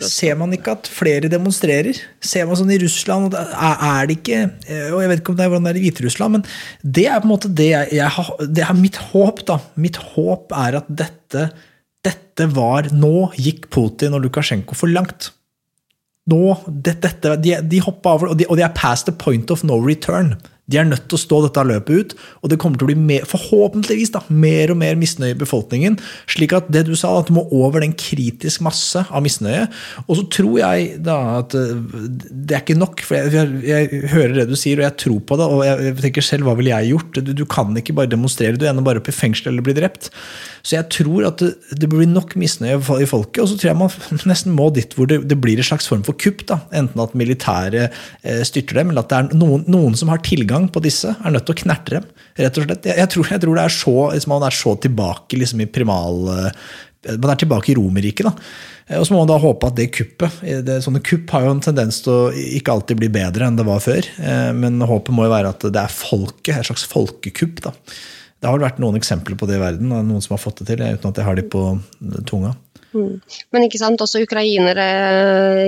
Ser 0.04 0.34
man 0.36 0.52
ikke 0.52 0.74
at 0.76 0.90
flere 0.92 1.30
demonstrerer? 1.32 1.96
Ser 2.20 2.50
man 2.50 2.58
sånn 2.60 2.74
i 2.76 2.80
Russland 2.82 3.38
er 3.38 4.10
det 4.10 4.18
ikke 4.18 4.42
Og 4.90 5.00
jeg 5.00 5.12
vet 5.14 5.22
ikke 5.22 5.32
om 5.32 5.38
det 5.38 5.46
er 5.46 5.54
hvordan 5.54 5.70
det 5.70 5.72
er 5.72 5.80
i 5.80 5.86
Hviterussland, 5.86 6.36
men 6.36 6.92
det 6.98 7.06
er 7.08 7.22
på 7.22 7.30
en 7.30 7.32
måte 7.32 7.54
det 7.62 7.70
jeg, 7.70 7.94
jeg 8.02 8.16
har 8.18 8.34
Det 8.44 8.66
er 8.66 8.76
mitt 8.82 9.00
håp, 9.14 9.46
da. 9.48 9.62
Mitt 9.80 10.02
håp 10.18 10.52
er 10.66 10.82
at 10.82 10.92
dette 11.06 11.48
Dette 12.06 12.48
var 12.54 12.92
Nå 12.94 13.32
gikk 13.40 13.70
Putin 13.74 14.16
og 14.18 14.26
Lukasjenko 14.26 14.78
for 14.78 14.92
langt. 14.92 15.32
Nå, 16.28 16.42
det, 16.68 16.98
dette, 17.04 17.38
De, 17.42 17.56
de 17.64 17.82
hoppa 17.84 18.18
over, 18.18 18.34
og 18.34 18.40
de, 18.40 18.48
og 18.52 18.60
de 18.60 18.66
er 18.68 18.76
past 18.76 19.08
the 19.08 19.16
point 19.16 19.52
of 19.54 19.64
no 19.68 19.80
return. 19.80 20.36
De 20.68 20.80
er 20.82 20.88
nødt 20.88 21.06
til 21.08 21.16
å 21.16 21.22
stå 21.22 21.38
dette 21.46 21.64
løpet 21.64 21.96
ut, 21.96 22.14
og 22.44 22.52
det 22.52 22.58
kommer 22.60 22.80
til 22.80 22.88
å 22.88 22.92
bli 22.92 22.98
mer, 23.00 23.28
forhåpentligvis 23.30 24.12
da, 24.12 24.22
mer 24.28 24.74
og 24.74 24.80
mer 24.82 24.98
misnøye 25.00 25.32
i 25.32 25.40
befolkningen. 25.40 25.96
Slik 26.28 26.56
at 26.58 26.68
det 26.74 26.84
du 26.90 26.94
sa, 27.00 27.14
at 27.22 27.30
du 27.30 27.38
må 27.38 27.46
over 27.56 27.84
den 27.84 27.96
kritisk 27.96 28.66
masse 28.68 29.06
av 29.08 29.24
misnøye. 29.24 29.66
Og 30.08 30.20
så 30.20 30.26
tror 30.34 30.58
jeg 30.60 30.90
da 31.06 31.18
at 31.38 31.56
eh, 31.56 31.72
det 32.28 32.58
er 32.58 32.66
ikke 32.66 32.80
nok, 32.80 33.04
for 33.08 33.16
jeg, 33.16 33.32
jeg, 33.64 33.72
jeg 33.72 34.12
hører 34.12 34.36
det 34.42 34.48
du 34.52 34.58
sier, 34.60 34.82
og 34.82 34.88
jeg 34.90 34.98
tror 35.06 35.24
på 35.24 35.40
det. 35.40 35.48
Og 35.56 35.64
jeg, 35.70 35.88
jeg 35.88 35.98
tenker 36.04 36.28
selv, 36.28 36.50
hva 36.50 36.58
ville 36.60 36.76
jeg 36.76 36.92
gjort? 36.92 37.22
Du, 37.24 37.34
du 37.44 37.46
kan 37.48 37.72
ikke 37.80 37.96
bare 37.98 38.12
demonstrere, 38.12 38.60
du 38.60 38.68
ender 38.68 38.86
bare 38.86 39.00
opp 39.04 39.08
i 39.12 39.16
fengsel 39.16 39.54
eller 39.54 39.66
blir 39.66 39.80
drept. 39.80 40.12
Så 40.68 40.76
jeg 40.76 40.90
tror 40.92 41.30
at 41.30 41.40
det, 41.40 41.54
det 41.80 41.88
blir 41.88 42.10
nok 42.12 42.36
misnøye 42.40 42.76
i 42.76 43.08
folket, 43.08 43.40
og 43.44 43.48
så 43.48 43.56
tror 43.56 43.72
jeg 43.72 43.80
man 43.80 44.28
nesten 44.34 44.56
må 44.58 44.68
dit 44.76 44.92
hvor 44.98 45.08
det, 45.08 45.22
det 45.32 45.40
blir 45.40 45.60
en 45.62 45.70
slags 45.70 45.88
form 45.88 46.04
for 46.08 46.18
kupp. 46.20 46.44
da, 46.50 46.60
Enten 46.76 47.04
at 47.04 47.16
militæret 47.16 47.96
eh, 48.24 48.44
styrter 48.48 48.82
dem, 48.82 48.92
eller 48.92 49.06
at 49.06 49.14
det 49.14 49.22
er 49.22 49.40
noen, 49.40 49.64
noen 49.72 49.96
som 49.96 50.12
har 50.12 50.20
tilgang 50.26 50.57
på 50.74 50.82
disse, 50.84 51.12
er 51.14 51.34
nødt 51.36 51.46
til 51.48 51.54
å 51.56 51.60
knerte 51.62 51.94
dem. 51.96 52.08
rett 52.42 52.58
og 52.58 52.66
slett. 52.66 52.88
Jeg, 52.90 52.98
jeg, 53.04 53.10
tror, 53.14 53.28
jeg 53.32 53.44
tror 53.44 53.60
det 53.60 53.64
er 53.68 53.76
så, 53.76 53.94
liksom, 54.16 54.34
man 54.34 54.46
er 54.48 54.56
så 54.58 54.74
tilbake 54.88 55.40
liksom, 55.42 55.62
i 55.62 55.70
primal... 55.78 56.20
eh, 56.34 56.52
Man 57.08 57.30
er 57.32 57.38
tilbake 57.40 57.70
i 57.72 57.76
Romerriket. 57.78 58.26
Eh, 58.90 58.98
Og 58.98 59.06
så 59.08 59.14
må 59.14 59.22
man 59.22 59.30
da 59.30 59.38
håpe 59.40 59.70
at 59.70 59.78
det 59.78 59.86
kuppet 59.96 60.42
eh, 60.44 60.60
det, 60.66 60.82
Sånne 60.84 61.04
kupp 61.06 61.30
har 61.36 61.46
jo 61.46 61.54
en 61.54 61.62
tendens 61.64 62.02
til 62.04 62.12
å 62.16 62.34
ikke 62.34 62.74
alltid 62.74 63.00
bli 63.04 63.12
bedre 63.14 63.48
enn 63.48 63.60
det 63.60 63.68
var 63.70 63.80
før. 63.86 64.10
Men 64.58 64.82
håpet 64.82 65.14
må 65.16 65.28
jo 65.30 65.36
være 65.38 65.54
at 65.54 65.68
det 65.70 65.84
er 65.86 65.94
folket, 65.94 66.56
et 66.58 66.68
slags 66.72 66.88
folkekupp. 66.90 67.62
da. 67.70 67.76
Det 68.38 68.50
har 68.50 68.58
vel 68.58 68.68
vært 68.68 68.82
noen 68.84 68.98
eksempler 69.00 69.38
på 69.40 69.48
det 69.50 69.56
i 69.58 69.64
verden, 69.64 69.90
noen 69.94 70.22
som 70.22 70.36
har 70.36 70.42
fått 70.44 70.60
det 70.62 70.72
til, 70.74 70.84
uten 70.86 71.10
at 71.10 71.20
jeg 71.22 71.26
har 71.26 71.38
de 71.40 71.46
på 71.54 71.62
tunga. 72.30 72.52
Men 72.98 73.66
ikke 73.66 73.80
sant, 73.82 74.02
også 74.02 74.22
ukrainere 74.24 74.86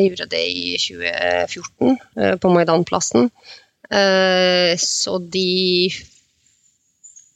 gjorde 0.02 0.28
det 0.32 0.44
i 0.50 0.76
2014 0.80 1.98
på 2.16 2.30
på 2.42 2.52
Maidanplassen. 2.54 3.28
Eh, 3.90 4.78
Så 4.78 5.18
de 5.18 5.90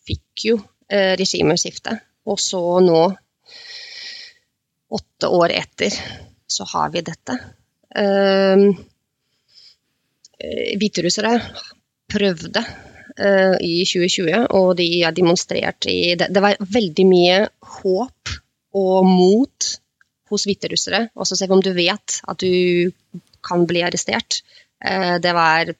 fikk 0.07 0.45
jo 0.49 0.57
eh, 0.89 1.13
regimeskifte. 1.19 1.97
Og 2.29 2.39
så 2.39 2.61
nå, 2.83 3.01
åtte 4.93 5.29
år 5.33 5.55
etter, 5.57 5.95
så 6.47 6.67
har 6.75 6.93
vi 6.93 7.05
dette. 7.05 7.37
Eh, 7.95 8.67
Hviterussere 10.43 11.37
prøvde 12.11 12.63
i 13.63 13.75
2020, 13.85 14.47
og 14.57 14.73
de 14.75 14.87
har 15.05 15.13
demonstrert 15.15 15.85
i 15.87 16.15
det, 16.19 16.27
det 16.33 16.41
var 16.43 16.57
veldig 16.59 17.05
mye 17.07 17.35
håp 17.77 18.31
og 18.75 19.05
mot 19.07 19.67
hos 20.33 20.45
hviterussere. 20.49 21.05
Også 21.15 21.37
selv 21.39 21.53
om 21.55 21.61
du 21.63 21.69
vet 21.77 22.17
at 22.27 22.41
du 22.41 22.91
kan 23.45 23.67
bli 23.69 23.85
arrestert. 23.85 24.41
Det 25.23 25.33
var, 25.37 25.71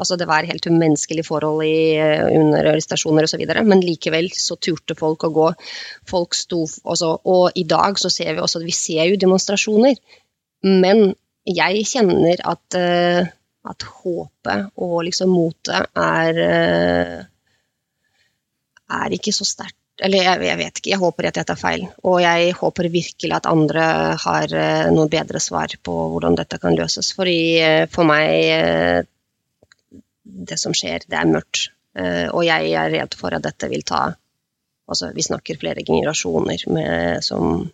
altså 0.00 0.16
det 0.20 0.28
var 0.28 0.46
helt 0.48 0.66
umenneskelige 0.66 1.26
forhold 1.26 1.64
i, 1.66 1.96
eh, 2.00 2.24
under 2.38 2.70
arrestasjoner 2.72 3.26
osv., 3.26 3.44
men 3.66 3.84
likevel 3.84 4.28
så 4.34 4.58
turte 4.60 4.96
folk 4.98 5.26
å 5.26 5.32
gå. 5.34 5.48
Folk 6.08 6.34
sto 6.34 6.64
også, 6.64 7.12
Og 7.24 7.56
i 7.56 7.64
dag 7.64 7.98
så 7.98 8.10
ser 8.10 8.34
vi 8.34 8.42
også 8.42 8.64
vi 8.64 8.74
ser 8.74 9.06
jo 9.10 9.16
demonstrasjoner, 9.20 9.96
men 10.66 11.14
jeg 11.46 11.86
kjenner 11.86 12.42
at, 12.44 12.74
eh, 12.74 13.26
at 13.66 13.82
håpet 14.02 14.70
og 14.76 15.02
liksom 15.06 15.30
motet 15.30 15.90
er 15.96 16.38
eh, 16.44 17.24
er 18.86 19.10
ikke 19.12 19.34
så 19.34 19.44
sterkt. 19.44 19.76
Eller 19.98 20.22
jeg, 20.22 20.42
jeg 20.44 20.58
vet 20.60 20.78
ikke, 20.78 20.90
jeg 20.90 21.00
håper 21.00 21.26
at 21.26 21.36
jeg 21.40 21.46
tar 21.48 21.56
feil. 21.58 21.86
Og 22.04 22.20
jeg 22.20 22.52
håper 22.54 22.88
virkelig 22.92 23.32
at 23.32 23.48
andre 23.48 23.84
har 24.20 24.52
noe 24.92 25.08
bedre 25.08 25.40
svar 25.40 25.72
på 25.82 25.94
hvordan 26.12 26.36
dette 26.36 26.58
kan 26.60 26.76
løses. 26.76 27.14
Fordi 27.16 27.88
for 27.90 28.04
meg 28.04 29.08
Det 30.26 30.58
som 30.58 30.74
skjer, 30.76 31.06
det 31.06 31.18
er 31.18 31.30
mørkt. 31.30 31.68
Eh, 31.96 32.26
og 32.28 32.44
jeg 32.46 32.72
er 32.76 32.92
redd 32.92 33.14
for 33.18 33.34
at 33.36 33.44
dette 33.46 33.72
vil 33.72 33.86
ta 33.86 34.08
Altså, 34.86 35.08
vi 35.10 35.18
snakker 35.18 35.56
flere 35.58 35.82
generasjoner 35.82 36.60
med, 36.70 37.24
som 37.26 37.64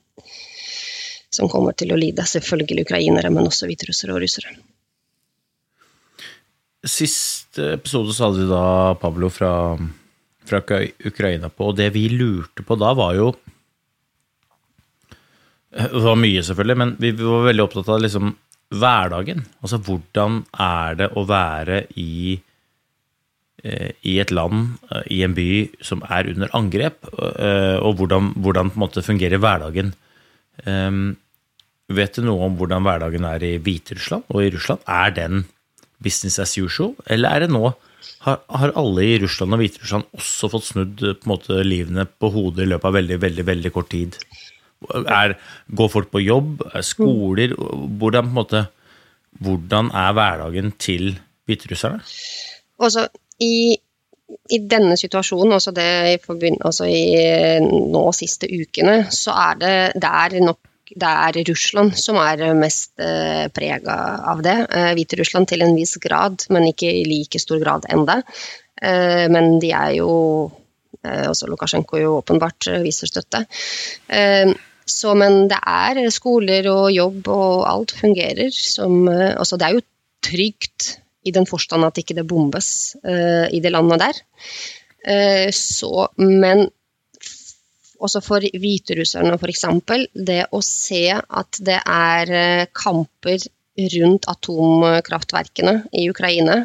som 1.33 1.49
kommer 1.49 1.77
til 1.77 1.93
å 1.95 1.99
lide. 1.99 2.25
Selvfølgelig 2.29 2.87
ukrainere, 2.87 3.33
men 3.33 3.49
også 3.49 3.69
hviterussere 3.71 4.15
og 4.15 4.23
russere. 4.25 4.53
Sist 6.83 7.61
episode 7.63 8.13
så 8.15 8.29
hadde 8.29 8.43
vi 8.43 8.51
da 8.51 8.65
Pablo 9.01 9.31
fra, 9.33 9.53
fra 10.49 10.61
Ukraina 11.07 11.49
på, 11.49 11.71
og 11.71 11.79
det 11.79 11.93
vi 11.95 12.09
lurte 12.13 12.67
på 12.67 12.79
da, 12.81 12.93
var 12.99 13.17
jo 13.19 13.33
Det 15.73 16.03
var 16.05 16.19
mye, 16.21 16.43
selvfølgelig, 16.45 16.77
men 16.77 16.91
vi 17.01 17.15
var 17.17 17.47
veldig 17.47 17.63
opptatt 17.65 17.89
av 17.95 18.03
liksom 18.03 18.35
hverdagen. 18.73 19.45
Altså 19.63 19.81
hvordan 19.83 20.43
er 20.61 20.99
det 21.01 21.09
å 21.17 21.25
være 21.29 21.85
i, 22.01 22.41
eh, 23.65 23.91
i 24.09 24.19
et 24.23 24.33
land, 24.33 24.79
eh, 24.91 25.03
i 25.19 25.23
en 25.27 25.35
by 25.35 25.51
som 25.81 26.03
er 26.09 26.31
under 26.33 26.53
angrep, 26.57 27.05
eh, 27.13 27.79
og 27.79 27.99
hvordan, 27.99 28.35
hvordan 28.37 28.73
på 28.73 28.79
en 28.79 28.87
måte 28.87 29.05
fungerer 29.05 29.43
hverdagen. 29.43 29.95
Vet 31.93 32.15
du 32.15 32.23
noe 32.23 32.47
om 32.47 32.57
hvordan 32.57 32.85
hverdagen 32.85 33.25
er 33.25 33.43
i 33.45 33.59
Hviterussland 33.59 34.25
og 34.31 34.45
i 34.45 34.51
Russland? 34.55 34.81
Er 34.87 35.11
den 35.11 35.45
business 36.01 36.39
as 36.39 36.57
usual, 36.57 36.95
eller 37.07 37.29
er 37.29 37.41
det 37.41 37.51
nå 37.51 37.75
har, 38.23 38.39
har 38.49 38.73
alle 38.79 39.05
i 39.05 39.19
Russland 39.23 39.55
og 39.55 39.63
Hviterussland 39.63 40.07
også 40.15 40.51
fått 40.53 40.69
snudd 40.69 41.03
på 41.03 41.27
en 41.27 41.33
måte 41.33 41.59
livene 41.67 42.07
på 42.07 42.31
hodet 42.35 42.67
i 42.67 42.71
løpet 42.71 42.89
av 42.89 42.97
veldig, 42.99 43.19
veldig, 43.25 43.47
veldig 43.49 43.73
kort 43.75 43.91
tid? 43.95 44.19
Er, 45.03 45.37
går 45.77 45.93
folk 45.93 46.11
på 46.13 46.23
jobb? 46.25 46.65
Er 46.73 46.87
skoler? 46.87 47.55
Hvordan, 47.57 48.29
på 48.29 48.33
en 48.33 48.39
måte, 48.41 48.65
hvordan 49.43 49.93
er 49.95 50.17
hverdagen 50.19 50.75
til 50.79 51.15
hviterusserne? 51.49 52.03
Også 52.83 53.07
i, 53.43 53.77
i 54.51 54.59
denne 54.71 54.97
situasjonen, 54.99 55.55
også 55.59 55.75
det 55.77 55.89
i, 56.15 56.19
også 56.61 56.91
i 56.91 57.03
nå 57.93 58.05
siste 58.17 58.51
ukene, 58.51 59.07
så 59.11 59.35
er 59.49 59.63
det, 59.63 59.75
det 60.03 60.13
er 60.25 60.39
nok 60.45 60.61
det 60.93 61.09
er 61.09 61.39
Russland 61.49 61.95
som 61.97 62.19
er 62.21 62.43
mest 62.59 63.01
eh, 63.01 63.47
prega 63.55 63.95
av 64.33 64.43
det. 64.45 64.57
Eh, 64.69 64.91
Hviterussland 64.97 65.49
til 65.49 65.65
en 65.65 65.77
viss 65.77 65.97
grad, 66.03 66.45
men 66.53 66.69
ikke 66.69 66.91
i 66.91 67.05
like 67.09 67.41
stor 67.41 67.63
grad 67.63 67.87
enda. 67.93 68.21
Eh, 68.83 69.25
men 69.33 69.59
de 69.63 69.71
er 69.73 69.95
jo 70.01 70.11
eh, 71.05 71.29
Også 71.31 71.49
Lukasjenko 71.49 72.01
jo 72.01 72.19
åpenbart 72.19 72.69
eh, 72.73 72.83
viser 72.85 73.11
støtte. 73.11 73.45
Eh, 74.09 74.53
så, 74.89 75.15
men 75.19 75.47
det 75.51 75.59
er 75.59 76.01
skoler 76.15 76.67
og 76.73 76.91
jobb 76.95 77.29
og 77.33 77.65
alt 77.71 77.95
fungerer 77.97 78.51
som 78.51 79.07
Altså, 79.09 79.57
det 79.57 79.67
er 79.69 79.77
jo 79.77 79.87
trygt 80.23 80.89
i 81.27 81.33
den 81.35 81.47
forstand 81.47 81.87
at 81.87 81.99
ikke 82.01 82.17
det 82.19 82.27
bombes 82.29 82.97
uh, 83.07 83.47
i 83.53 83.61
det 83.63 83.73
landet 83.73 84.03
der. 84.03 84.21
Uh, 85.07 85.49
så, 85.55 86.09
men 86.19 86.67
også 88.03 88.23
for 88.25 88.43
hviterusserne 88.43 89.39
f.eks. 89.39 89.65
Det 90.15 90.41
å 90.51 90.63
se 90.67 91.05
at 91.15 91.61
det 91.63 91.79
er 91.79 92.67
kamper 92.75 93.45
rundt 93.95 94.27
atomkraftverkene 94.29 95.77
i 95.97 96.09
Ukraina, 96.11 96.65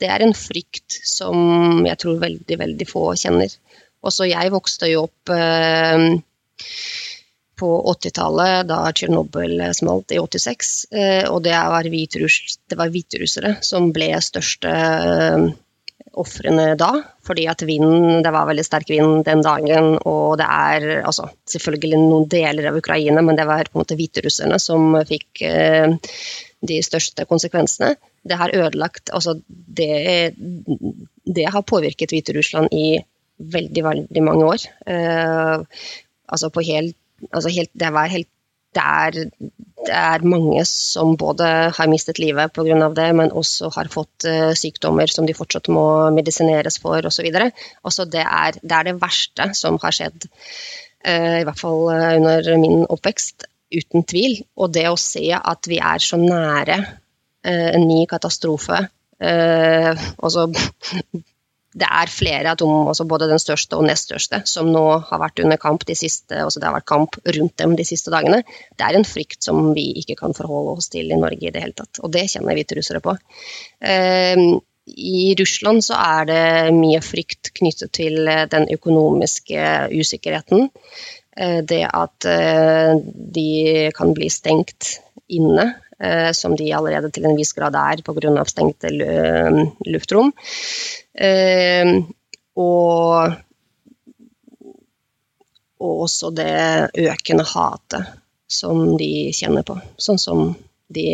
det 0.00 0.08
er 0.10 0.24
en 0.24 0.34
frykt 0.36 0.96
som 1.06 1.84
jeg 1.86 1.98
tror 2.00 2.18
veldig, 2.22 2.58
veldig 2.58 2.88
få 2.88 3.12
kjenner. 3.20 3.52
Også 4.00 4.26
jeg 4.26 4.52
vokste 4.52 4.88
jo 4.90 5.04
opp 5.06 5.32
uh, 5.32 6.08
på 7.60 7.70
80-tallet, 7.92 8.68
da 8.70 8.82
Tsjernobyl 8.92 9.60
smalt 9.76 10.14
i 10.16 10.20
86. 10.20 10.70
Eh, 10.90 11.24
og 11.28 11.42
det 11.44 11.56
var, 11.56 11.88
det 11.88 12.78
var 12.80 12.92
hviterussere 12.94 13.56
som 13.64 13.90
ble 13.94 14.12
største 14.24 14.72
eh, 14.72 15.50
ofrene 16.20 16.74
da. 16.80 16.90
Fordi 17.26 17.46
at 17.50 17.62
vinden, 17.68 18.22
det 18.24 18.32
var 18.34 18.48
veldig 18.48 18.64
sterk 18.66 18.90
vind 18.90 19.24
den 19.28 19.44
dagen. 19.44 19.92
Og 20.08 20.38
det 20.40 20.48
er 20.48 20.88
altså, 21.04 21.28
selvfølgelig 21.50 22.00
noen 22.00 22.28
deler 22.30 22.70
av 22.70 22.80
Ukraina, 22.80 23.22
men 23.24 23.38
det 23.38 23.46
var 23.48 23.68
på 23.68 23.78
en 23.78 23.84
måte 23.84 23.98
hviterusserne 23.98 24.58
som 24.62 24.96
fikk 25.08 25.44
eh, 25.46 25.92
de 26.60 26.80
største 26.84 27.24
konsekvensene. 27.28 27.94
Det 28.26 28.36
har 28.36 28.52
ødelagt 28.52 29.12
altså 29.16 29.38
det, 29.48 30.34
det 31.24 31.46
har 31.48 31.64
påvirket 31.64 32.12
Hviterussland 32.12 32.68
i 32.76 32.98
veldig, 33.40 33.84
veldig 33.84 34.22
mange 34.24 34.44
år. 34.44 34.66
Eh, 34.86 35.86
altså 36.30 36.50
på 36.52 36.64
helt 36.66 36.96
altså 37.28 37.52
helt, 37.52 37.70
det, 37.78 37.90
helt, 38.12 38.28
det, 38.76 38.84
er, 38.84 39.10
det, 39.86 39.94
er, 39.94 40.26
mange 40.26 40.64
som 40.68 41.16
både 41.20 41.46
har 41.76 41.90
mistet 41.90 42.20
livet 42.22 42.52
pga. 42.54 42.88
det, 42.96 43.08
men 43.16 43.32
også 43.32 43.70
har 43.76 43.90
fått 43.92 44.26
uh, 44.28 44.52
sykdommer 44.58 45.10
som 45.10 45.26
de 45.28 45.36
fortsatt 45.36 45.70
må 45.72 45.84
medisineres 46.16 46.80
for 46.82 47.06
osv. 47.06 47.28
Altså 47.84 48.06
det, 48.06 48.24
det 48.62 48.76
er 48.76 48.90
det 48.90 48.98
verste 49.02 49.50
som 49.58 49.78
har 49.82 49.96
skjedd, 49.96 50.28
uh, 51.06 51.38
i 51.40 51.46
hvert 51.48 51.60
fall 51.60 51.86
uh, 51.90 52.14
under 52.16 52.52
min 52.62 52.86
oppvekst, 52.88 53.48
uten 53.70 54.06
tvil. 54.08 54.40
Og 54.58 54.72
det 54.74 54.88
å 54.90 54.98
se 54.98 55.28
at 55.36 55.70
vi 55.70 55.78
er 55.78 56.02
så 56.02 56.18
nære 56.20 56.80
en 57.40 57.86
ny 57.88 58.02
katastrofe 58.04 58.82
altså 59.16 60.42
det 61.70 61.86
er 61.86 62.10
flere 62.10 62.50
atom, 62.50 62.88
altså 62.90 63.06
både 63.06 63.28
den 63.30 63.38
største 63.38 63.78
og 63.78 63.86
nest 63.86 64.08
største, 64.08 64.40
som 64.48 64.72
nå 64.74 64.84
har 65.06 65.20
vært 65.22 65.42
under 65.44 65.60
kamp 65.60 65.84
de 65.86 65.94
siste, 65.98 66.34
altså 66.34 66.58
det 66.58 66.66
har 66.66 66.74
vært 66.74 66.88
kamp 66.90 67.18
rundt 67.36 67.54
dem 67.62 67.76
de 67.78 67.86
siste 67.86 68.10
dagene. 68.10 68.40
Det 68.74 68.86
er 68.86 68.98
en 68.98 69.06
frykt 69.06 69.46
som 69.46 69.70
vi 69.76 69.86
ikke 70.02 70.18
kan 70.18 70.34
forholde 70.34 70.74
oss 70.80 70.90
til 70.90 71.12
i 71.12 71.20
Norge 71.20 71.46
i 71.46 71.54
det 71.54 71.62
hele 71.62 71.76
tatt. 71.78 72.02
Og 72.02 72.10
det 72.14 72.26
kjenner 72.32 72.58
hviterussere 72.58 73.02
på. 73.04 73.14
Eh, 73.86 74.42
I 74.90 75.22
Russland 75.38 75.86
så 75.86 76.00
er 76.00 76.26
det 76.32 76.74
mye 76.74 76.98
frykt 77.06 77.52
knyttet 77.60 77.94
til 78.00 78.26
den 78.26 78.66
økonomiske 78.74 79.70
usikkerheten. 79.94 80.70
Eh, 81.36 81.60
det 81.62 81.84
at 81.86 82.26
eh, 82.26 82.96
de 83.36 83.90
kan 83.96 84.10
bli 84.16 84.28
stengt 84.32 84.96
inne 85.30 85.68
eh, 85.68 85.89
som 86.32 86.54
de 86.56 86.70
allerede 86.72 87.10
til 87.12 87.26
en 87.28 87.36
viss 87.36 87.52
grad 87.52 87.76
er 87.76 88.00
pga. 88.06 88.44
stengte 88.48 88.88
luftrom. 89.86 90.32
Eh, 91.12 91.92
og, 92.56 93.34
og 95.80 96.02
også 96.06 96.30
det 96.36 96.56
økende 97.04 97.44
hatet 97.52 98.16
som 98.50 98.96
de 98.98 99.30
kjenner 99.36 99.66
på, 99.66 99.76
sånn 100.00 100.18
som 100.18 100.50
de 100.90 101.06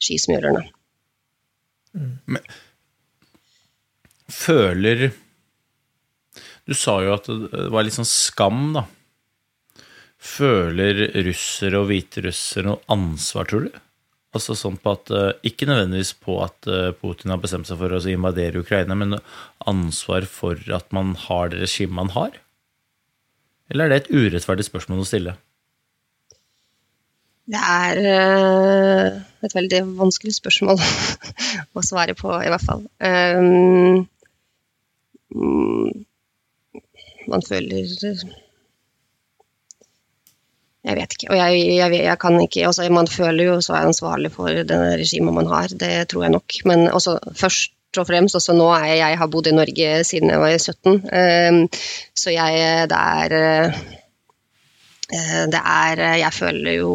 skismørerne. 0.00 0.64
Men, 1.96 2.42
føler 4.32 5.10
Du 6.66 6.74
sa 6.74 6.98
jo 7.04 7.14
at 7.14 7.28
det 7.30 7.68
var 7.72 7.86
litt 7.86 7.94
sånn 7.94 8.08
skam, 8.08 8.72
da. 8.74 8.82
Føler 10.26 11.06
russere 11.26 11.78
og 11.80 11.90
hviterussere 11.90 12.66
noe 12.66 12.82
ansvar, 12.92 13.46
tror 13.50 13.68
du? 13.68 13.76
Altså 14.36 14.56
sånn 14.58 14.76
på 14.82 14.92
at, 14.96 15.10
eh, 15.14 15.32
Ikke 15.48 15.68
nødvendigvis 15.68 16.12
på 16.20 16.40
at 16.44 16.66
eh, 16.68 16.90
Putin 16.98 17.32
har 17.32 17.40
bestemt 17.40 17.68
seg 17.68 17.78
for 17.80 17.94
å 17.94 18.00
invadere 18.10 18.60
Ukraina, 18.60 18.96
men 18.98 19.20
ansvar 19.64 20.26
for 20.28 20.60
at 20.74 20.90
man 20.92 21.14
har 21.26 21.52
det 21.52 21.62
regimet 21.62 21.96
man 22.00 22.12
har? 22.16 22.36
Eller 23.70 23.86
er 23.86 23.88
det 23.94 24.00
et 24.02 24.14
urettferdig 24.14 24.66
spørsmål 24.66 25.02
å 25.02 25.08
stille? 25.08 25.36
Det 27.46 27.62
er 27.62 27.98
uh, 28.02 29.18
et 29.46 29.54
veldig 29.54 29.80
vanskelig 30.00 30.34
spørsmål 30.34 30.80
å 31.78 31.84
svare 31.86 32.14
på, 32.18 32.32
i 32.42 32.50
hvert 32.50 32.66
fall. 32.66 32.82
Um, 32.98 34.02
man 37.30 37.46
føler 37.46 37.86
jeg 40.86 40.98
vet 41.00 41.14
ikke. 41.16 41.30
Og 41.32 41.38
jeg, 41.38 41.62
jeg, 41.74 41.94
jeg 42.04 42.18
kan 42.22 42.36
ikke 42.40 42.66
altså 42.68 42.86
Man 42.94 43.08
føler 43.10 43.48
jo 43.48 43.56
seg 43.64 43.88
ansvarlig 43.88 44.30
for 44.34 44.48
det 44.68 44.76
regimet 45.00 45.34
man 45.34 45.48
har, 45.50 45.72
det 45.74 46.08
tror 46.10 46.26
jeg 46.26 46.34
nok. 46.36 46.58
Men 46.68 46.86
også 46.94 47.18
først 47.34 47.72
og 47.98 48.06
fremst, 48.06 48.36
også 48.36 48.52
nå 48.54 48.68
er 48.76 48.86
jeg, 48.90 48.98
jeg 49.00 49.18
har 49.18 49.30
bodd 49.32 49.46
i 49.48 49.56
Norge 49.56 50.04
siden 50.04 50.30
jeg 50.30 50.40
var 50.42 50.52
17, 50.58 50.92
um, 50.92 51.00
ehm, 51.20 51.60
så 52.14 52.34
jeg 52.34 52.88
det 52.90 52.98
er 52.98 53.28
uh, 53.40 53.72
Det 55.54 55.62
er 55.62 56.02
Jeg 56.20 56.32
føler 56.34 56.72
jo 56.76 56.92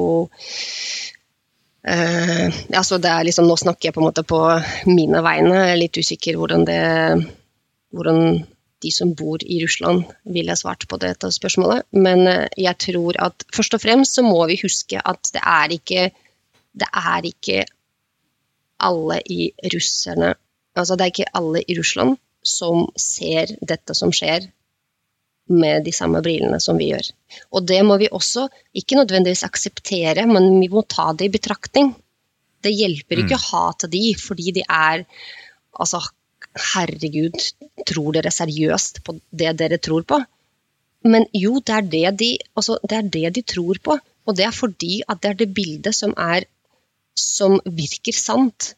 uh, 1.90 2.48
altså 2.70 3.00
det 3.02 3.12
er 3.12 3.24
liksom, 3.28 3.48
Nå 3.50 3.56
snakker 3.58 3.90
jeg 3.90 3.96
på 3.96 4.04
en 4.04 4.10
måte 4.10 4.24
på 4.28 4.40
mine 4.92 5.24
vegne. 5.26 5.56
Jeg 5.58 5.72
er 5.74 5.82
litt 5.82 5.98
usikker 5.98 6.38
hvordan 6.38 6.68
det 6.70 6.82
hvordan 7.92 8.46
de 8.82 8.92
som 8.94 9.14
bor 9.18 9.44
i 9.44 9.62
Russland, 9.64 10.06
ville 10.24 10.56
svart 10.58 10.88
på 10.90 11.00
dette 11.02 11.30
spørsmålet. 11.34 11.88
Men 11.92 12.26
eh, 12.28 12.48
jeg 12.58 12.78
tror 12.88 13.20
at 13.30 13.46
først 13.54 13.78
og 13.78 13.84
fremst 13.84 14.18
så 14.18 14.26
må 14.26 14.40
vi 14.50 14.60
huske 14.64 15.02
at 15.02 15.34
det 15.36 15.44
er 15.44 15.76
ikke, 15.78 16.08
det 16.74 16.90
er 16.90 17.28
ikke 17.32 17.66
alle 18.82 19.22
i 19.30 19.52
russerne 19.74 20.34
Altså 20.72 20.96
det 20.96 21.04
er 21.04 21.12
ikke 21.12 21.34
alle 21.36 21.62
i 21.68 21.76
Russland 21.78 22.18
som 22.48 22.86
ser 23.00 23.52
dette 23.60 23.96
som 23.98 24.14
skjer 24.16 24.48
med 25.52 25.84
de 25.84 25.92
samme 25.92 26.22
brillene 26.24 26.62
som 26.64 26.78
vi 26.80 26.92
gjør. 26.92 27.10
Og 27.52 27.66
det 27.68 27.82
må 27.84 27.98
vi 28.00 28.08
også 28.12 28.46
ikke 28.78 28.98
nødvendigvis 29.02 29.44
akseptere, 29.44 30.26
men 30.30 30.48
vi 30.62 30.70
må 30.72 30.86
ta 30.88 31.10
det 31.18 31.28
i 31.28 31.34
betraktning. 31.34 31.92
Det 32.64 32.72
hjelper 32.72 33.24
ikke 33.24 33.36
mm. 33.36 33.42
å 33.42 33.48
hate 33.50 33.90
de 33.92 34.04
fordi 34.22 34.56
de 34.56 34.64
er 34.64 35.04
altså, 35.74 36.00
herregud, 36.74 37.38
tror 37.88 38.16
dere 38.18 38.32
seriøst 38.34 39.02
på 39.06 39.18
det 39.32 39.56
dere 39.60 39.80
tror 39.82 40.06
på? 40.08 40.20
Men 41.08 41.26
jo, 41.34 41.60
det 41.66 41.76
er 41.76 41.88
det 41.94 42.10
de, 42.20 42.32
altså, 42.56 42.78
det 42.88 42.98
er 42.98 43.08
det 43.16 43.36
de 43.38 43.46
tror 43.54 43.80
på. 43.84 43.98
Og 44.28 44.38
det 44.38 44.46
er 44.46 44.54
fordi 44.54 45.02
at 45.10 45.22
det 45.24 45.32
er 45.32 45.40
det 45.40 45.54
bildet 45.56 45.98
som, 45.98 46.14
er, 46.18 46.46
som 47.18 47.58
virker 47.66 48.14
sant 48.16 48.76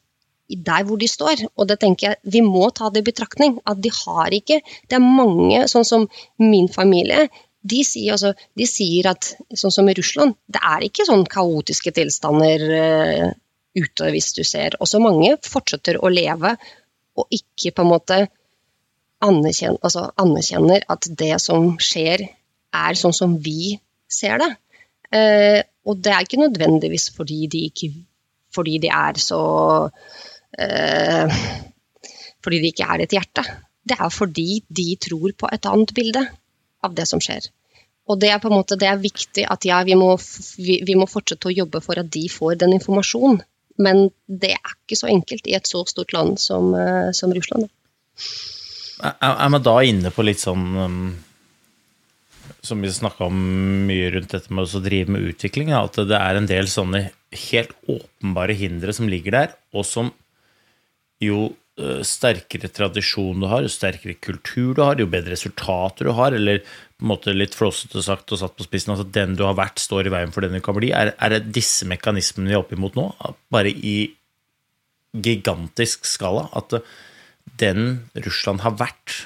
der 0.53 0.85
hvor 0.85 0.99
de 0.99 1.07
står. 1.07 1.43
Og 1.57 1.67
det 1.67 1.79
tenker 1.81 2.09
jeg, 2.09 2.19
vi 2.35 2.43
må 2.45 2.69
ta 2.75 2.89
det 2.93 3.03
i 3.03 3.09
betraktning. 3.09 3.57
At 3.67 3.81
de 3.83 3.91
har 3.91 4.33
ikke 4.35 4.61
Det 4.89 4.99
er 4.99 5.03
mange, 5.03 5.65
sånn 5.67 5.87
som 5.87 6.07
min 6.39 6.69
familie, 6.71 7.27
de 7.63 7.79
sier, 7.87 8.11
altså, 8.11 8.33
de 8.59 8.67
sier 8.67 9.07
at 9.13 9.33
sånn 9.55 9.71
som 9.71 9.87
i 9.87 9.95
Russland, 9.95 10.35
det 10.51 10.59
er 10.59 10.83
ikke 10.83 11.05
sånn 11.07 11.23
kaotiske 11.31 11.93
tilstander 11.95 12.65
uh, 12.67 13.29
ute 13.79 14.09
hvis 14.11 14.33
du 14.35 14.43
ser. 14.43 14.75
Også 14.83 14.99
mange 14.99 15.37
fortsetter 15.47 16.01
å 16.03 16.11
leve 16.11 16.57
og 17.19 17.27
ikke 17.33 17.73
på 17.75 17.83
en 17.83 17.91
måte 17.91 18.19
anerkjenner, 19.23 19.79
altså, 19.83 20.07
anerkjenner 20.19 20.85
at 20.91 21.07
det 21.19 21.35
som 21.41 21.73
skjer, 21.81 22.25
er 22.73 22.97
sånn 22.97 23.13
som 23.15 23.37
vi 23.45 23.75
ser 24.09 24.41
det. 24.41 24.49
Eh, 25.13 25.61
og 25.85 25.99
det 26.01 26.13
er 26.13 26.25
ikke 26.25 26.41
nødvendigvis 26.41 27.11
fordi 27.13 27.45
de, 27.51 27.67
ikke, 27.69 27.91
fordi 28.55 28.79
de 28.81 28.89
er 28.89 29.19
så 29.21 29.43
eh, 30.57 31.43
Fordi 32.43 32.59
de 32.59 32.71
ikke 32.73 32.87
er 32.91 33.03
et 33.03 33.13
hjerte. 33.15 33.43
Det 33.87 33.95
er 33.95 34.09
fordi 34.11 34.63
de 34.67 34.87
tror 34.99 35.31
på 35.37 35.47
et 35.53 35.67
annet 35.69 35.93
bilde 35.95 36.23
av 36.83 36.95
det 36.97 37.05
som 37.07 37.21
skjer. 37.23 37.45
Og 38.11 38.19
det 38.19 38.33
er 38.33 38.41
på 38.43 38.49
en 38.49 38.57
måte 38.57 38.75
det 38.79 38.89
er 38.89 38.99
viktig 38.99 39.45
at 39.47 39.63
ja, 39.63 39.77
vi 39.87 39.95
må, 39.95 40.09
vi, 40.57 40.81
vi 40.83 40.95
må 40.99 41.07
fortsette 41.07 41.47
å 41.47 41.55
jobbe 41.55 41.79
for 41.85 42.01
at 42.01 42.09
de 42.11 42.25
får 42.31 42.57
den 42.59 42.75
informasjonen. 42.75 43.39
Men 43.81 44.07
det 44.27 44.53
er 44.55 44.73
ikke 44.75 44.99
så 44.99 45.09
enkelt 45.11 45.47
i 45.49 45.55
et 45.57 45.69
så 45.69 45.83
stort 45.89 46.13
land 46.15 46.39
som, 46.41 46.73
uh, 46.77 47.11
som 47.15 47.33
Russland. 47.33 47.69
Er, 49.03 49.15
er 49.31 49.53
man 49.53 49.63
da 49.65 49.77
inne 49.83 50.11
på 50.13 50.23
litt 50.23 50.39
sånn 50.39 50.65
um, 50.77 50.99
Som 52.63 52.83
vi 52.85 52.91
snakka 52.93 53.25
om 53.25 53.39
mye 53.89 54.11
rundt 54.13 54.35
dette 54.35 54.53
med 54.53 54.69
å 54.69 54.83
drive 54.83 55.15
med 55.15 55.25
utvikling, 55.33 55.73
at 55.75 55.97
det 55.97 56.19
er 56.19 56.39
en 56.39 56.47
del 56.47 56.69
sånne 56.71 57.07
helt 57.49 57.73
åpenbare 57.89 58.55
hindre 58.55 58.93
som 58.95 59.09
ligger 59.09 59.35
der, 59.35 59.55
og 59.73 59.87
som 59.89 60.13
jo 61.23 61.49
Eh, 61.73 62.03
sterkere 62.05 62.69
tradisjon 62.69 63.39
du 63.41 63.47
har, 63.49 63.63
jo 63.65 63.69
sterkere 63.71 64.13
kultur 64.21 64.75
du 64.77 64.81
har, 64.83 64.99
jo 65.01 65.07
bedre 65.09 65.33
resultater 65.33 66.05
du 66.05 66.11
har, 66.13 66.35
eller 66.37 66.59
måte 67.03 67.33
litt 67.35 67.55
flåsete 67.57 68.01
sagt 68.05 68.31
og 68.33 68.39
satt 68.41 68.55
på 68.57 68.65
spissen, 68.65 68.93
altså 68.93 69.05
den 69.15 69.37
du 69.39 69.45
har 69.47 69.57
vært, 69.59 69.81
står 69.81 70.07
i 70.07 70.13
veien 70.13 70.33
for 70.33 70.45
den 70.45 70.55
du 70.55 70.63
kan 70.63 70.77
bli. 70.77 70.93
Er, 70.95 71.13
er 71.17 71.35
det 71.35 71.53
disse 71.55 71.87
mekanismene 71.89 72.51
vi 72.51 72.57
er 72.57 72.63
oppe 72.63 72.77
imot 72.77 72.97
nå, 72.99 73.09
bare 73.53 73.71
i 73.71 73.97
gigantisk 75.13 76.07
skala? 76.09 76.47
At 76.57 76.77
den 77.59 78.03
Russland 78.25 78.63
har 78.65 78.77
vært, 78.79 79.23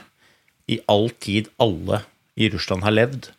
i 0.67 0.82
all 0.91 1.09
tid 1.23 1.47
alle 1.63 2.01
i 2.36 2.49
Russland 2.51 2.84
har 2.84 2.95
levd, 2.95 3.32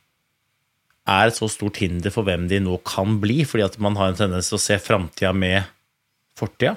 er 1.08 1.30
et 1.30 1.36
så 1.36 1.48
stort 1.50 1.80
hinder 1.80 2.12
for 2.12 2.24
hvem 2.28 2.46
de 2.50 2.60
nå 2.60 2.78
kan 2.88 3.18
bli, 3.22 3.40
fordi 3.48 3.64
at 3.64 3.78
man 3.82 3.96
har 4.00 4.12
en 4.12 4.20
tendens 4.20 4.50
til 4.50 4.58
å 4.58 4.64
se 4.64 4.76
framtida 4.80 5.32
med 5.36 5.64
fortida? 6.38 6.76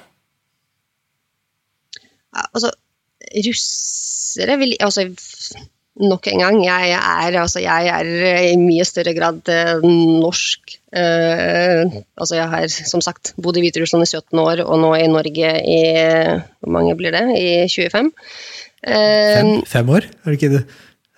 altså, 2.32 2.72
russere 3.48 4.58
vil 4.62 4.76
altså, 4.80 5.08
Nok 6.00 6.28
en 6.32 6.40
gang, 6.40 6.58
jeg 6.64 6.94
er, 6.96 7.36
altså, 7.42 7.60
jeg 7.60 7.90
er 7.92 8.08
i 8.54 8.56
mye 8.56 8.86
større 8.88 9.12
grad 9.18 9.50
eh, 9.52 9.82
norsk. 9.84 10.78
Eh, 10.96 11.84
altså 12.16 12.38
jeg 12.38 12.48
har 12.52 12.68
som 12.72 13.04
sagt 13.04 13.34
bodd 13.40 13.60
i 13.60 13.66
Hviterussland 13.66 14.08
i 14.08 14.08
17 14.08 14.40
år, 14.40 14.64
og 14.64 14.80
nå 14.80 14.94
i 14.96 15.10
Norge 15.12 15.52
i 15.60 15.82
Hvor 16.64 16.72
mange 16.72 16.96
blir 16.96 17.12
det? 17.16 17.26
I 17.36 17.68
25. 17.68 18.12
Eh, 18.88 19.36
fem, 19.36 19.52
fem, 19.68 19.90
år? 19.90 20.08
Er 20.24 20.32
det 20.32 20.40
ikke 20.40 20.54
det? 20.56 20.64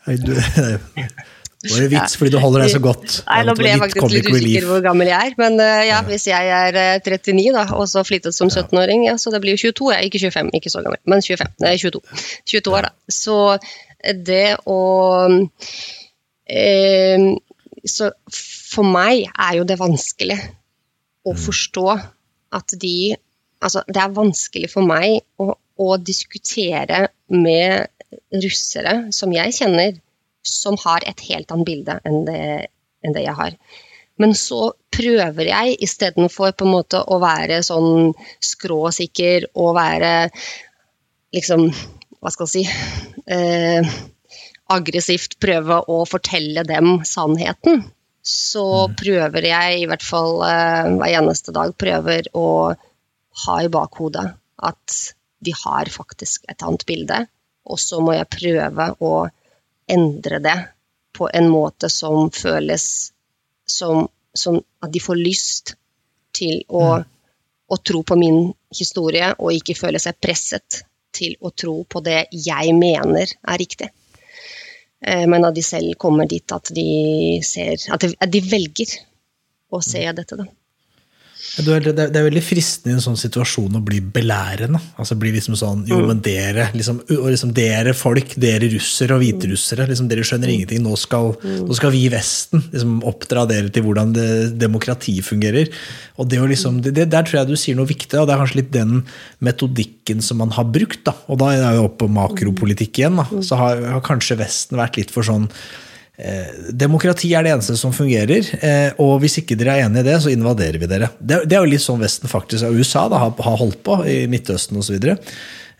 Er 0.10 0.18
du, 0.20 0.34
det 1.64 1.72
var 1.72 1.84
jo 1.86 1.92
vits 1.94 2.18
fordi 2.20 2.34
du 2.34 2.40
holder 2.44 2.66
deg 2.66 2.74
så 2.74 2.82
godt. 2.84 3.22
Nei, 3.30 3.38
Nå 3.48 3.56
ble 3.56 3.70
jeg 3.72 3.80
faktisk 3.86 4.10
litt 4.12 4.28
usikker 4.28 4.68
hvor 4.68 4.84
gammel 4.84 5.14
jeg 5.14 5.32
er. 5.32 5.38
Men 5.40 5.56
uh, 5.62 5.84
ja, 5.88 6.02
hvis 6.10 6.28
jeg 6.28 6.50
er 6.52 6.80
39 7.06 7.40
eh, 7.40 7.54
da, 7.56 7.64
og 7.78 7.88
så 7.88 8.04
flyttet 8.04 8.36
som 8.36 8.52
17-åring, 8.52 9.06
ja, 9.08 9.16
så 9.22 9.32
det 9.32 9.40
blir 9.46 9.56
jo 9.56 9.72
22. 9.72 9.94
Jeg 9.94 10.02
er 10.02 10.10
ikke 10.10 10.24
25, 10.26 10.52
ikke 10.60 10.74
så 10.74 10.84
gammel, 10.84 11.00
men 11.08 11.24
25. 11.24 11.56
Nei, 11.64 11.78
22. 11.80 12.04
22 12.52 12.76
år, 12.76 12.90
da. 12.90 13.16
Så 13.22 13.38
det 14.04 14.58
å 14.68 14.80
eh, 16.50 17.28
Så 17.84 18.10
for 18.34 18.88
meg 18.88 19.28
er 19.32 19.60
jo 19.60 19.68
det 19.68 19.80
vanskelig 19.80 20.40
å 21.24 21.34
mm. 21.36 21.42
forstå 21.46 21.88
at 22.60 22.76
de 22.80 23.16
Altså, 23.64 23.80
det 23.88 24.02
er 24.02 24.12
vanskelig 24.12 24.68
for 24.74 24.84
meg 24.84 25.22
å, 25.40 25.54
å 25.56 25.86
diskutere 25.96 26.98
med 27.32 27.88
russere 28.44 29.14
som 29.16 29.32
jeg 29.32 29.54
kjenner, 29.56 29.94
som 30.44 30.76
har 30.82 31.06
et 31.08 31.24
helt 31.30 31.54
annet 31.56 31.70
bilde 31.70 31.96
enn 32.04 32.26
det, 32.28 32.42
enn 33.08 33.16
det 33.16 33.24
jeg 33.24 33.38
har. 33.38 33.56
Men 34.20 34.36
så 34.38 34.74
prøver 34.94 35.48
jeg 35.50 35.78
istedenfor 35.88 36.54
på 36.58 36.68
en 36.68 36.74
måte 36.76 37.00
å 37.02 37.22
være 37.24 37.62
sånn 37.66 38.12
skråsikker 38.44 39.48
og 39.56 39.74
være 39.80 40.14
liksom 41.34 41.70
Hva 42.24 42.32
skal 42.32 42.48
jeg 42.48 42.54
si 42.54 43.34
eh, 43.36 43.94
Aggressivt 44.72 45.36
prøve 45.44 45.82
å 45.92 46.04
fortelle 46.08 46.64
dem 46.64 47.02
sannheten. 47.06 47.84
Så 48.24 48.64
mm. 48.88 48.94
prøver 48.96 49.48
jeg 49.50 49.82
i 49.82 49.88
hvert 49.92 50.06
fall 50.08 50.40
eh, 50.48 50.94
hver 50.96 51.18
eneste 51.20 51.52
dag 51.56 51.74
prøver 51.76 52.30
å 52.40 52.48
ha 53.44 53.58
i 53.60 53.72
bakhodet 53.74 54.24
at 54.64 55.00
de 55.44 55.52
har 55.66 55.92
faktisk 55.92 56.48
et 56.48 56.64
annet 56.64 56.86
bilde. 56.88 57.20
Og 57.68 57.80
så 57.80 58.00
må 58.04 58.16
jeg 58.16 58.32
prøve 58.32 58.88
å 59.04 59.14
endre 59.92 60.40
det 60.44 60.56
på 61.14 61.28
en 61.28 61.50
måte 61.52 61.90
som 61.92 62.32
føles 62.34 62.86
som, 63.68 64.08
som 64.34 64.62
at 64.80 64.92
de 64.94 65.04
får 65.04 65.20
lyst 65.20 65.76
til 66.34 66.64
å, 66.72 66.86
mm. 67.04 67.06
å, 67.68 67.82
tro 67.84 68.02
på 68.08 68.18
min 68.18 68.46
historie, 68.74 69.34
og 69.38 69.54
ikke 69.60 69.76
føle 69.78 70.00
seg 70.02 70.18
presset 70.24 70.86
til 71.14 71.36
å 71.42 71.52
tro 71.56 71.76
på 71.90 72.02
det 72.06 72.26
jeg 72.32 72.74
mener 72.78 73.30
er 73.30 73.62
riktig. 73.62 73.90
Eh, 75.04 75.26
men 75.30 75.46
at 75.46 75.56
de 75.56 75.64
selv 75.66 75.96
kommer 76.00 76.30
dit 76.30 76.56
at 76.56 76.72
de 76.76 76.88
ser 77.44 77.76
At 77.92 78.06
de, 78.32 78.42
velger 78.48 78.98
å 79.74 79.82
se 79.84 80.04
dette, 80.16 80.38
da. 80.40 80.48
Det 81.54 82.02
er 82.02 82.26
veldig 82.26 82.42
fristende 82.42 82.96
i 82.96 82.98
en 82.98 83.04
sånn 83.04 83.18
situasjon 83.20 83.78
å 83.78 83.82
bli 83.86 84.00
belærende. 84.02 84.80
Altså 84.98 85.14
bli 85.22 85.36
liksom 85.36 85.54
sånn 85.60 85.84
Jo, 85.86 86.00
mm. 86.02 86.08
men 86.10 86.22
dere 86.26 86.66
liksom, 86.74 87.04
liksom 87.06 87.52
Dere 87.54 87.94
folk, 87.94 88.34
dere 88.42 88.72
russere 88.72 89.14
og 89.14 89.22
hviterussere, 89.22 89.86
liksom, 89.92 90.08
dere 90.10 90.26
skjønner 90.26 90.50
mm. 90.50 90.56
ingenting. 90.56 90.82
Nå 90.82 90.98
skal, 90.98 91.36
mm. 91.38 91.62
nå 91.68 91.78
skal 91.78 91.94
vi 91.94 92.02
i 92.08 92.10
Vesten 92.14 92.66
liksom, 92.72 92.98
oppdra 93.06 93.46
dere 93.50 93.70
til 93.74 93.86
hvordan 93.86 94.16
det, 94.18 94.28
demokrati 94.58 95.20
fungerer. 95.22 95.70
Og 96.18 96.32
det, 96.32 96.42
liksom, 96.56 96.82
det, 96.88 97.06
Der 97.14 97.30
tror 97.30 97.44
jeg 97.44 97.52
du 97.52 97.56
sier 97.60 97.78
noe 97.78 97.92
viktig, 97.92 98.18
og 98.18 98.26
det 98.26 98.34
er 98.34 98.42
kanskje 98.42 98.62
litt 98.64 98.74
den 98.74 99.04
metodikken 99.46 100.26
som 100.26 100.42
man 100.42 100.58
har 100.58 100.66
brukt. 100.74 101.04
Da. 101.06 101.14
Og 101.30 101.38
da 101.44 101.54
er 101.54 101.62
jeg 101.62 101.86
oppe 101.86 102.08
på 102.08 102.14
makropolitikk 102.18 103.04
igjen. 103.04 103.22
Da. 103.22 103.30
Så 103.46 103.62
har, 103.62 103.86
har 103.94 104.06
kanskje 104.06 104.42
Vesten 104.42 104.82
vært 104.82 104.98
litt 104.98 105.14
for 105.14 105.30
sånn 105.30 105.52
demokrati 106.70 107.32
er 107.34 107.42
det 107.42 107.56
eneste 107.56 107.74
som 107.80 107.94
fungerer, 107.96 108.46
eh, 108.62 109.02
og 109.02 109.18
hvis 109.24 109.40
ikke 109.42 109.58
dere 109.58 109.80
er 109.80 109.88
enig 109.88 110.04
i 110.04 110.08
det, 110.12 110.20
så 110.22 110.30
invaderer 110.30 110.78
vi 110.78 110.90
dere. 110.90 111.10
Det, 111.18 111.42
det 111.50 111.58
er 111.58 111.66
jo 111.66 111.72
litt 111.72 111.82
sånn 111.82 112.04
Vesten 112.04 112.30
faktisk 112.30 112.68
og 112.68 112.78
USA 112.78 113.08
da, 113.10 113.18
har, 113.24 113.34
har, 113.34 113.58
holdt 113.58 113.82
på 113.86 113.98
i 114.06 114.24
Midtøsten 114.30 114.78
osv. 114.78 115.00
Um, 115.02 115.18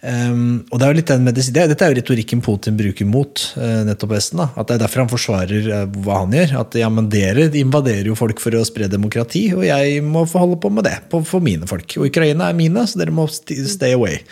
ehm, 0.10 0.42
og 0.72 0.80
det 0.80 0.88
er 0.88 0.90
jo 0.90 1.00
litt 1.02 1.14
den 1.14 1.30
medisin, 1.30 1.54
det, 1.54 1.68
Dette 1.70 1.86
er 1.86 1.94
jo 1.94 2.00
retorikken 2.00 2.42
Putin 2.44 2.82
bruker 2.82 3.08
mot 3.08 3.46
uh, 3.60 3.84
nettopp 3.86 4.16
Vesten. 4.16 4.42
da, 4.42 4.50
at 4.58 4.72
Det 4.72 4.80
er 4.80 4.84
derfor 4.88 5.04
han 5.04 5.14
forsvarer 5.14 5.70
uh, 5.70 5.86
hva 6.02 6.24
han 6.24 6.34
gjør. 6.34 6.58
At 6.64 6.82
ja, 6.82 6.90
men 6.90 7.14
dere 7.14 7.52
invaderer 7.62 8.10
jo 8.10 8.18
folk 8.18 8.42
for 8.42 8.58
å 8.58 8.66
spre 8.66 8.90
demokrati, 8.90 9.46
og 9.54 9.68
jeg 9.70 10.02
må 10.02 10.26
få 10.26 10.48
holde 10.48 10.58
på 10.66 10.74
med 10.74 10.90
det 10.90 10.98
på, 11.14 11.22
for 11.30 11.46
mine 11.46 11.70
folk. 11.70 12.00
Og 12.02 12.10
Ukraina 12.10 12.50
er 12.50 12.58
mine, 12.58 12.90
så 12.90 13.06
dere 13.06 13.14
må 13.14 13.30
stay 13.30 13.94
away. 13.94 14.24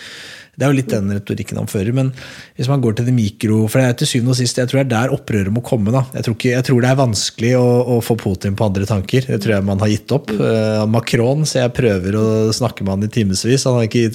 Det 0.62 0.68
er 0.68 0.70
jo 0.70 0.78
litt 0.78 0.92
den 0.94 1.10
retorikken 1.10 1.58
han 1.58 1.70
fører. 1.70 1.90
Men 1.98 2.12
hvis 2.60 2.70
man 2.70 2.84
går 2.84 3.00
til 3.00 3.08
det 3.10 3.16
mikro 3.18 3.64
For 3.66 3.82
det 3.82 3.88
er 3.88 3.96
til 3.98 4.10
syvende 4.12 4.36
og 4.36 4.38
sist 4.38 4.60
jeg 4.62 4.70
tror 4.70 4.82
det 4.82 4.86
er 4.86 4.92
der 4.92 5.16
opprøret 5.16 5.54
må 5.54 5.64
komme. 5.66 5.90
da. 5.94 6.04
Jeg 6.14 6.28
tror, 6.28 6.38
ikke, 6.38 6.52
jeg 6.54 6.68
tror 6.68 6.86
det 6.86 6.92
er 6.92 7.00
vanskelig 7.00 7.52
å, 7.58 7.66
å, 7.96 7.98
få 8.06 8.18
Putin 8.22 8.58
på 8.60 8.68
andre 8.70 8.86
tanker. 8.90 9.26
Det 9.26 9.40
tror 9.42 9.56
jeg 9.56 9.68
man 9.72 9.82
har 9.82 9.90
gitt 9.90 10.14
opp. 10.14 10.30
Uh, 10.38 10.86
Macron 10.92 11.42
så 11.50 11.64
jeg 11.64 11.74
prøver 11.80 12.20
å 12.20 12.28
snakke 12.54 12.86
med 12.86 12.94
han 12.94 13.10
i 13.10 13.12
timevis, 13.18 13.66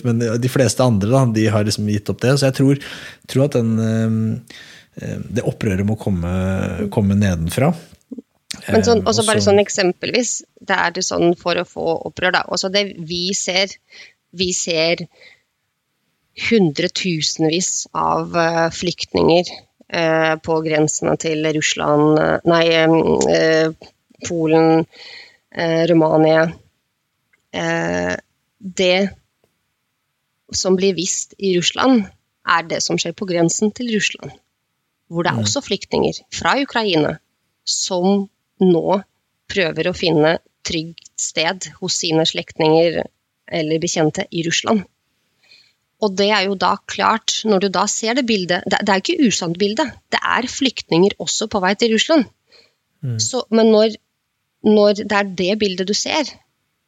men 0.06 0.22
de 0.22 0.52
fleste 0.52 0.86
andre 0.86 1.10
da, 1.10 1.26
de 1.34 1.50
har 1.50 1.66
liksom 1.66 1.90
gitt 1.90 2.14
opp 2.14 2.22
det. 2.22 2.36
Så 2.38 2.46
jeg 2.46 2.58
tror, 2.60 2.86
tror 3.26 3.48
at 3.48 3.58
den, 3.58 3.74
uh, 3.82 5.20
det 5.26 5.44
opprøret 5.50 5.86
må 5.88 5.98
komme, 5.98 6.32
komme 6.94 7.18
nedenfra. 7.18 7.74
Men 8.70 8.84
sånn, 8.86 9.02
også 9.06 9.24
bare 9.26 9.42
sånn 9.44 9.60
eksempelvis, 9.60 10.38
det 10.64 10.76
er 10.78 10.94
det 10.96 11.04
sånn 11.06 11.34
for 11.38 11.58
å 11.58 11.66
få 11.68 11.86
opprør, 12.08 12.38
da. 12.38 12.44
Også 12.54 12.70
det 12.72 12.86
vi 13.08 13.28
ser, 13.36 13.74
vi 14.36 14.52
ser 14.56 15.04
hundretusenvis 16.36 17.86
av 17.96 18.36
uh, 18.36 18.68
flyktninger 18.72 19.48
uh, 19.94 20.34
på 20.44 20.58
grensene 20.66 21.16
til 21.20 21.46
Russland 21.56 22.20
uh, 22.20 22.38
Nei, 22.48 23.76
Polen, 24.26 24.86
Romania 25.90 26.46
Det 28.56 28.96
som 30.56 30.76
blir 30.76 30.96
vist 30.96 31.34
i 31.36 31.52
Russland, 31.58 32.06
er 32.48 32.64
det 32.70 32.80
som 32.84 32.96
skjer 33.00 33.12
på 33.16 33.28
grensen 33.28 33.72
til 33.76 33.92
Russland. 33.92 34.32
Hvor 35.08 35.26
det 35.26 35.32
er 35.32 35.42
også 35.44 35.62
flyktninger 35.64 36.22
fra 36.32 36.56
Ukraina 36.62 37.18
som 37.68 38.26
nå 38.64 38.98
prøver 39.52 39.90
å 39.90 39.96
finne 39.96 40.38
trygt 40.66 41.12
sted 41.20 41.68
hos 41.80 42.00
sine 42.00 42.24
slektninger 42.28 43.02
eller 43.46 43.82
bekjente 43.82 44.26
i 44.32 44.44
Russland. 44.48 44.86
Og 46.04 46.12
det 46.12 46.28
er 46.28 46.42
jo 46.44 46.56
da 46.60 46.74
klart, 46.84 47.38
når 47.48 47.64
du 47.64 47.68
da 47.72 47.86
ser 47.88 48.18
det 48.18 48.26
bildet 48.28 48.66
Det, 48.68 48.80
det 48.84 48.92
er 48.92 49.00
ikke 49.00 49.28
usant 49.28 49.56
bilde, 49.58 49.86
det 50.12 50.20
er 50.20 50.48
flyktninger 50.50 51.16
også 51.22 51.48
på 51.48 51.62
vei 51.64 51.72
til 51.78 51.94
Russland. 51.94 52.26
Så, 53.22 53.44
men 53.54 53.70
når, 53.72 53.96
når 54.66 55.02
det 55.04 55.16
er 55.16 55.32
det 55.38 55.58
bildet 55.60 55.88
du 55.88 55.94
ser, 55.94 56.28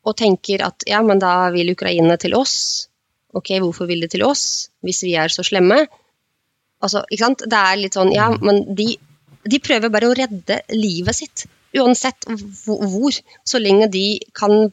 og 0.05 0.17
tenker 0.19 0.65
at 0.67 0.87
ja, 0.89 1.01
men 1.05 1.21
da 1.23 1.51
vil 1.55 1.73
Ukraina 1.75 2.17
til 2.21 2.35
oss, 2.39 2.89
ok, 3.37 3.59
hvorfor 3.63 3.89
vil 3.89 4.05
de 4.05 4.11
til 4.13 4.25
oss 4.27 4.69
hvis 4.85 5.03
vi 5.05 5.15
er 5.21 5.33
så 5.33 5.45
slemme? 5.47 5.85
Altså, 6.83 7.03
ikke 7.11 7.25
sant? 7.25 7.45
Det 7.51 7.61
er 7.61 7.81
litt 7.81 7.99
sånn, 7.99 8.13
ja, 8.15 8.31
men 8.41 8.63
de, 8.79 8.93
de 9.45 9.61
prøver 9.63 9.93
bare 9.93 10.11
å 10.11 10.17
redde 10.17 10.61
livet 10.75 11.19
sitt, 11.19 11.47
uansett 11.77 12.29
hvor, 12.65 13.19
så 13.45 13.61
lenge 13.61 13.91
de 13.93 14.07
kan 14.37 14.71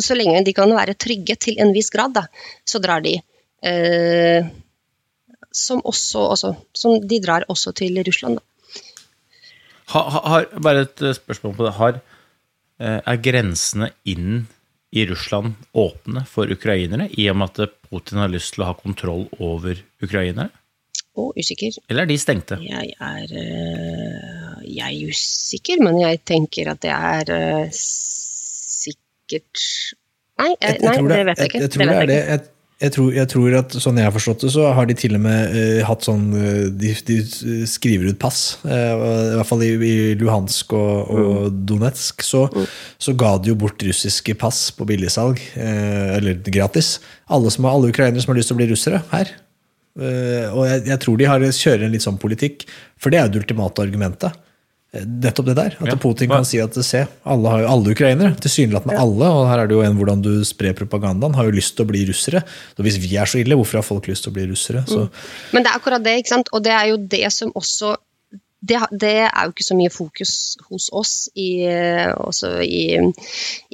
så 0.00 0.16
lenge 0.16 0.42
de 0.46 0.54
kan 0.56 0.72
være 0.74 0.96
trygge 0.98 1.36
til 1.40 1.60
en 1.62 1.72
viss 1.74 1.92
grad, 1.94 2.14
da, 2.16 2.26
så 2.66 2.80
drar 2.82 3.04
de. 3.04 3.18
Eh, 3.64 4.46
som 5.54 5.80
også, 5.86 6.24
også, 6.34 6.54
som 6.74 6.98
de 6.98 7.20
drar 7.22 7.46
også 7.48 7.72
til 7.78 8.02
Russland, 8.06 8.40
da. 8.40 8.48
Har, 9.94 10.10
har, 10.24 10.48
bare 10.64 10.86
et 10.86 11.02
eh, 11.04 11.14
spørsmål 11.14 11.54
på 11.56 11.66
det. 11.66 11.72
Har, 11.78 12.00
eh, 12.80 12.98
er 12.98 13.22
grensene 13.22 13.90
inn 14.08 14.46
i 14.94 15.04
Russland 15.10 15.54
åpne 15.74 16.24
for 16.30 16.50
ukrainere, 16.50 17.08
i 17.18 17.28
og 17.30 17.38
med 17.38 17.60
at 17.62 17.74
Putin 17.90 18.22
har 18.22 18.32
lyst 18.32 18.54
til 18.54 18.64
å 18.64 18.70
ha 18.72 18.76
kontroll 18.78 19.26
over 19.42 19.78
ukrainere? 20.02 20.50
Å, 21.14 21.28
usikker. 21.38 21.76
Eller 21.90 22.06
er 22.06 22.10
de 22.10 22.18
stengte? 22.18 22.58
Jeg 22.62 22.94
er, 22.98 23.34
eh, 23.38 24.62
jeg 24.66 24.88
er 24.88 25.12
usikker, 25.14 25.82
men 25.84 26.00
jeg 26.00 26.24
tenker 26.26 26.72
at 26.72 26.80
det 26.82 26.94
er 26.94 27.30
eh, 27.34 27.68
sikkert 29.24 29.68
Nei, 30.34 30.50
jeg, 30.58 30.80
nei 30.82 30.96
det, 31.06 31.20
vet 31.28 31.38
jeg 31.38 31.46
ikke. 31.52 31.58
Jeg, 31.60 31.68
jeg 31.68 31.70
tror 31.76 31.84
det 31.86 31.94
det 31.94 32.00
er 32.02 32.08
det. 32.10 32.14
jeg. 32.18 32.26
Jeg, 32.34 32.40
jeg, 32.82 32.92
tror, 32.96 33.10
jeg 33.14 33.28
tror 33.30 33.54
at 33.60 33.74
sånn 33.84 33.98
jeg 34.00 34.06
har 34.08 34.14
forstått 34.16 34.40
det, 34.42 34.48
så 34.50 34.64
har 34.74 34.88
de 34.90 34.96
til 34.98 35.14
og 35.14 35.22
med 35.22 35.52
uh, 35.54 35.82
hatt 35.86 36.02
sånn 36.08 36.24
eh, 36.34 36.64
de, 36.74 36.90
de 37.06 37.18
skriver 37.70 38.10
ut 38.10 38.18
pass. 38.20 38.40
uh, 38.66 38.72
I 38.74 39.36
hvert 39.38 39.46
fall 39.46 39.62
i, 39.62 39.68
i 39.78 39.92
Luhansk 40.18 40.74
og, 40.74 41.12
og 41.14 41.60
Donetsk. 41.70 42.26
Så, 42.26 42.42
så 42.98 43.14
ga 43.14 43.36
de 43.38 43.52
jo 43.52 43.56
bort 43.62 43.78
russiske 43.86 44.34
pass 44.42 44.64
på 44.74 44.88
billigsalg. 44.90 45.38
uh, 45.54 46.16
eller 46.18 46.42
gratis. 46.50 46.96
Alle, 47.30 47.54
som, 47.54 47.70
har- 47.70 47.78
alle 47.78 47.94
ukrainere 47.94 48.26
som 48.26 48.34
har 48.34 48.42
lyst 48.42 48.50
til 48.50 48.58
å 48.58 48.62
bli 48.64 48.68
russere 48.74 49.04
her. 49.14 49.30
Og 49.94 50.64
jeg, 50.66 50.80
jeg 50.90 50.98
tror 51.04 51.18
de 51.20 51.26
har, 51.30 51.44
kjører 51.54 51.86
en 51.86 51.92
litt 51.94 52.02
sånn 52.02 52.18
politikk, 52.18 52.64
for 52.98 53.14
det 53.14 53.20
er 53.20 53.28
jo 53.28 53.36
det 53.36 53.44
ultimate 53.44 53.84
argumentet. 53.86 54.34
Eh, 54.94 55.02
Nettopp 55.04 55.48
det 55.50 55.56
der. 55.58 55.76
At 55.80 55.90
Ja. 55.90 55.96
Putin 56.00 56.30
kan 56.30 56.46
si 56.46 56.60
at 56.62 56.76
se, 56.86 57.04
alle, 57.24 57.50
har 57.50 57.64
jo, 57.64 57.68
alle 57.72 57.94
ukrainere, 57.96 58.36
tilsynelatende 58.38 58.96
alle, 59.00 59.26
og 59.26 59.48
her 59.50 59.64
er 59.64 59.66
det 59.70 59.74
jo 59.76 59.82
en 59.82 59.96
hvordan 59.98 60.22
du 60.22 60.32
sprer 60.46 60.76
propagandaen, 60.78 61.34
har 61.34 61.48
jo 61.48 61.56
lyst 61.56 61.74
til 61.76 61.84
å 61.84 61.90
bli 61.90 62.04
russere. 62.08 62.44
Så 62.76 62.86
hvis 62.86 62.98
vi 63.02 63.16
er 63.18 63.26
så 63.26 63.40
ille, 63.42 63.58
hvorfor 63.58 63.80
har 63.80 63.86
folk 63.86 64.06
lyst 64.08 64.24
til 64.26 64.32
å 64.32 64.38
bli 64.38 64.46
russere? 64.50 64.84
Så, 64.86 65.08
Men 65.52 65.64
det 65.64 65.72
er 65.72 65.78
akkurat 65.80 66.04
det, 66.04 66.18
ikke 66.22 66.34
sant? 66.36 66.48
og 66.52 66.62
det 66.62 66.72
er 66.72 66.90
jo 66.92 66.96
det 66.96 67.32
som 67.32 67.52
også 67.54 67.96
det, 68.64 68.78
det 68.96 69.28
er 69.28 69.42
jo 69.44 69.52
ikke 69.52 69.66
så 69.66 69.76
mye 69.76 69.92
fokus 69.92 70.56
hos 70.70 70.88
oss 70.96 71.28
i, 71.36 71.66
eh, 71.68 72.14
også 72.16 72.62
i, 72.64 72.96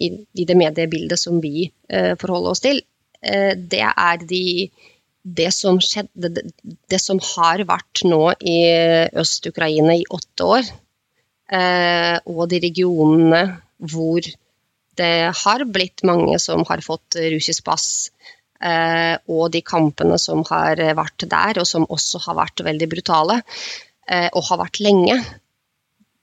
i, 0.02 0.08
i 0.34 0.46
det 0.48 0.56
mediebildet 0.58 1.20
som 1.20 1.38
vi 1.42 1.68
eh, 1.88 2.16
forholder 2.18 2.50
oss 2.50 2.64
til. 2.64 2.80
Eh, 3.22 3.52
det 3.54 3.84
er 3.86 4.24
de, 4.26 4.70
det 5.22 5.52
som 5.54 5.78
skjedde, 5.78 6.32
det, 6.34 6.42
det 6.90 6.98
som 6.98 7.20
har 7.36 7.62
vært 7.68 8.02
nå 8.08 8.32
i 8.42 8.58
Øst-Ukraina 9.22 9.94
i 9.94 10.06
åtte 10.10 10.48
år, 10.56 10.66
eh, 10.66 10.80
og 11.50 12.44
de 12.50 12.60
regionene 12.62 13.40
hvor 13.90 14.22
det 15.00 15.14
har 15.42 15.64
blitt 15.66 16.04
mange 16.06 16.36
som 16.38 16.62
har 16.68 16.82
fått 16.84 17.16
russisk 17.32 17.64
pass, 17.66 18.10
eh, 18.62 19.16
og 19.30 19.50
de 19.54 19.62
kampene 19.66 20.18
som 20.20 20.44
har 20.50 20.80
vært 20.98 21.26
der, 21.30 21.60
og 21.62 21.68
som 21.68 21.88
også 21.88 22.20
har 22.26 22.38
vært 22.38 22.64
veldig 22.66 22.88
brutale, 22.92 23.40
eh, 24.06 24.28
og 24.28 24.44
har 24.50 24.60
vært 24.64 24.82
lenge. 24.84 25.16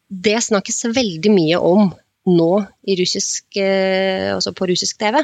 Det 0.08 0.38
snakkes 0.44 0.86
veldig 0.96 1.34
mye 1.34 1.60
om 1.60 1.90
nå 2.28 2.52
russisk, 3.00 3.58
eh, 3.58 4.34
altså 4.36 4.54
på 4.54 4.68
russisk 4.70 5.00
TV. 5.00 5.24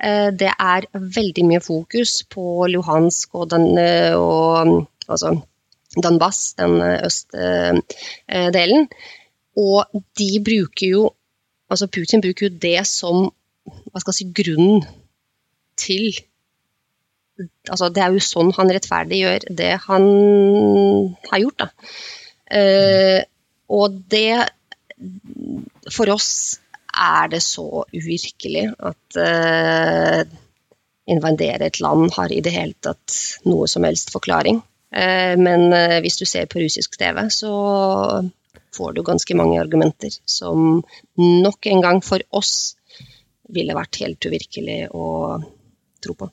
Eh, 0.00 0.30
det 0.32 0.50
er 0.50 0.88
veldig 0.94 1.44
mye 1.44 1.60
fokus 1.60 2.22
på 2.32 2.66
Luhansk 2.72 3.34
og, 3.36 3.50
den, 3.52 3.76
eh, 3.78 4.16
og 4.16 4.86
altså 5.08 5.36
Donbass, 6.00 6.54
den 6.56 6.80
eh, 6.80 7.00
østdelen. 7.04 8.88
Og 9.58 10.02
de 10.18 10.30
bruker 10.44 10.94
jo 10.94 11.08
Altså 11.70 11.86
Putin 11.86 12.18
bruker 12.18 12.48
jo 12.48 12.56
det 12.62 12.80
som 12.90 13.28
hva 13.70 14.00
skal 14.02 14.10
jeg 14.10 14.16
si, 14.16 14.24
grunnen 14.34 14.80
til 15.78 16.08
altså 17.70 17.88
Det 17.94 18.02
er 18.02 18.14
jo 18.14 18.22
sånn 18.24 18.50
han 18.56 18.72
rettferdiggjør 18.74 19.46
det 19.56 19.70
han 19.86 20.06
har 21.30 21.42
gjort. 21.44 21.62
Da. 21.62 21.68
Eh, 22.58 23.20
og 23.70 24.00
det 24.10 24.50
For 25.94 26.10
oss 26.12 26.32
er 26.90 27.30
det 27.32 27.40
så 27.46 27.84
uvirkelig 27.94 28.66
at 28.90 29.20
eh, 29.22 30.24
invadere 31.10 31.70
et 31.70 31.80
land 31.80 32.10
har 32.16 32.32
i 32.34 32.42
det 32.44 32.52
hele 32.54 32.76
tatt 32.82 33.14
noe 33.46 33.68
som 33.70 33.86
helst 33.86 34.10
forklaring. 34.12 34.58
Eh, 34.90 35.36
men 35.38 35.70
eh, 35.72 36.00
hvis 36.02 36.18
du 36.18 36.26
ser 36.26 36.50
på 36.50 36.60
russisk 36.60 36.98
TV, 36.98 37.22
så 37.30 37.54
får 38.76 38.92
du 38.96 39.02
ganske 39.06 39.36
mange 39.38 39.60
argumenter 39.60 40.14
som 40.24 40.82
nok 41.16 41.66
en 41.66 41.82
gang 41.84 42.02
for 42.04 42.22
oss 42.36 42.76
ville 43.50 43.74
vært 43.74 43.98
helt 44.02 44.26
uvirkelig 44.26 44.84
å 44.94 45.06
tro 46.00 46.14
på. 46.16 46.30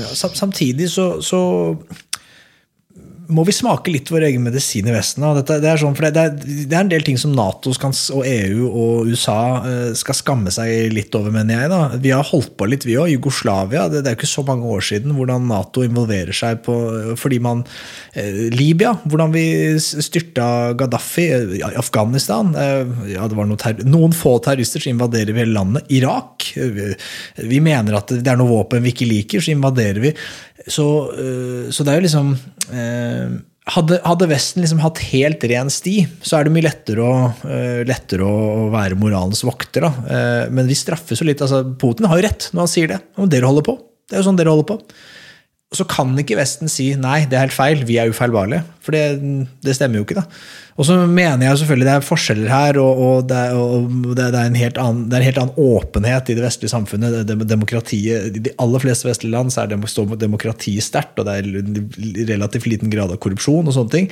ja, 0.00 0.08
samtidig 0.16 0.88
så, 0.90 1.22
så 1.22 1.40
må 3.28 3.44
vi 3.46 3.52
smake 3.56 3.92
litt 3.92 4.10
vår 4.12 4.26
egen 4.28 4.42
medisin 4.44 4.88
i 4.88 4.92
Vesten. 4.94 5.24
Dette, 5.38 5.56
det, 5.62 5.70
er 5.70 5.80
sånn, 5.80 5.94
det, 5.96 6.10
er, 6.20 6.34
det 6.36 6.74
er 6.74 6.82
en 6.82 6.90
del 6.92 7.04
ting 7.06 7.18
som 7.20 7.32
Nato 7.36 7.72
skal, 7.76 7.94
og 8.16 8.26
EU 8.28 8.68
og 8.68 9.10
USA 9.10 9.38
eh, 9.68 9.90
skal 9.96 10.18
skamme 10.18 10.52
seg 10.54 10.92
litt 10.92 11.14
over, 11.16 11.32
mener 11.34 11.62
jeg. 11.64 11.72
da. 11.72 11.80
Vi 12.04 12.12
har 12.14 12.26
holdt 12.28 12.54
på 12.60 12.68
litt, 12.68 12.86
vi 12.88 12.98
òg. 13.00 13.12
Jugoslavia. 13.14 13.86
Det, 13.92 14.02
det 14.04 14.12
er 14.12 14.16
jo 14.16 14.20
ikke 14.22 14.30
så 14.34 14.44
mange 14.48 14.68
år 14.76 14.84
siden 14.84 15.14
hvordan 15.16 15.48
Nato 15.50 15.84
involverer 15.86 16.34
seg 16.36 16.62
på 16.66 16.76
fordi 17.20 17.40
man 17.44 17.62
eh, 18.12 18.48
Libya, 18.54 18.94
hvordan 19.04 19.32
vi 19.34 19.44
styrta 19.80 20.48
Gaddafi. 20.78 21.28
eh, 21.60 21.68
Afghanistan. 21.80 22.54
Eh, 22.54 23.12
ja, 23.14 23.28
det 23.30 23.38
var 23.38 23.48
noen, 23.50 23.84
noen 23.88 24.16
få 24.16 24.36
terrorister 24.44 24.82
så 24.84 24.92
invaderer 24.92 25.32
vi 25.32 25.44
hele 25.44 25.56
landet. 25.56 25.88
Irak. 25.94 26.52
eh, 26.56 26.72
Vi, 26.74 26.90
vi 27.54 27.60
mener 27.64 27.98
at 28.00 28.12
det 28.14 28.30
er 28.30 28.40
noe 28.40 28.52
våpen 28.52 28.84
vi 28.84 28.92
ikke 28.94 29.08
liker, 29.08 29.40
så 29.44 29.54
invaderer 29.54 30.02
vi. 30.04 30.14
Så, 30.66 30.84
eh, 31.12 31.70
så 31.74 31.84
det 31.84 31.92
er 31.92 31.98
jo 31.98 32.04
liksom 32.06 32.28
eh, 32.34 32.53
hadde, 33.72 33.98
hadde 34.04 34.28
Vesten 34.28 34.64
liksom 34.64 34.82
hatt 34.84 35.00
helt 35.10 35.44
ren 35.48 35.70
sti, 35.72 35.96
så 36.24 36.38
er 36.38 36.46
det 36.46 36.52
mye 36.54 36.66
lettere 36.66 37.04
å, 37.04 37.16
uh, 37.46 37.80
lettere 37.88 38.26
å 38.28 38.68
være 38.74 38.98
moralens 39.00 39.44
vokter. 39.46 39.86
Da. 39.86 39.92
Eh, 40.04 40.52
men 40.54 40.68
vi 40.68 40.76
straffes 40.78 41.20
jo 41.20 41.28
litt. 41.28 41.42
altså 41.44 41.62
Putin 41.80 42.08
har 42.10 42.20
jo 42.20 42.26
rett 42.26 42.50
når 42.52 42.66
han 42.66 42.72
sier 42.74 42.92
det. 42.92 43.00
Det 44.04 44.16
er 44.18 44.20
jo 44.20 44.28
sånn 44.28 44.40
dere 44.40 44.52
holder 44.52 44.68
på. 44.74 44.82
Så 45.74 45.86
kan 45.90 46.12
ikke 46.20 46.38
Vesten 46.38 46.70
si 46.70 46.92
nei, 46.98 47.24
det 47.28 47.38
er 47.38 47.48
helt 47.48 47.56
feil, 47.56 47.82
vi 47.88 47.98
er 48.00 48.12
ufeilbarlige. 48.12 48.62
For 48.84 48.94
det, 48.94 49.02
det 49.64 49.74
stemmer 49.76 50.00
jo 50.00 50.06
ikke. 50.06 50.20
da. 50.20 50.24
Og 50.74 50.88
så 50.88 50.96
mener 51.06 51.46
jeg 51.46 51.60
selvfølgelig 51.60 51.86
det 51.86 51.92
er 51.94 52.06
forskjeller 52.06 52.50
her, 52.50 52.78
og, 52.82 53.02
og, 53.04 53.28
det, 53.30 53.38
er, 53.38 53.54
og 53.54 54.16
det, 54.18 54.24
er 54.24 54.80
annen, 54.82 55.04
det 55.06 55.14
er 55.14 55.22
en 55.22 55.28
helt 55.28 55.40
annen 55.42 55.60
åpenhet 55.60 56.32
i 56.32 56.36
det 56.38 56.42
vestlige 56.42 56.72
samfunnet. 56.72 57.30
Demokratiet, 57.46 58.30
I 58.34 58.42
de 58.48 58.54
aller 58.62 58.82
fleste 58.82 59.06
vestlige 59.06 59.36
land 59.36 59.54
så 59.54 59.68
står 59.92 60.18
demokratiet 60.18 60.86
sterkt, 60.86 61.20
og 61.22 61.28
det 61.28 61.38
er 61.38 62.28
relativt 62.34 62.66
liten 62.70 62.90
grad 62.92 63.14
av 63.14 63.22
korrupsjon 63.22 63.70
og 63.70 63.76
sånne 63.76 63.94
ting. 63.94 64.10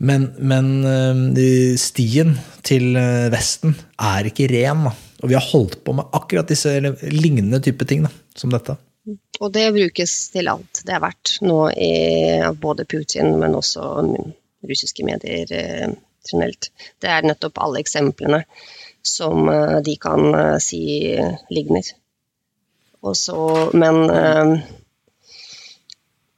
Men, 0.00 0.30
men 0.40 0.72
øh, 0.88 1.76
stien 1.76 2.38
til 2.64 2.96
øh, 2.96 3.28
Vesten 3.34 3.76
er 4.00 4.30
ikke 4.30 4.48
ren. 4.48 4.86
Da. 4.88 4.96
Og 5.20 5.28
vi 5.28 5.36
har 5.36 5.44
holdt 5.52 5.82
på 5.84 5.92
med 5.98 6.08
akkurat 6.16 6.48
disse 6.48 6.72
lignende 7.12 7.60
type 7.60 7.84
ting 7.84 8.08
da, 8.08 8.12
som 8.32 8.52
dette. 8.52 8.78
Og 9.40 9.52
det 9.52 9.70
brukes 9.72 10.14
til 10.34 10.50
alt. 10.52 10.82
Det 10.84 10.92
har 10.92 11.02
vært 11.02 11.38
nå 11.44 11.70
i 11.72 11.92
både 12.60 12.84
Putin, 12.84 13.32
men 13.40 13.56
også 13.56 13.86
russiske 14.68 15.06
medier 15.08 15.52
eh, 15.56 15.94
generelt. 16.28 16.68
Det 17.00 17.08
er 17.08 17.24
nettopp 17.24 17.62
alle 17.64 17.80
eksemplene 17.80 18.42
som 19.00 19.48
eh, 19.48 19.78
de 19.86 19.96
kan 20.00 20.26
eh, 20.34 20.58
si 20.60 20.82
ligner. 21.50 21.88
Og 23.00 23.16
så, 23.16 23.40
men 23.72 23.96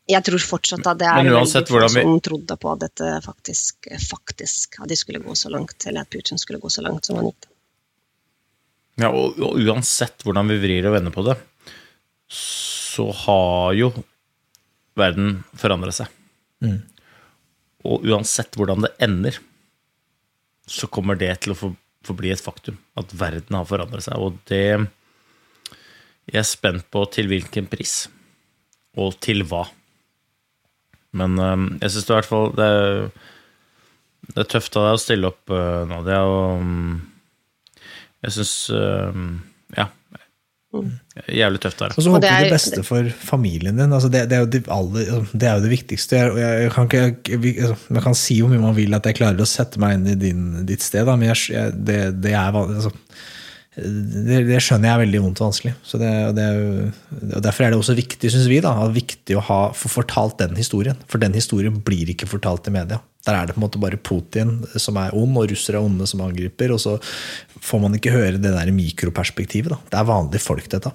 jeg 0.07 0.23
tror 0.29 0.45
fortsatt 0.47 0.87
at 0.93 1.01
det 1.01 1.09
er 1.11 1.31
uansett, 1.33 1.67
veldig 1.67 1.89
få 1.89 1.97
vi- 1.97 2.05
som 2.07 2.21
trodde 2.23 2.57
på 2.63 2.71
at 2.71 2.85
dette 2.85 3.09
faktisk, 3.25 3.89
faktisk 4.07 4.79
at 4.79 4.93
de 4.93 4.99
skulle 5.01 5.23
gå 5.25 5.35
så 5.35 5.51
langt, 5.51 5.83
eller 5.91 6.07
at 6.07 6.11
Putin 6.15 6.39
skulle 6.39 6.63
gå 6.63 6.71
så 6.71 6.85
langt 6.87 7.09
som 7.09 7.19
han 7.19 7.33
gikk. 7.33 7.49
Ja, 9.03 9.09
og, 9.11 9.41
og 9.43 9.59
uansett 9.59 10.23
hvordan 10.23 10.53
vi 10.53 10.61
vrir 10.63 10.87
og 10.87 10.95
vender 10.95 11.15
på 11.15 11.25
det, 11.27 11.35
så 12.33 13.11
har 13.25 13.77
jo 13.77 13.91
verden 14.99 15.43
forandret 15.59 15.97
seg. 15.97 16.11
Og 17.83 18.05
uansett 18.07 18.55
hvordan 18.57 18.85
det 18.87 18.93
ender, 19.03 19.39
så 20.69 20.89
kommer 20.89 21.19
det 21.19 21.33
til 21.43 21.55
å 21.55 21.59
få 21.59 21.73
forbli 22.07 22.33
et 22.33 22.43
faktum. 22.43 22.79
At 22.99 23.13
verden 23.15 23.57
har 23.59 23.69
forandret 23.69 24.07
seg. 24.07 24.19
Og 24.19 24.39
det 24.51 24.89
Jeg 26.31 26.39
er 26.39 26.47
spent 26.47 26.85
på 26.91 27.03
til 27.11 27.27
hvilken 27.27 27.67
pris. 27.67 28.09
Og 28.95 29.17
til 29.21 29.43
hva. 29.49 29.65
Men 31.13 31.39
eh, 31.39 31.65
jeg 31.83 31.95
syns 31.95 32.09
i 32.09 32.15
hvert 32.15 32.29
fall 32.29 32.53
det 32.57 32.67
er, 32.67 33.09
det 34.31 34.45
er 34.45 34.51
tøft 34.53 34.77
av 34.79 34.87
deg 34.87 34.97
å 34.97 35.03
stille 35.03 35.33
opp, 35.33 35.51
eh, 35.51 35.83
Nadia. 35.91 36.23
Og 36.23 36.63
mm, 36.63 37.01
jeg 38.23 38.37
syns 38.39 38.55
Ja. 38.71 39.52
Jævlig 41.29 41.61
tøft 41.61 41.79
der. 41.83 41.93
Og 41.93 42.03
så 42.07 42.11
håper 42.15 42.23
du 42.25 42.45
det 42.47 42.53
beste 42.55 42.83
for 42.89 43.09
familien 43.29 43.77
din. 43.77 43.93
Altså 43.93 44.09
det, 44.09 44.23
det, 44.31 44.39
er 44.39 44.45
jo 44.47 44.51
det, 44.55 44.63
aller, 44.73 45.27
det 45.33 45.49
er 45.51 45.59
jo 45.59 45.65
det 45.67 45.73
viktigste. 45.75 46.17
Jeg, 46.17 46.63
jeg, 46.65 46.73
kan 46.73 46.89
ikke, 46.89 47.03
jeg, 47.35 47.41
vi- 47.43 47.59
altså, 47.61 47.77
man 47.93 48.03
kan 48.07 48.15
si 48.17 48.39
hvor 48.41 48.49
mye 48.55 48.63
man 48.63 48.75
vil 48.79 48.95
at 48.97 49.05
jeg 49.11 49.19
klarer 49.21 49.45
å 49.45 49.49
sette 49.49 49.83
meg 49.83 49.99
inn 49.99 50.07
i 50.15 50.17
din, 50.23 50.43
ditt 50.69 50.83
sted, 50.83 51.05
da, 51.07 51.17
men 51.21 51.29
jeg, 51.35 51.53
jeg, 51.53 51.77
det, 51.91 51.99
det 52.25 52.33
er 52.33 52.57
altså, 52.63 52.93
det, 53.77 54.43
det 54.49 54.59
skjønner 54.65 54.91
jeg 54.91 54.95
er 54.97 55.03
veldig 55.07 55.21
vondt 55.27 55.41
og 55.41 55.47
vanskelig. 55.51 55.75
Så 55.89 56.01
det, 56.01 56.11
og 56.29 56.35
det, 56.37 56.49
er 56.49 56.59
jo- 56.61 57.37
og 57.37 57.45
derfor 57.47 57.65
er 57.65 57.73
det 57.73 57.79
også 57.81 57.95
viktig, 57.97 58.33
synes 58.33 58.49
vi, 58.51 58.61
da, 58.65 58.73
viktig 58.93 59.37
å 59.39 59.45
ha, 59.49 59.61
få 59.77 59.93
fortalt 60.01 60.41
den 60.43 60.57
historien. 60.57 60.97
For 61.09 61.21
den 61.23 61.33
historien 61.37 61.79
blir 61.85 62.11
ikke 62.13 62.29
fortalt 62.29 62.69
i 62.69 62.75
media. 62.75 63.01
Der 63.23 63.37
er 63.39 63.47
det 63.47 63.55
på 63.55 63.61
en 63.61 63.67
måte 63.67 63.81
bare 63.83 64.01
Putin 64.03 64.57
som 64.75 64.99
er 64.99 65.15
ond, 65.15 65.37
og 65.39 65.51
russere 65.51 65.79
er 65.79 65.87
onde 65.87 66.09
som 66.11 66.25
angriper. 66.25 66.75
Og 66.75 66.81
så 66.83 66.97
får 67.63 67.83
man 67.85 67.95
ikke 67.99 68.15
høre 68.15 68.41
det 68.43 68.51
der 68.55 68.75
mikroperspektivet. 68.75 69.75
Da. 69.75 69.79
Det 69.93 70.01
er 70.01 70.11
vanlige 70.11 70.43
folk, 70.43 70.67
dette. 70.73 70.91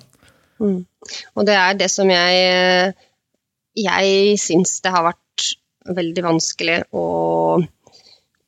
Og 0.59 1.45
det 1.47 1.55
er 1.55 1.77
det 1.77 1.89
som 1.93 2.09
jeg 2.09 2.93
Jeg 3.77 4.37
syns 4.41 4.79
det 4.81 4.91
har 4.91 5.05
vært 5.05 5.51
veldig 5.97 6.23
vanskelig 6.25 6.79
å, 6.97 7.03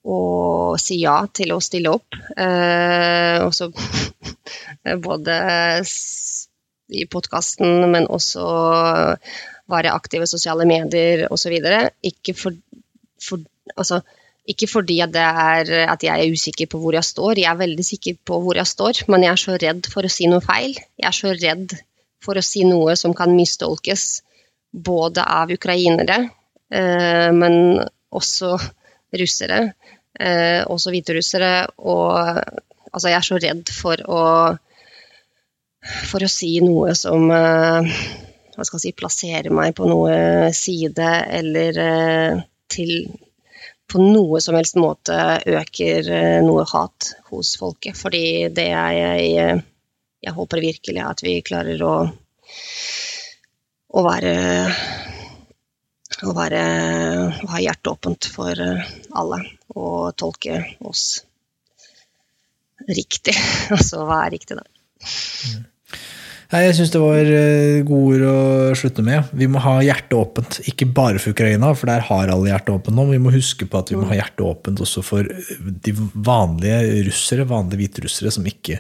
og 0.10 0.80
si 0.82 0.98
ja 1.04 1.20
til 1.32 1.54
å 1.54 1.60
stille 1.62 1.94
opp. 1.94 2.18
Eh, 2.34 3.38
også 3.46 3.70
både 5.08 5.38
i 6.90 7.06
podkasten, 7.06 7.86
men 7.94 8.10
også 8.10 8.48
være 9.70 9.94
aktive 9.94 10.28
sosiale 10.30 10.66
medier 10.70 11.28
osv. 11.30 11.56
Ikke 12.10 12.34
for, 12.34 12.58
for 13.22 13.46
altså, 13.76 14.02
ikke 14.50 14.70
fordi 14.70 14.98
det 15.14 15.22
er, 15.22 15.70
at 15.92 16.04
jeg 16.04 16.16
er 16.16 16.34
usikker 16.34 16.70
på 16.72 16.80
hvor 16.82 16.96
jeg 16.98 17.06
står, 17.06 17.42
jeg 17.42 17.52
er 17.52 17.60
veldig 17.60 17.86
sikker 17.86 18.18
på 18.26 18.40
hvor 18.42 18.58
jeg 18.58 18.70
står, 18.70 19.04
men 19.12 19.26
jeg 19.26 19.32
er 19.36 19.42
så 19.44 19.58
redd 19.62 19.90
for 19.94 20.08
å 20.08 20.12
si 20.14 20.30
noe 20.32 20.42
feil. 20.42 20.74
Jeg 20.98 21.08
er 21.12 21.18
så 21.18 21.34
redd 21.36 21.76
for 22.24 22.40
å 22.40 22.46
si 22.46 22.64
noe 22.68 22.96
som 23.00 23.14
kan 23.18 23.36
mistolkes 23.36 24.24
både 24.72 25.24
av 25.24 25.54
ukrainere, 25.54 26.18
eh, 26.74 27.30
men 27.36 27.84
også 28.10 28.56
russere, 29.22 29.62
eh, 30.20 30.66
også 30.66 30.96
hviterussere. 30.96 31.54
Og 31.86 32.18
altså, 32.18 33.08
jeg 33.08 33.20
er 33.20 33.30
så 33.30 33.40
redd 33.46 33.74
for 33.74 34.04
å, 34.10 34.24
for 36.10 36.26
å 36.26 36.32
si 36.32 36.56
noe 36.66 36.98
som 36.98 37.30
eh, 37.30 37.96
hva 38.56 38.66
skal 38.68 38.82
jeg 38.82 38.90
si, 38.90 38.98
plasserer 38.98 39.54
meg 39.56 39.78
på 39.78 39.88
noe 39.88 40.50
side, 40.58 41.10
eller 41.38 41.84
til 42.70 42.96
på 43.90 44.02
noe 44.04 44.42
som 44.44 44.58
helst 44.58 44.78
måte 44.80 45.18
øker 45.50 46.10
eh, 46.14 46.40
noe 46.46 46.66
hat 46.70 47.14
hos 47.32 47.56
folket. 47.60 47.98
Fordi 47.98 48.24
det 48.54 48.70
er 48.70 48.96
jeg 48.98 49.36
eh, 49.44 49.68
Jeg 50.20 50.36
håper 50.36 50.60
virkelig 50.60 51.00
at 51.00 51.22
vi 51.24 51.38
klarer 51.48 51.80
å 51.88 51.94
å 53.90 54.02
være 54.04 54.34
å 56.28 56.34
være 56.36 56.64
å 57.46 57.50
ha 57.54 57.62
hjertet 57.64 57.92
åpent 57.94 58.28
for 58.34 58.52
eh, 58.52 58.90
alle 59.16 59.40
og 59.76 60.12
tolke 60.20 60.60
oss 60.84 61.24
riktig. 62.90 63.38
Altså 63.76 64.04
hva 64.04 64.26
er 64.26 64.36
riktig, 64.36 64.60
da? 64.60 64.66
Nei, 66.50 66.64
Jeg 66.66 66.80
syns 66.80 66.90
det 66.90 67.00
var 67.02 67.28
eh, 67.30 67.84
gode 67.86 68.16
ord 68.16 68.24
å 68.26 68.78
slutte 68.78 69.04
med. 69.06 69.28
Vi 69.38 69.46
må 69.52 69.62
ha 69.62 69.76
hjertet 69.86 70.16
åpent, 70.18 70.58
ikke 70.72 70.88
bare 70.98 71.22
for 71.22 71.36
Ukraina, 71.36 71.70
for 71.78 71.92
der 71.92 72.02
har 72.08 72.32
alle 72.34 72.50
hjertet 72.50 72.72
åpent 72.74 72.98
nå. 72.98 73.06
Men 73.06 73.20
Vi 73.20 73.22
må 73.28 73.34
huske 73.36 73.68
på 73.70 73.78
at 73.78 73.92
vi 73.94 74.00
må 74.00 74.08
ha 74.10 74.18
hjertet 74.18 74.42
åpent 74.48 74.82
også 74.82 75.04
for 75.06 75.30
de 75.86 75.94
vanlige 76.16 77.04
russere, 77.06 77.46
vanlige 77.50 77.84
hviterussere, 77.84 78.34
som 78.34 78.50
ikke, 78.50 78.80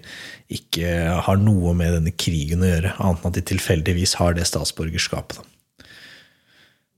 ikke 0.49 0.95
har 1.27 1.37
noe 1.43 1.75
med 1.77 1.93
denne 1.99 2.15
krigen 2.17 2.65
å 2.65 2.71
gjøre, 2.73 2.95
annet 2.97 3.21
enn 3.21 3.35
at 3.35 3.37
de 3.37 3.47
tilfeldigvis 3.53 4.17
har 4.17 4.33
det 4.39 4.49
statsborgerskapet. 4.49 5.45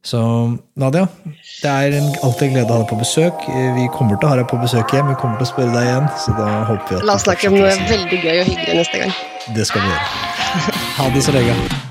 Så 0.03 0.19
Nadia, 0.81 1.05
det 1.61 1.69
er 1.69 1.93
en, 1.99 2.07
alltid 2.25 2.47
en 2.47 2.55
glede 2.55 2.73
å 2.73 2.79
ha 2.79 2.81
deg 2.81 2.89
på 2.89 2.97
besøk. 2.97 3.45
Vi 3.77 3.85
kommer 3.93 4.17
til 4.17 4.25
å 4.25 4.31
ha 4.33 4.39
deg 4.39 4.49
på 4.49 4.57
besøk 4.63 4.95
hjem, 4.95 5.11
vi 5.13 5.19
kommer 5.21 5.37
til 5.37 5.45
å 5.45 5.51
spørre 5.51 5.75
deg 5.75 5.91
igjen. 5.91 6.09
Så 6.23 6.33
da 6.39 6.49
håper 6.71 6.89
vi 6.89 6.99
at 7.03 7.07
La 7.11 7.19
oss 7.19 7.27
snakke 7.27 7.53
om 7.53 7.59
noe 7.59 7.77
veldig 7.93 8.23
gøy 8.25 8.41
og 8.41 8.49
hyggelig 8.49 8.81
neste 8.81 9.05
gang. 9.05 9.15
Det 9.53 9.69
skal 9.69 9.85
vi 9.85 9.93
gjøre. 9.93 10.75
Ha 10.97 11.09
det 11.13 11.25
så 11.29 11.37
lenge. 11.37 11.90